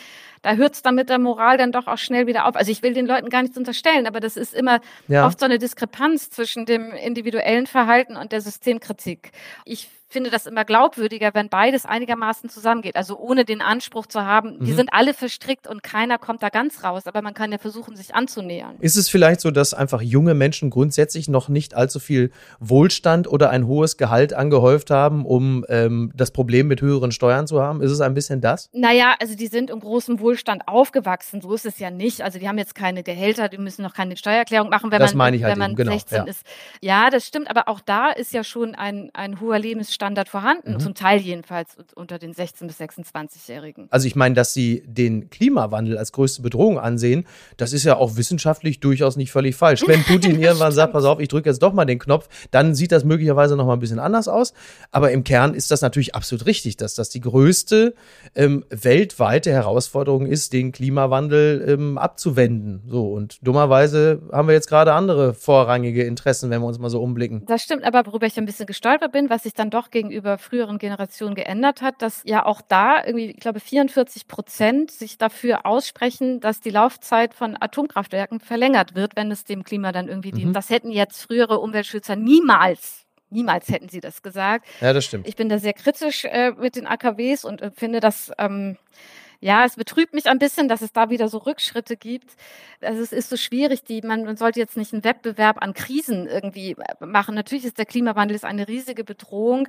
da 0.44 0.54
hört 0.54 0.74
es 0.74 0.82
dann 0.82 0.94
mit 0.94 1.08
der 1.08 1.18
Moral 1.18 1.56
dann 1.56 1.72
doch 1.72 1.86
auch 1.86 1.98
schnell 1.98 2.26
wieder 2.26 2.46
auf. 2.46 2.54
Also 2.54 2.70
ich 2.70 2.82
will 2.82 2.92
den 2.92 3.06
Leuten 3.06 3.30
gar 3.30 3.42
nichts 3.42 3.56
unterstellen, 3.56 4.06
aber 4.06 4.20
das 4.20 4.36
ist 4.36 4.54
immer 4.54 4.80
ja. 5.08 5.26
oft 5.26 5.40
so 5.40 5.46
eine 5.46 5.58
Diskrepanz 5.58 6.30
zwischen 6.30 6.66
dem 6.66 6.92
individuellen 6.92 7.66
Verhalten 7.66 8.16
und 8.16 8.30
der 8.30 8.42
Systemkritik. 8.42 9.32
Ich 9.64 9.88
finde 10.14 10.30
das 10.30 10.46
immer 10.46 10.64
glaubwürdiger, 10.64 11.30
wenn 11.34 11.48
beides 11.48 11.84
einigermaßen 11.86 12.48
zusammengeht. 12.48 12.94
Also 12.94 13.18
ohne 13.18 13.44
den 13.44 13.60
Anspruch 13.60 14.06
zu 14.06 14.24
haben, 14.24 14.58
mhm. 14.58 14.64
die 14.64 14.72
sind 14.72 14.90
alle 14.92 15.12
verstrickt 15.12 15.66
und 15.66 15.82
keiner 15.82 16.18
kommt 16.18 16.40
da 16.40 16.50
ganz 16.50 16.84
raus, 16.84 17.02
aber 17.06 17.20
man 17.20 17.34
kann 17.34 17.50
ja 17.50 17.58
versuchen, 17.58 17.96
sich 17.96 18.14
anzunähern. 18.14 18.76
Ist 18.78 18.96
es 18.96 19.08
vielleicht 19.08 19.40
so, 19.40 19.50
dass 19.50 19.74
einfach 19.74 20.00
junge 20.00 20.34
Menschen 20.34 20.70
grundsätzlich 20.70 21.28
noch 21.28 21.48
nicht 21.48 21.74
allzu 21.74 21.98
viel 21.98 22.30
Wohlstand 22.60 23.26
oder 23.26 23.50
ein 23.50 23.66
hohes 23.66 23.96
Gehalt 23.96 24.34
angehäuft 24.34 24.90
haben, 24.90 25.26
um 25.26 25.66
ähm, 25.68 26.12
das 26.14 26.30
Problem 26.30 26.68
mit 26.68 26.80
höheren 26.80 27.10
Steuern 27.10 27.48
zu 27.48 27.60
haben? 27.60 27.82
Ist 27.82 27.90
es 27.90 28.00
ein 28.00 28.14
bisschen 28.14 28.40
das? 28.40 28.70
Naja, 28.72 29.16
also 29.20 29.34
die 29.34 29.48
sind 29.48 29.68
im 29.68 29.80
großen 29.80 30.20
Wohlstand 30.20 30.33
aufgewachsen. 30.66 31.40
So 31.40 31.52
ist 31.54 31.66
es 31.66 31.78
ja 31.78 31.90
nicht. 31.90 32.22
Also 32.22 32.38
die 32.38 32.48
haben 32.48 32.58
jetzt 32.58 32.74
keine 32.74 33.02
Gehälter, 33.02 33.48
die 33.48 33.58
müssen 33.58 33.82
noch 33.82 33.94
keine 33.94 34.16
Steuererklärung 34.16 34.68
machen, 34.68 34.90
wenn 34.90 35.00
das 35.00 35.14
man, 35.14 35.34
halt 35.34 35.42
wenn 35.42 35.58
man 35.58 35.74
genau, 35.74 35.92
16 35.92 36.18
ja. 36.18 36.24
ist. 36.24 36.46
Ja, 36.80 37.10
das 37.10 37.26
stimmt, 37.26 37.50
aber 37.50 37.68
auch 37.68 37.80
da 37.80 38.10
ist 38.10 38.32
ja 38.32 38.44
schon 38.44 38.74
ein, 38.74 39.10
ein 39.12 39.40
hoher 39.40 39.58
Lebensstandard 39.58 40.14
Standard 40.14 40.28
vorhanden, 40.28 40.74
mhm. 40.74 40.80
zum 40.80 40.94
Teil 40.94 41.20
jedenfalls 41.20 41.76
unter 41.94 42.18
den 42.18 42.34
16- 42.34 42.66
bis 42.66 42.80
26-Jährigen. 42.80 43.88
Also 43.90 44.06
ich 44.06 44.14
meine, 44.14 44.34
dass 44.34 44.54
sie 44.54 44.84
den 44.86 45.30
Klimawandel 45.30 45.98
als 45.98 46.12
größte 46.12 46.42
Bedrohung 46.42 46.78
ansehen, 46.78 47.26
das 47.56 47.72
ist 47.72 47.84
ja 47.84 47.96
auch 47.96 48.16
wissenschaftlich 48.16 48.80
durchaus 48.80 49.16
nicht 49.16 49.32
völlig 49.32 49.56
falsch. 49.56 49.82
Wenn 49.86 50.02
Putin 50.04 50.40
irgendwann 50.40 50.72
sagt, 50.72 50.92
pass 50.92 51.04
auf, 51.04 51.20
ich 51.20 51.28
drücke 51.28 51.48
jetzt 51.48 51.62
doch 51.62 51.72
mal 51.72 51.84
den 51.84 51.98
Knopf, 51.98 52.28
dann 52.50 52.74
sieht 52.74 52.92
das 52.92 53.04
möglicherweise 53.04 53.56
noch 53.56 53.66
mal 53.66 53.72
ein 53.72 53.80
bisschen 53.80 53.98
anders 53.98 54.28
aus. 54.28 54.52
Aber 54.90 55.10
im 55.10 55.24
Kern 55.24 55.54
ist 55.54 55.70
das 55.70 55.80
natürlich 55.80 56.14
absolut 56.14 56.46
richtig, 56.46 56.76
dass 56.76 56.94
das 56.94 57.08
die 57.08 57.20
größte 57.20 57.94
ähm, 58.34 58.64
weltweite 58.68 59.50
Herausforderung 59.50 60.23
ist, 60.26 60.52
den 60.52 60.72
Klimawandel 60.72 61.64
ähm, 61.68 61.98
abzuwenden. 61.98 62.82
So 62.88 63.12
und 63.12 63.38
dummerweise 63.46 64.22
haben 64.32 64.48
wir 64.48 64.54
jetzt 64.54 64.68
gerade 64.68 64.92
andere 64.92 65.34
vorrangige 65.34 66.04
Interessen, 66.04 66.50
wenn 66.50 66.60
wir 66.60 66.66
uns 66.66 66.78
mal 66.78 66.90
so 66.90 67.00
umblicken. 67.02 67.44
Das 67.46 67.62
stimmt, 67.62 67.84
aber 67.84 68.06
worüber 68.06 68.26
ich 68.26 68.36
ein 68.38 68.46
bisschen 68.46 68.66
gestolpert 68.66 69.12
bin, 69.12 69.30
was 69.30 69.44
sich 69.44 69.54
dann 69.54 69.70
doch 69.70 69.90
gegenüber 69.90 70.38
früheren 70.38 70.78
Generationen 70.78 71.34
geändert 71.34 71.82
hat, 71.82 72.02
dass 72.02 72.22
ja 72.24 72.44
auch 72.46 72.60
da 72.60 73.04
irgendwie, 73.04 73.30
ich 73.30 73.40
glaube, 73.40 73.60
44 73.60 74.28
Prozent 74.28 74.90
sich 74.90 75.18
dafür 75.18 75.66
aussprechen, 75.66 76.40
dass 76.40 76.60
die 76.60 76.70
Laufzeit 76.70 77.34
von 77.34 77.56
Atomkraftwerken 77.58 78.40
verlängert 78.40 78.94
wird, 78.94 79.16
wenn 79.16 79.30
es 79.30 79.44
dem 79.44 79.64
Klima 79.64 79.92
dann 79.92 80.08
irgendwie 80.08 80.32
dient. 80.32 80.48
Mhm. 80.48 80.54
Das 80.54 80.70
hätten 80.70 80.90
jetzt 80.90 81.22
frühere 81.22 81.58
Umweltschützer 81.58 82.16
niemals 82.16 83.04
Niemals 83.34 83.68
hätten 83.68 83.88
sie 83.88 84.00
das 84.00 84.22
gesagt. 84.22 84.64
Ja, 84.80 84.92
das 84.92 85.04
stimmt. 85.04 85.26
Ich 85.26 85.34
bin 85.34 85.48
da 85.48 85.58
sehr 85.58 85.72
kritisch 85.72 86.24
äh, 86.24 86.52
mit 86.52 86.76
den 86.76 86.86
AKWs 86.86 87.44
und 87.44 87.62
äh, 87.62 87.72
finde, 87.74 87.98
dass 87.98 88.30
ähm, 88.38 88.76
ja, 89.40 89.64
es 89.64 89.76
betrübt 89.76 90.14
mich 90.14 90.26
ein 90.26 90.38
bisschen, 90.38 90.68
dass 90.68 90.82
es 90.82 90.92
da 90.92 91.10
wieder 91.10 91.28
so 91.28 91.38
Rückschritte 91.38 91.96
gibt. 91.96 92.30
Also 92.80 93.02
es 93.02 93.12
ist 93.12 93.30
so 93.30 93.36
schwierig, 93.36 93.84
die, 93.84 94.02
man, 94.02 94.24
man 94.24 94.36
sollte 94.36 94.60
jetzt 94.60 94.76
nicht 94.76 94.92
einen 94.92 95.04
Wettbewerb 95.04 95.62
an 95.62 95.74
Krisen 95.74 96.26
irgendwie 96.26 96.76
machen. 97.00 97.34
Natürlich 97.34 97.64
ist 97.64 97.78
der 97.78 97.86
Klimawandel 97.86 98.34
ist 98.34 98.44
eine 98.44 98.68
riesige 98.68 99.04
Bedrohung. 99.04 99.68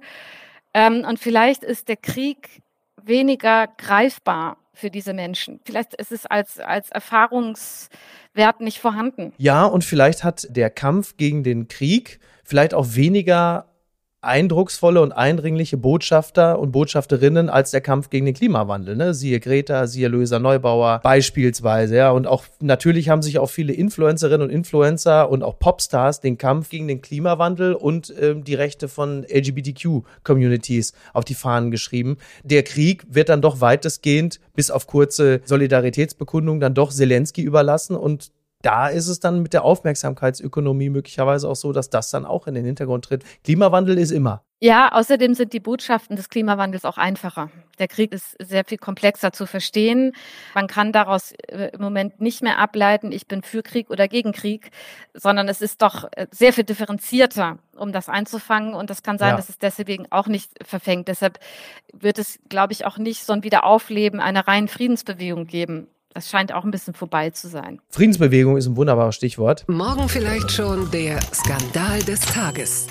Ähm, 0.73 1.05
und 1.07 1.19
vielleicht 1.19 1.63
ist 1.63 1.87
der 1.87 1.97
Krieg 1.97 2.61
weniger 3.01 3.67
greifbar 3.67 4.57
für 4.73 4.89
diese 4.89 5.13
Menschen. 5.13 5.59
Vielleicht 5.63 5.93
ist 5.95 6.11
es 6.11 6.25
als, 6.25 6.59
als 6.59 6.89
Erfahrungswert 6.89 8.59
nicht 8.59 8.79
vorhanden. 8.79 9.33
Ja, 9.37 9.65
und 9.65 9.83
vielleicht 9.83 10.23
hat 10.23 10.47
der 10.49 10.69
Kampf 10.69 11.17
gegen 11.17 11.43
den 11.43 11.67
Krieg 11.67 12.19
vielleicht 12.43 12.73
auch 12.73 12.87
weniger 12.89 13.67
eindrucksvolle 14.25 15.01
und 15.01 15.11
eindringliche 15.11 15.77
Botschafter 15.77 16.59
und 16.59 16.71
Botschafterinnen 16.71 17.49
als 17.49 17.71
der 17.71 17.81
Kampf 17.81 18.09
gegen 18.09 18.25
den 18.25 18.35
Klimawandel. 18.35 18.95
Ne? 18.95 19.13
Siehe 19.13 19.39
Greta, 19.39 19.87
siehe 19.87 20.07
Löser 20.07 20.39
Neubauer 20.39 20.99
beispielsweise. 21.03 21.95
Ja. 21.95 22.11
Und 22.11 22.27
auch 22.27 22.45
natürlich 22.59 23.09
haben 23.09 23.21
sich 23.21 23.39
auch 23.39 23.49
viele 23.49 23.73
Influencerinnen 23.73 24.47
und 24.47 24.49
Influencer 24.49 25.29
und 25.29 25.43
auch 25.43 25.59
Popstars 25.59 26.19
den 26.19 26.37
Kampf 26.37 26.69
gegen 26.69 26.87
den 26.87 27.01
Klimawandel 27.01 27.73
und 27.73 28.13
ähm, 28.19 28.43
die 28.43 28.55
Rechte 28.55 28.87
von 28.87 29.23
LGBTQ-Communities 29.23 30.93
auf 31.13 31.25
die 31.25 31.35
Fahnen 31.35 31.71
geschrieben. 31.71 32.17
Der 32.43 32.63
Krieg 32.63 33.05
wird 33.09 33.29
dann 33.29 33.41
doch 33.41 33.61
weitestgehend 33.61 34.39
bis 34.55 34.71
auf 34.71 34.87
kurze 34.87 35.41
Solidaritätsbekundungen 35.45 36.59
dann 36.59 36.73
doch 36.73 36.91
Zelensky 36.91 37.41
überlassen 37.41 37.95
und 37.95 38.31
da 38.65 38.87
ist 38.87 39.07
es 39.07 39.19
dann 39.19 39.41
mit 39.41 39.53
der 39.53 39.63
Aufmerksamkeitsökonomie 39.63 40.89
möglicherweise 40.89 41.47
auch 41.47 41.55
so, 41.55 41.71
dass 41.71 41.89
das 41.91 42.09
dann 42.09 42.25
auch 42.25 42.47
in 42.47 42.55
den 42.55 42.65
Hintergrund 42.65 43.05
tritt. 43.05 43.23
Klimawandel 43.43 43.97
ist 43.97 44.11
immer. 44.11 44.43
Ja, 44.59 44.91
außerdem 44.93 45.35
sind 45.35 45.53
die 45.53 45.59
Botschaften 45.59 46.15
des 46.15 46.29
Klimawandels 46.29 46.85
auch 46.85 46.97
einfacher. 46.97 47.51
Der 47.77 47.87
Krieg 47.87 48.13
ist 48.13 48.35
sehr 48.41 48.63
viel 48.63 48.77
komplexer 48.77 49.31
zu 49.33 49.45
verstehen. 49.45 50.13
Man 50.55 50.67
kann 50.67 50.91
daraus 50.93 51.33
äh, 51.47 51.71
im 51.73 51.81
Moment 51.81 52.21
nicht 52.21 52.41
mehr 52.41 52.57
ableiten, 52.57 53.11
ich 53.11 53.27
bin 53.27 53.43
für 53.43 53.61
Krieg 53.61 53.91
oder 53.91 54.07
gegen 54.07 54.31
Krieg, 54.31 54.71
sondern 55.13 55.49
es 55.49 55.61
ist 55.61 55.81
doch 55.81 56.05
äh, 56.13 56.25
sehr 56.31 56.53
viel 56.53 56.63
differenzierter, 56.63 57.59
um 57.75 57.91
das 57.91 58.09
einzufangen. 58.09 58.73
Und 58.73 58.89
das 58.89 59.03
kann 59.03 59.19
sein, 59.19 59.31
ja. 59.31 59.35
dass 59.35 59.49
es 59.49 59.59
deswegen 59.59 60.07
auch 60.09 60.27
nicht 60.27 60.49
verfängt. 60.65 61.09
Deshalb 61.09 61.37
wird 61.93 62.17
es, 62.17 62.39
glaube 62.49 62.73
ich, 62.73 62.85
auch 62.85 62.97
nicht 62.97 63.25
so 63.25 63.33
ein 63.33 63.43
Wiederaufleben 63.43 64.21
einer 64.21 64.47
reinen 64.47 64.69
Friedensbewegung 64.69 65.45
geben. 65.45 65.87
Das 66.15 66.29
scheint 66.29 66.53
auch 66.53 66.63
ein 66.63 66.71
bisschen 66.71 66.93
vorbei 66.93 67.31
zu 67.31 67.49
sein. 67.49 67.81
Friedensbewegung 67.89 68.55
ist 68.55 68.67
ein 68.67 68.77
wunderbares 68.77 69.15
Stichwort. 69.15 69.65
Morgen 69.67 70.07
vielleicht 70.07 70.49
schon 70.49 70.89
der 70.91 71.19
Skandal 71.33 72.01
des 72.03 72.21
Tages. 72.21 72.87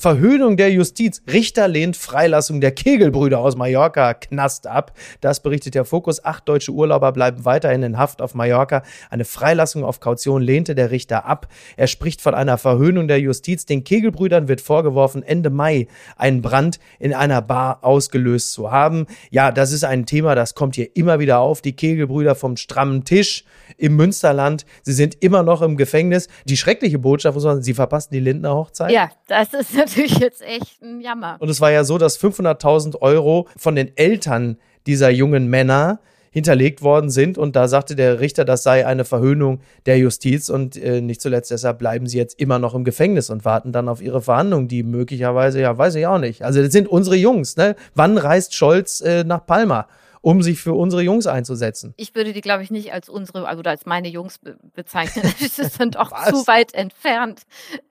Verhöhnung 0.00 0.56
der 0.56 0.72
Justiz. 0.72 1.20
Richter 1.30 1.68
lehnt 1.68 1.94
Freilassung 1.94 2.62
der 2.62 2.72
Kegelbrüder 2.72 3.38
aus 3.38 3.54
Mallorca 3.54 4.14
Knast 4.14 4.66
ab. 4.66 4.92
Das 5.20 5.42
berichtet 5.42 5.74
der 5.74 5.84
Fokus. 5.84 6.24
Acht 6.24 6.48
deutsche 6.48 6.72
Urlauber 6.72 7.12
bleiben 7.12 7.44
weiterhin 7.44 7.82
in 7.82 7.98
Haft 7.98 8.22
auf 8.22 8.34
Mallorca. 8.34 8.82
Eine 9.10 9.26
Freilassung 9.26 9.84
auf 9.84 10.00
Kaution 10.00 10.40
lehnte 10.40 10.74
der 10.74 10.90
Richter 10.90 11.26
ab. 11.26 11.48
Er 11.76 11.86
spricht 11.86 12.22
von 12.22 12.34
einer 12.34 12.56
Verhöhnung 12.56 13.08
der 13.08 13.20
Justiz. 13.20 13.66
Den 13.66 13.84
Kegelbrüdern 13.84 14.48
wird 14.48 14.62
vorgeworfen, 14.62 15.22
Ende 15.22 15.50
Mai 15.50 15.86
einen 16.16 16.40
Brand 16.40 16.80
in 16.98 17.12
einer 17.12 17.42
Bar 17.42 17.84
ausgelöst 17.84 18.52
zu 18.52 18.72
haben. 18.72 19.06
Ja, 19.30 19.52
das 19.52 19.70
ist 19.70 19.84
ein 19.84 20.06
Thema, 20.06 20.34
das 20.34 20.54
kommt 20.54 20.76
hier 20.76 20.96
immer 20.96 21.18
wieder 21.18 21.40
auf. 21.40 21.60
Die 21.60 21.76
Kegelbrüder 21.76 22.34
vom 22.34 22.56
strammen 22.56 23.04
Tisch 23.04 23.44
im 23.76 23.96
Münsterland. 23.96 24.64
Sie 24.82 24.94
sind 24.94 25.22
immer 25.22 25.42
noch 25.42 25.60
im 25.60 25.76
Gefängnis. 25.76 26.28
Die 26.46 26.56
schreckliche 26.56 26.98
Botschaft 26.98 27.34
muss 27.34 27.44
man 27.44 27.56
sagen, 27.56 27.64
sie 27.64 27.74
verpassen 27.74 28.14
die 28.14 28.20
Lindner 28.20 28.54
Hochzeit. 28.54 28.92
Ja, 28.92 29.10
das 29.26 29.52
ist 29.52 29.89
natürlich 29.90 30.18
jetzt 30.18 30.42
echt 30.42 30.82
ein 30.82 31.00
Jammer. 31.00 31.36
Und 31.40 31.48
es 31.48 31.60
war 31.60 31.70
ja 31.70 31.84
so, 31.84 31.98
dass 31.98 32.18
500.000 32.18 33.00
Euro 33.00 33.48
von 33.56 33.74
den 33.74 33.96
Eltern 33.96 34.56
dieser 34.86 35.10
jungen 35.10 35.48
Männer 35.48 36.00
hinterlegt 36.32 36.82
worden 36.82 37.10
sind. 37.10 37.38
Und 37.38 37.56
da 37.56 37.66
sagte 37.66 37.96
der 37.96 38.20
Richter, 38.20 38.44
das 38.44 38.62
sei 38.62 38.86
eine 38.86 39.04
Verhöhnung 39.04 39.60
der 39.86 39.98
Justiz. 39.98 40.48
Und 40.48 40.76
äh, 40.76 41.00
nicht 41.00 41.20
zuletzt 41.20 41.50
deshalb 41.50 41.78
bleiben 41.78 42.06
sie 42.06 42.18
jetzt 42.18 42.38
immer 42.40 42.58
noch 42.58 42.74
im 42.74 42.84
Gefängnis 42.84 43.30
und 43.30 43.44
warten 43.44 43.72
dann 43.72 43.88
auf 43.88 44.00
ihre 44.00 44.22
Verhandlungen, 44.22 44.68
die 44.68 44.82
möglicherweise, 44.82 45.60
ja, 45.60 45.76
weiß 45.76 45.96
ich 45.96 46.06
auch 46.06 46.18
nicht. 46.18 46.42
Also 46.42 46.62
das 46.62 46.72
sind 46.72 46.88
unsere 46.88 47.16
Jungs. 47.16 47.56
Ne? 47.56 47.74
Wann 47.94 48.16
reist 48.16 48.54
Scholz 48.54 49.00
äh, 49.00 49.24
nach 49.24 49.44
Palma? 49.44 49.88
Um 50.22 50.42
sich 50.42 50.60
für 50.60 50.74
unsere 50.74 51.02
Jungs 51.02 51.26
einzusetzen. 51.26 51.94
Ich 51.96 52.14
würde 52.14 52.32
die, 52.32 52.40
glaube 52.40 52.62
ich, 52.62 52.70
nicht 52.70 52.92
als 52.92 53.08
unsere, 53.08 53.48
also 53.48 53.62
als 53.62 53.86
meine 53.86 54.08
Jungs 54.08 54.38
be 54.38 54.56
bezeichnen. 54.74 55.24
Das 55.40 55.58
ist 55.58 55.80
dann 55.80 55.90
doch 55.90 56.10
zu 56.26 56.46
weit 56.46 56.74
entfernt 56.74 57.42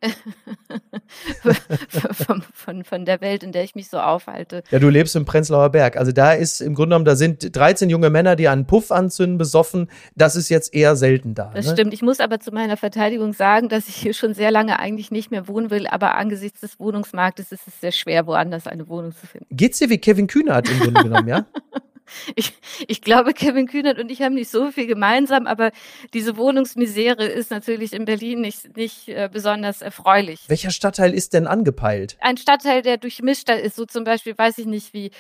von, 2.12 2.44
von, 2.54 2.84
von 2.84 3.06
der 3.06 3.22
Welt, 3.22 3.44
in 3.44 3.52
der 3.52 3.63
ich 3.63 3.76
mich 3.76 3.89
so 3.89 3.98
aufhalte. 4.00 4.63
Ja, 4.70 4.80
du 4.80 4.89
lebst 4.89 5.15
im 5.15 5.26
Prenzlauer 5.26 5.70
Berg. 5.70 5.98
Also 5.98 6.12
da 6.12 6.34
ist 6.34 6.62
im 6.62 6.76
Grunde 6.76 6.89
genommen, 6.89 7.06
da 7.06 7.15
sind 7.15 7.56
13 7.56 7.89
junge 7.89 8.10
Männer, 8.10 8.36
die 8.36 8.48
einen 8.48 8.65
Puff 8.65 8.92
anzünden, 8.92 9.38
besoffen. 9.38 9.89
Das 10.15 10.36
ist 10.36 10.50
jetzt 10.50 10.74
eher 10.74 10.96
selten 10.96 11.34
da. 11.34 11.52
Das 11.54 11.65
ne? 11.65 11.74
stimmt. 11.74 11.94
Ich 11.94 12.02
muss 12.02 12.20
aber 12.20 12.39
zu 12.39 12.52
meiner 12.52 12.78
Verteidigung 12.78 13.34
sagen, 13.34 13.70
dass 13.70 13.88
ich 13.88 13.96
hier 13.96 14.13
schon 14.13 14.34
sehr 14.34 14.52
lange 14.52 14.80
eigentlich 14.80 15.12
nicht 15.12 15.32
mehr 15.32 15.48
wohnen 15.48 15.72
will, 15.72 15.88
aber 15.88 16.16
angesichts 16.16 16.62
des 16.62 16.80
Wohnungsmarktes 16.80 17.51
ist 17.51 17.68
es 17.68 17.82
sehr 17.82 17.91
schwer, 17.91 18.28
woanders 18.28 18.68
eine 18.68 18.88
Wohnung 18.88 19.14
zu 19.14 19.26
finden. 19.26 19.47
Geht's 19.51 19.80
dir 19.80 19.89
wie 19.89 19.97
Kevin 19.97 20.28
Kühnert 20.28 20.70
im 20.70 20.80
Grunde 20.80 21.03
genommen, 21.03 21.28
ja? 21.28 21.45
Ich, 22.36 22.53
ich 22.88 23.01
glaube, 23.01 23.34
Kevin 23.34 23.68
Kühnert 23.68 23.99
und 23.99 24.12
ich 24.12 24.22
haben 24.22 24.36
nicht 24.36 24.49
so 24.49 24.72
viel 24.72 24.88
gemeinsam, 24.88 25.47
aber 25.47 25.72
diese 26.14 26.38
Wohnungsmisere 26.38 27.26
ist 27.26 27.51
natürlich 27.51 27.93
in 27.93 28.05
Berlin 28.05 28.41
nicht, 28.41 28.76
nicht 28.78 29.07
äh, 29.07 29.30
besonders 29.32 29.82
erfreulich. 29.82 30.41
Welcher 30.47 30.72
Stadtteil 30.72 31.14
ist 31.14 31.34
denn 31.34 31.47
angepeilt? 31.47 32.18
Ein 32.20 32.38
Stadtteil, 32.38 32.82
der 32.82 32.97
durchmischter 32.97 33.60
ist, 33.60 33.76
so 33.76 33.86
zum 33.86 34.03
Beispiel, 34.03 34.38
weiß 34.38 34.57
ich 34.60 34.66
nicht, 34.66 34.93
wie, 34.93 35.12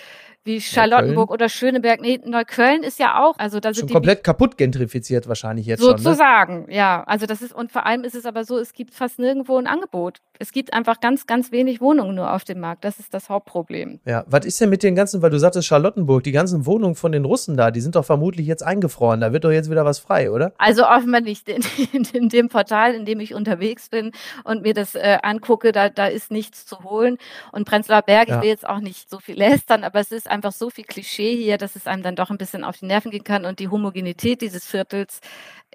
wie 0.49 0.59
Charlottenburg 0.61 1.31
oder 1.31 1.47
Schöneberg. 1.47 2.01
Nee, 2.01 2.19
Neukölln 2.25 2.83
ist 2.83 2.99
ja 2.99 3.23
auch, 3.23 3.37
also 3.37 3.59
da 3.59 3.69
sind 3.69 3.81
Schon 3.81 3.87
die 3.87 3.93
komplett 3.93 4.23
kaputt 4.23 4.57
gentrifiziert 4.57 5.27
wahrscheinlich 5.27 5.65
jetzt 5.67 5.81
schon. 5.81 5.91
Ne? 5.91 5.97
Sozusagen, 5.99 6.65
ja. 6.69 7.03
Also 7.05 7.25
das 7.25 7.41
ist, 7.41 7.53
und 7.53 7.71
vor 7.71 7.85
allem 7.85 8.03
ist 8.03 8.15
es 8.15 8.25
aber 8.25 8.43
so, 8.43 8.57
es 8.57 8.73
gibt 8.73 8.93
fast 8.93 9.19
nirgendwo 9.19 9.57
ein 9.57 9.67
Angebot. 9.67 10.17
Es 10.39 10.51
gibt 10.51 10.73
einfach 10.73 11.01
ganz, 11.01 11.27
ganz 11.27 11.51
wenig 11.51 11.81
Wohnungen 11.81 12.15
nur 12.15 12.33
auf 12.33 12.45
dem 12.45 12.59
Markt. 12.61 12.85
Das 12.85 12.97
ist 12.99 13.13
das 13.13 13.29
Hauptproblem. 13.29 13.99
Ja, 14.05 14.23
was 14.27 14.45
ist 14.45 14.59
denn 14.61 14.69
mit 14.69 14.83
den 14.83 14.95
ganzen, 14.95 15.21
weil 15.21 15.29
du 15.29 15.37
sagtest 15.37 15.67
Charlottenburg, 15.67 16.23
die 16.23 16.31
ganzen 16.31 16.65
Wohnungen 16.65 16.95
von 16.95 17.11
den 17.11 17.25
Russen 17.25 17.57
da, 17.57 17.71
die 17.71 17.81
sind 17.81 17.95
doch 17.95 18.05
vermutlich 18.05 18.47
jetzt 18.47 18.63
eingefroren. 18.63 19.19
Da 19.21 19.33
wird 19.33 19.43
doch 19.43 19.51
jetzt 19.51 19.69
wieder 19.69 19.83
was 19.85 19.99
frei, 19.99 20.31
oder? 20.31 20.53
Also 20.57 20.85
offenbar 20.87 21.21
nicht. 21.21 21.47
In, 21.49 21.61
in, 21.91 22.05
in 22.13 22.29
dem 22.29 22.47
Portal, 22.49 22.93
in 22.95 23.05
dem 23.05 23.19
ich 23.19 23.33
unterwegs 23.33 23.89
bin 23.89 24.11
und 24.45 24.61
mir 24.63 24.73
das 24.73 24.95
äh, 24.95 25.17
angucke, 25.21 25.71
da, 25.73 25.89
da 25.89 26.07
ist 26.07 26.31
nichts 26.31 26.65
zu 26.65 26.83
holen. 26.83 27.17
Und 27.51 27.65
Prenzlauer 27.67 28.01
Berg, 28.01 28.29
Ja. 28.29 28.37
ich 28.37 28.41
will 28.41 28.49
jetzt 28.49 28.67
auch 28.67 28.79
nicht 28.79 29.09
so 29.09 29.19
viel 29.19 29.37
lästern, 29.37 29.83
aber 29.83 29.99
es 29.99 30.11
ist 30.11 30.29
einfach 30.31 30.38
so 30.51 30.69
viel 30.69 30.83
Klischee 30.85 31.35
hier, 31.35 31.57
dass 31.57 31.75
es 31.75 31.87
einem 31.87 32.03
dann 32.03 32.15
doch 32.15 32.29
ein 32.29 32.37
bisschen 32.37 32.63
auf 32.63 32.77
die 32.77 32.85
Nerven 32.85 33.11
gehen 33.11 33.23
kann. 33.23 33.45
Und 33.45 33.59
die 33.59 33.67
Homogenität 33.69 34.41
dieses 34.41 34.65
Viertels 34.65 35.19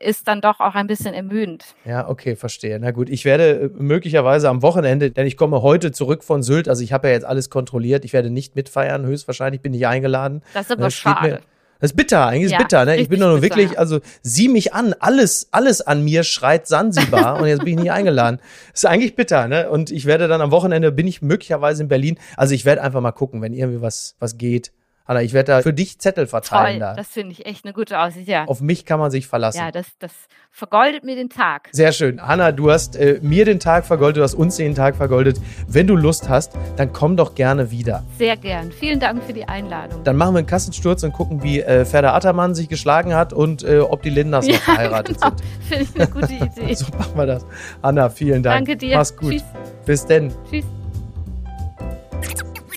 ist 0.01 0.27
dann 0.27 0.41
doch 0.41 0.61
auch 0.61 0.75
ein 0.75 0.87
bisschen 0.87 1.15
ermüdend. 1.15 1.65
Ja, 1.85 2.09
okay, 2.09 2.35
verstehe. 2.37 2.79
Na 2.81 2.91
gut, 2.91 3.09
ich 3.09 3.25
werde 3.25 3.51
äh, 3.51 3.71
möglicherweise 3.75 4.49
am 4.49 4.63
Wochenende, 4.63 5.11
denn 5.11 5.27
ich 5.27 5.37
komme 5.37 5.63
heute 5.63 5.93
zurück 5.93 6.25
von 6.25 6.43
Sylt, 6.43 6.69
also 6.69 6.83
ich 6.83 6.93
habe 6.93 7.09
ja 7.09 7.15
jetzt 7.15 7.25
alles 7.25 7.49
kontrolliert, 7.51 8.05
ich 8.05 8.13
werde 8.13 8.31
nicht 8.31 8.57
mitfeiern, 8.57 9.07
höchstwahrscheinlich 9.07 9.61
bin 9.61 9.73
ich 9.73 9.87
eingeladen. 9.87 10.43
Das 10.53 10.67
ist 10.67 10.73
aber 10.73 10.85
Das 10.85 10.95
steht 10.95 11.13
schade. 11.13 11.29
mir- 11.35 11.41
Das 11.85 11.91
ist 11.91 11.97
bitter, 11.99 12.27
eigentlich 12.29 12.45
ist 12.45 12.53
Ja, 12.53 12.59
bitter, 12.63 12.87
ne? 12.87 12.97
Ich 12.97 13.11
bin 13.11 13.21
doch 13.21 13.29
nur 13.29 13.43
bitter. 13.43 13.57
wirklich, 13.57 13.79
also 13.79 14.01
sieh 14.23 14.49
mich 14.49 14.73
an, 14.73 14.95
alles, 15.01 15.49
alles 15.51 15.83
an 15.83 16.03
mir 16.03 16.25
schreit 16.25 16.67
Sansibar 16.67 17.39
und 17.43 17.47
jetzt 17.47 17.63
bin 17.63 17.75
ich 17.77 17.81
nicht 17.85 17.93
eingeladen. 17.93 18.41
Das 18.73 18.85
ist 18.85 18.87
eigentlich 18.87 19.17
bitter, 19.17 19.49
ne? 19.49 19.69
Und 19.69 19.91
ich 19.91 20.07
werde 20.07 20.27
dann 20.27 20.41
am 20.41 20.51
Wochenende, 20.51 20.93
bin 20.93 21.07
ich 21.07 21.21
möglicherweise 21.21 21.83
in 21.83 21.89
Berlin, 21.89 22.19
also 22.39 22.55
ich 22.55 22.65
werde 22.65 22.81
einfach 22.81 23.03
mal 23.03 23.13
gucken, 23.13 23.43
wenn 23.43 23.53
irgendwie 23.53 23.83
was, 23.83 24.17
was 24.19 24.39
geht. 24.39 24.73
Anna, 25.07 25.21
ich 25.21 25.35
werde 25.35 25.53
da 25.53 25.61
für 25.63 25.75
dich 25.75 25.99
Zettel 25.99 26.27
verteilen 26.27 26.81
Toll, 26.81 26.89
da. 26.89 26.95
das 26.95 27.09
finde 27.09 27.33
ich 27.33 27.45
echt 27.45 27.67
eine 27.67 27.75
gute 27.75 27.99
Aussicht. 28.01 28.27
Ja, 28.27 28.47
Auf 28.47 28.63
mich 28.63 28.87
kann 28.87 28.99
man 28.99 29.11
sich 29.11 29.27
verlassen. 29.27 29.59
ja 29.59 29.71
das, 29.71 29.87
das 29.99 30.13
vergoldet 30.51 31.05
mir 31.05 31.15
den 31.15 31.29
Tag. 31.29 31.69
Sehr 31.73 31.93
schön. 31.93 32.27
Hanna, 32.27 32.53
du 32.53 32.71
hast 32.71 32.97
äh, 32.97 33.19
mir 33.21 33.45
den 33.45 33.61
Tag 33.61 33.85
vergoldet, 33.85 34.19
du 34.19 34.23
hast 34.23 34.33
uns 34.35 34.57
den 34.57 34.75
Tag 34.75 34.97
vergoldet. 34.97 35.39
Wenn 35.69 35.87
du 35.87 35.95
Lust 35.95 36.31
hast, 36.31 36.53
dann 36.77 36.93
komm 36.95 37.19
doch 37.19 37.35
gerne 37.35 37.71
wieder. 37.71 38.03
Sehr 38.17 38.37
gern. 38.39 38.73
Vielen 38.73 38.99
Dank 38.99 39.23
für 39.25 39.35
die 39.35 39.45
Einladung. 39.47 40.03
Dann 40.05 40.17
machen 40.17 40.35
wir 40.35 40.39
einen 40.39 40.47
Kassensturz 40.47 41.03
und 41.03 41.13
gucken, 41.13 41.43
wie 41.43 41.61
äh, 41.61 41.85
Ferda 41.85 42.15
Attermann 42.15 42.55
sich 42.55 42.71
geschlagen 42.71 43.15
hat 43.15 43.35
und 43.35 43.63
äh, 43.63 43.81
ob 43.81 44.03
die 44.03 44.11
Lindners 44.11 44.47
noch 44.47 44.55
verheiratet 44.63 45.21
genau. 45.21 45.37
sind. 45.37 45.43
Finde 45.69 45.85
ich 45.85 46.01
eine 46.01 46.11
gute 46.11 46.33
Idee. 46.63 46.75
So 46.75 46.87
machen 46.97 47.17
wir 47.17 47.27
das. 47.27 47.45
Hanna, 47.83 48.09
vielen 48.09 48.43
Dank. 48.43 48.65
Danke 48.65 48.79
dir. 48.79 48.97
Mach's 48.97 49.15
gut. 49.15 49.33
Tschüss. 49.33 49.45
Bis 49.85 50.07
denn. 50.07 50.33
Tschüss. 50.49 50.65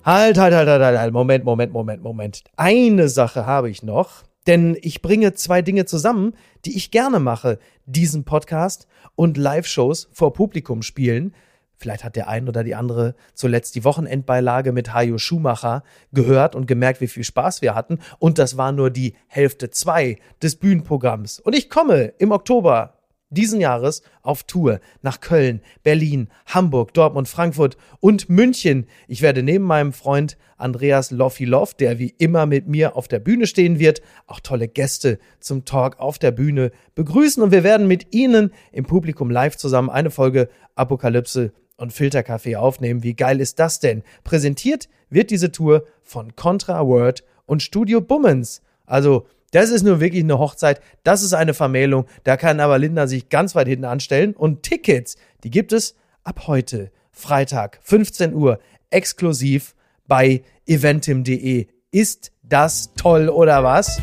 Halt, 0.07 0.37
halt, 0.37 0.53
halt, 0.53 0.69
halt, 0.69 0.81
halt, 0.81 0.97
halt. 0.97 1.11
Moment, 1.11 1.43
Moment, 1.43 1.73
Moment, 1.73 2.01
Moment. 2.01 2.43
Eine 2.55 3.09
Sache 3.09 3.45
habe 3.45 3.69
ich 3.69 3.83
noch. 3.83 4.23
Denn 4.47 4.77
ich 4.81 5.01
bringe 5.01 5.33
zwei 5.33 5.61
Dinge 5.61 5.83
zusammen, 5.83 6.33
die 6.63 6.77
ich 6.77 6.91
gerne 6.91 7.19
mache. 7.19 7.59
Diesen 7.85 8.23
Podcast 8.23 8.87
und 9.15 9.35
Live-Shows 9.35 10.07
vor 10.13 10.31
Publikum 10.31 10.81
spielen. 10.81 11.35
Vielleicht 11.75 12.05
hat 12.05 12.15
der 12.15 12.29
ein 12.29 12.47
oder 12.47 12.63
die 12.63 12.73
andere 12.73 13.15
zuletzt 13.33 13.75
die 13.75 13.83
Wochenendbeilage 13.83 14.71
mit 14.71 14.93
Hajo 14.93 15.17
Schumacher 15.17 15.83
gehört 16.13 16.55
und 16.55 16.67
gemerkt, 16.67 17.01
wie 17.01 17.07
viel 17.07 17.25
Spaß 17.25 17.61
wir 17.61 17.75
hatten. 17.75 17.99
Und 18.17 18.39
das 18.39 18.55
war 18.55 18.71
nur 18.71 18.89
die 18.91 19.13
Hälfte 19.27 19.71
zwei 19.71 20.19
des 20.41 20.55
Bühnenprogramms. 20.55 21.41
Und 21.41 21.53
ich 21.53 21.69
komme 21.69 22.13
im 22.17 22.31
Oktober 22.31 22.96
diesen 23.30 23.59
Jahres 23.59 24.01
auf 24.21 24.43
Tour 24.43 24.80
nach 25.01 25.19
Köln, 25.19 25.61
Berlin, 25.84 26.30
Hamburg, 26.45 26.93
Dortmund, 26.93 27.28
Frankfurt 27.28 27.78
und 27.99 28.30
München. 28.30 28.88
Ich 29.07 29.21
werde 29.21 29.43
neben 29.43 29.65
meinem 29.65 29.93
Freund 29.93 30.38
Andreas 30.57 31.11
Loffi-Loff, 31.11 31.73
der 31.73 31.99
wie 31.99 32.15
immer 32.17 32.45
mit 32.45 32.67
mir 32.67 32.95
auf 32.95 33.07
der 33.07 33.19
Bühne 33.19 33.47
stehen 33.47 33.80
wird, 33.80 34.01
auch 34.25 34.39
tolle 34.39 34.67
Gäste 34.67 35.19
zum 35.39 35.65
Talk 35.65 35.99
auf 35.99 36.19
der 36.19 36.32
Bühne 36.32 36.71
begrüßen 36.95 37.43
und 37.43 37.51
wir 37.51 37.63
werden 37.63 37.88
mit 37.88 38.13
Ihnen 38.13 38.51
im 38.71 38.86
Publikum 38.86 39.30
live 39.30 39.57
zusammen 39.57 39.89
eine 39.89 40.09
Folge 40.09 40.49
Apokalypse 40.75 41.51
und 41.78 41.93
Filterkaffee 41.93 42.55
aufnehmen. 42.55 43.03
Wie 43.03 43.13
geil 43.13 43.39
ist 43.39 43.59
das 43.59 43.80
denn? 43.80 44.03
Präsentiert 44.23 44.89
wird 45.09 45.30
diese 45.30 45.51
Tour 45.51 45.86
von 46.01 46.36
Contra 46.36 46.86
Word 46.86 47.23
und 47.45 47.61
Studio 47.61 48.01
Bummens. 48.01 48.61
Also 48.86 49.28
das 49.57 49.71
ist 49.71 49.83
nur 49.83 49.99
wirklich 49.99 50.23
eine 50.23 50.37
Hochzeit, 50.37 50.81
das 51.03 51.23
ist 51.23 51.33
eine 51.33 51.55
Vermählung, 51.55 52.05
da 52.23 52.37
kann 52.37 52.59
aber 52.59 52.77
Linda 52.77 53.07
sich 53.07 53.29
ganz 53.29 53.55
weit 53.55 53.67
hinten 53.67 53.85
anstellen. 53.85 54.35
Und 54.35 54.61
Tickets, 54.61 55.15
die 55.43 55.49
gibt 55.49 55.73
es 55.73 55.95
ab 56.23 56.43
heute, 56.45 56.91
Freitag, 57.11 57.79
15 57.81 58.35
Uhr, 58.35 58.59
exklusiv 58.91 59.73
bei 60.07 60.43
eventim.de. 60.67 61.67
Ist 61.89 62.31
das 62.43 62.93
toll 62.93 63.29
oder 63.29 63.63
was? 63.63 63.99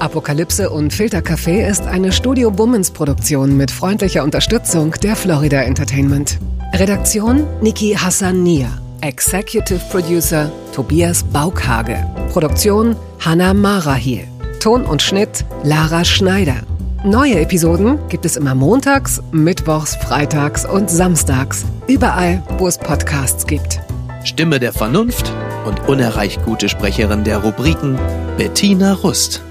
Apokalypse 0.00 0.70
und 0.70 0.92
Filtercafé 0.92 1.68
ist 1.68 1.86
eine 1.86 2.10
Studio 2.10 2.50
Bummens 2.50 2.90
Produktion 2.90 3.56
mit 3.56 3.70
freundlicher 3.70 4.24
Unterstützung 4.24 4.92
der 5.02 5.14
Florida 5.14 5.62
Entertainment. 5.62 6.40
Redaktion 6.72 7.46
Niki 7.60 7.94
Hassania. 7.94 8.70
Executive 9.02 9.80
Producer 9.90 10.50
Tobias 10.74 11.22
Baukhage. 11.22 12.04
Produktion 12.32 12.96
Hanna 13.20 13.54
Marahiel. 13.54 14.26
Ton 14.60 14.84
und 14.84 15.00
Schnitt 15.00 15.46
Lara 15.64 16.04
Schneider. 16.04 16.56
Neue 17.02 17.40
Episoden 17.40 17.98
gibt 18.10 18.26
es 18.26 18.36
immer 18.36 18.54
montags, 18.54 19.22
mittwochs, 19.32 19.96
freitags 19.96 20.66
und 20.66 20.90
samstags. 20.90 21.64
Überall, 21.88 22.42
wo 22.58 22.68
es 22.68 22.76
Podcasts 22.76 23.46
gibt. 23.46 23.80
Stimme 24.22 24.60
der 24.60 24.74
Vernunft 24.74 25.32
und 25.64 25.88
unerreicht 25.88 26.44
gute 26.44 26.68
Sprecherin 26.68 27.24
der 27.24 27.38
Rubriken 27.38 27.98
Bettina 28.36 28.92
Rust. 28.92 29.42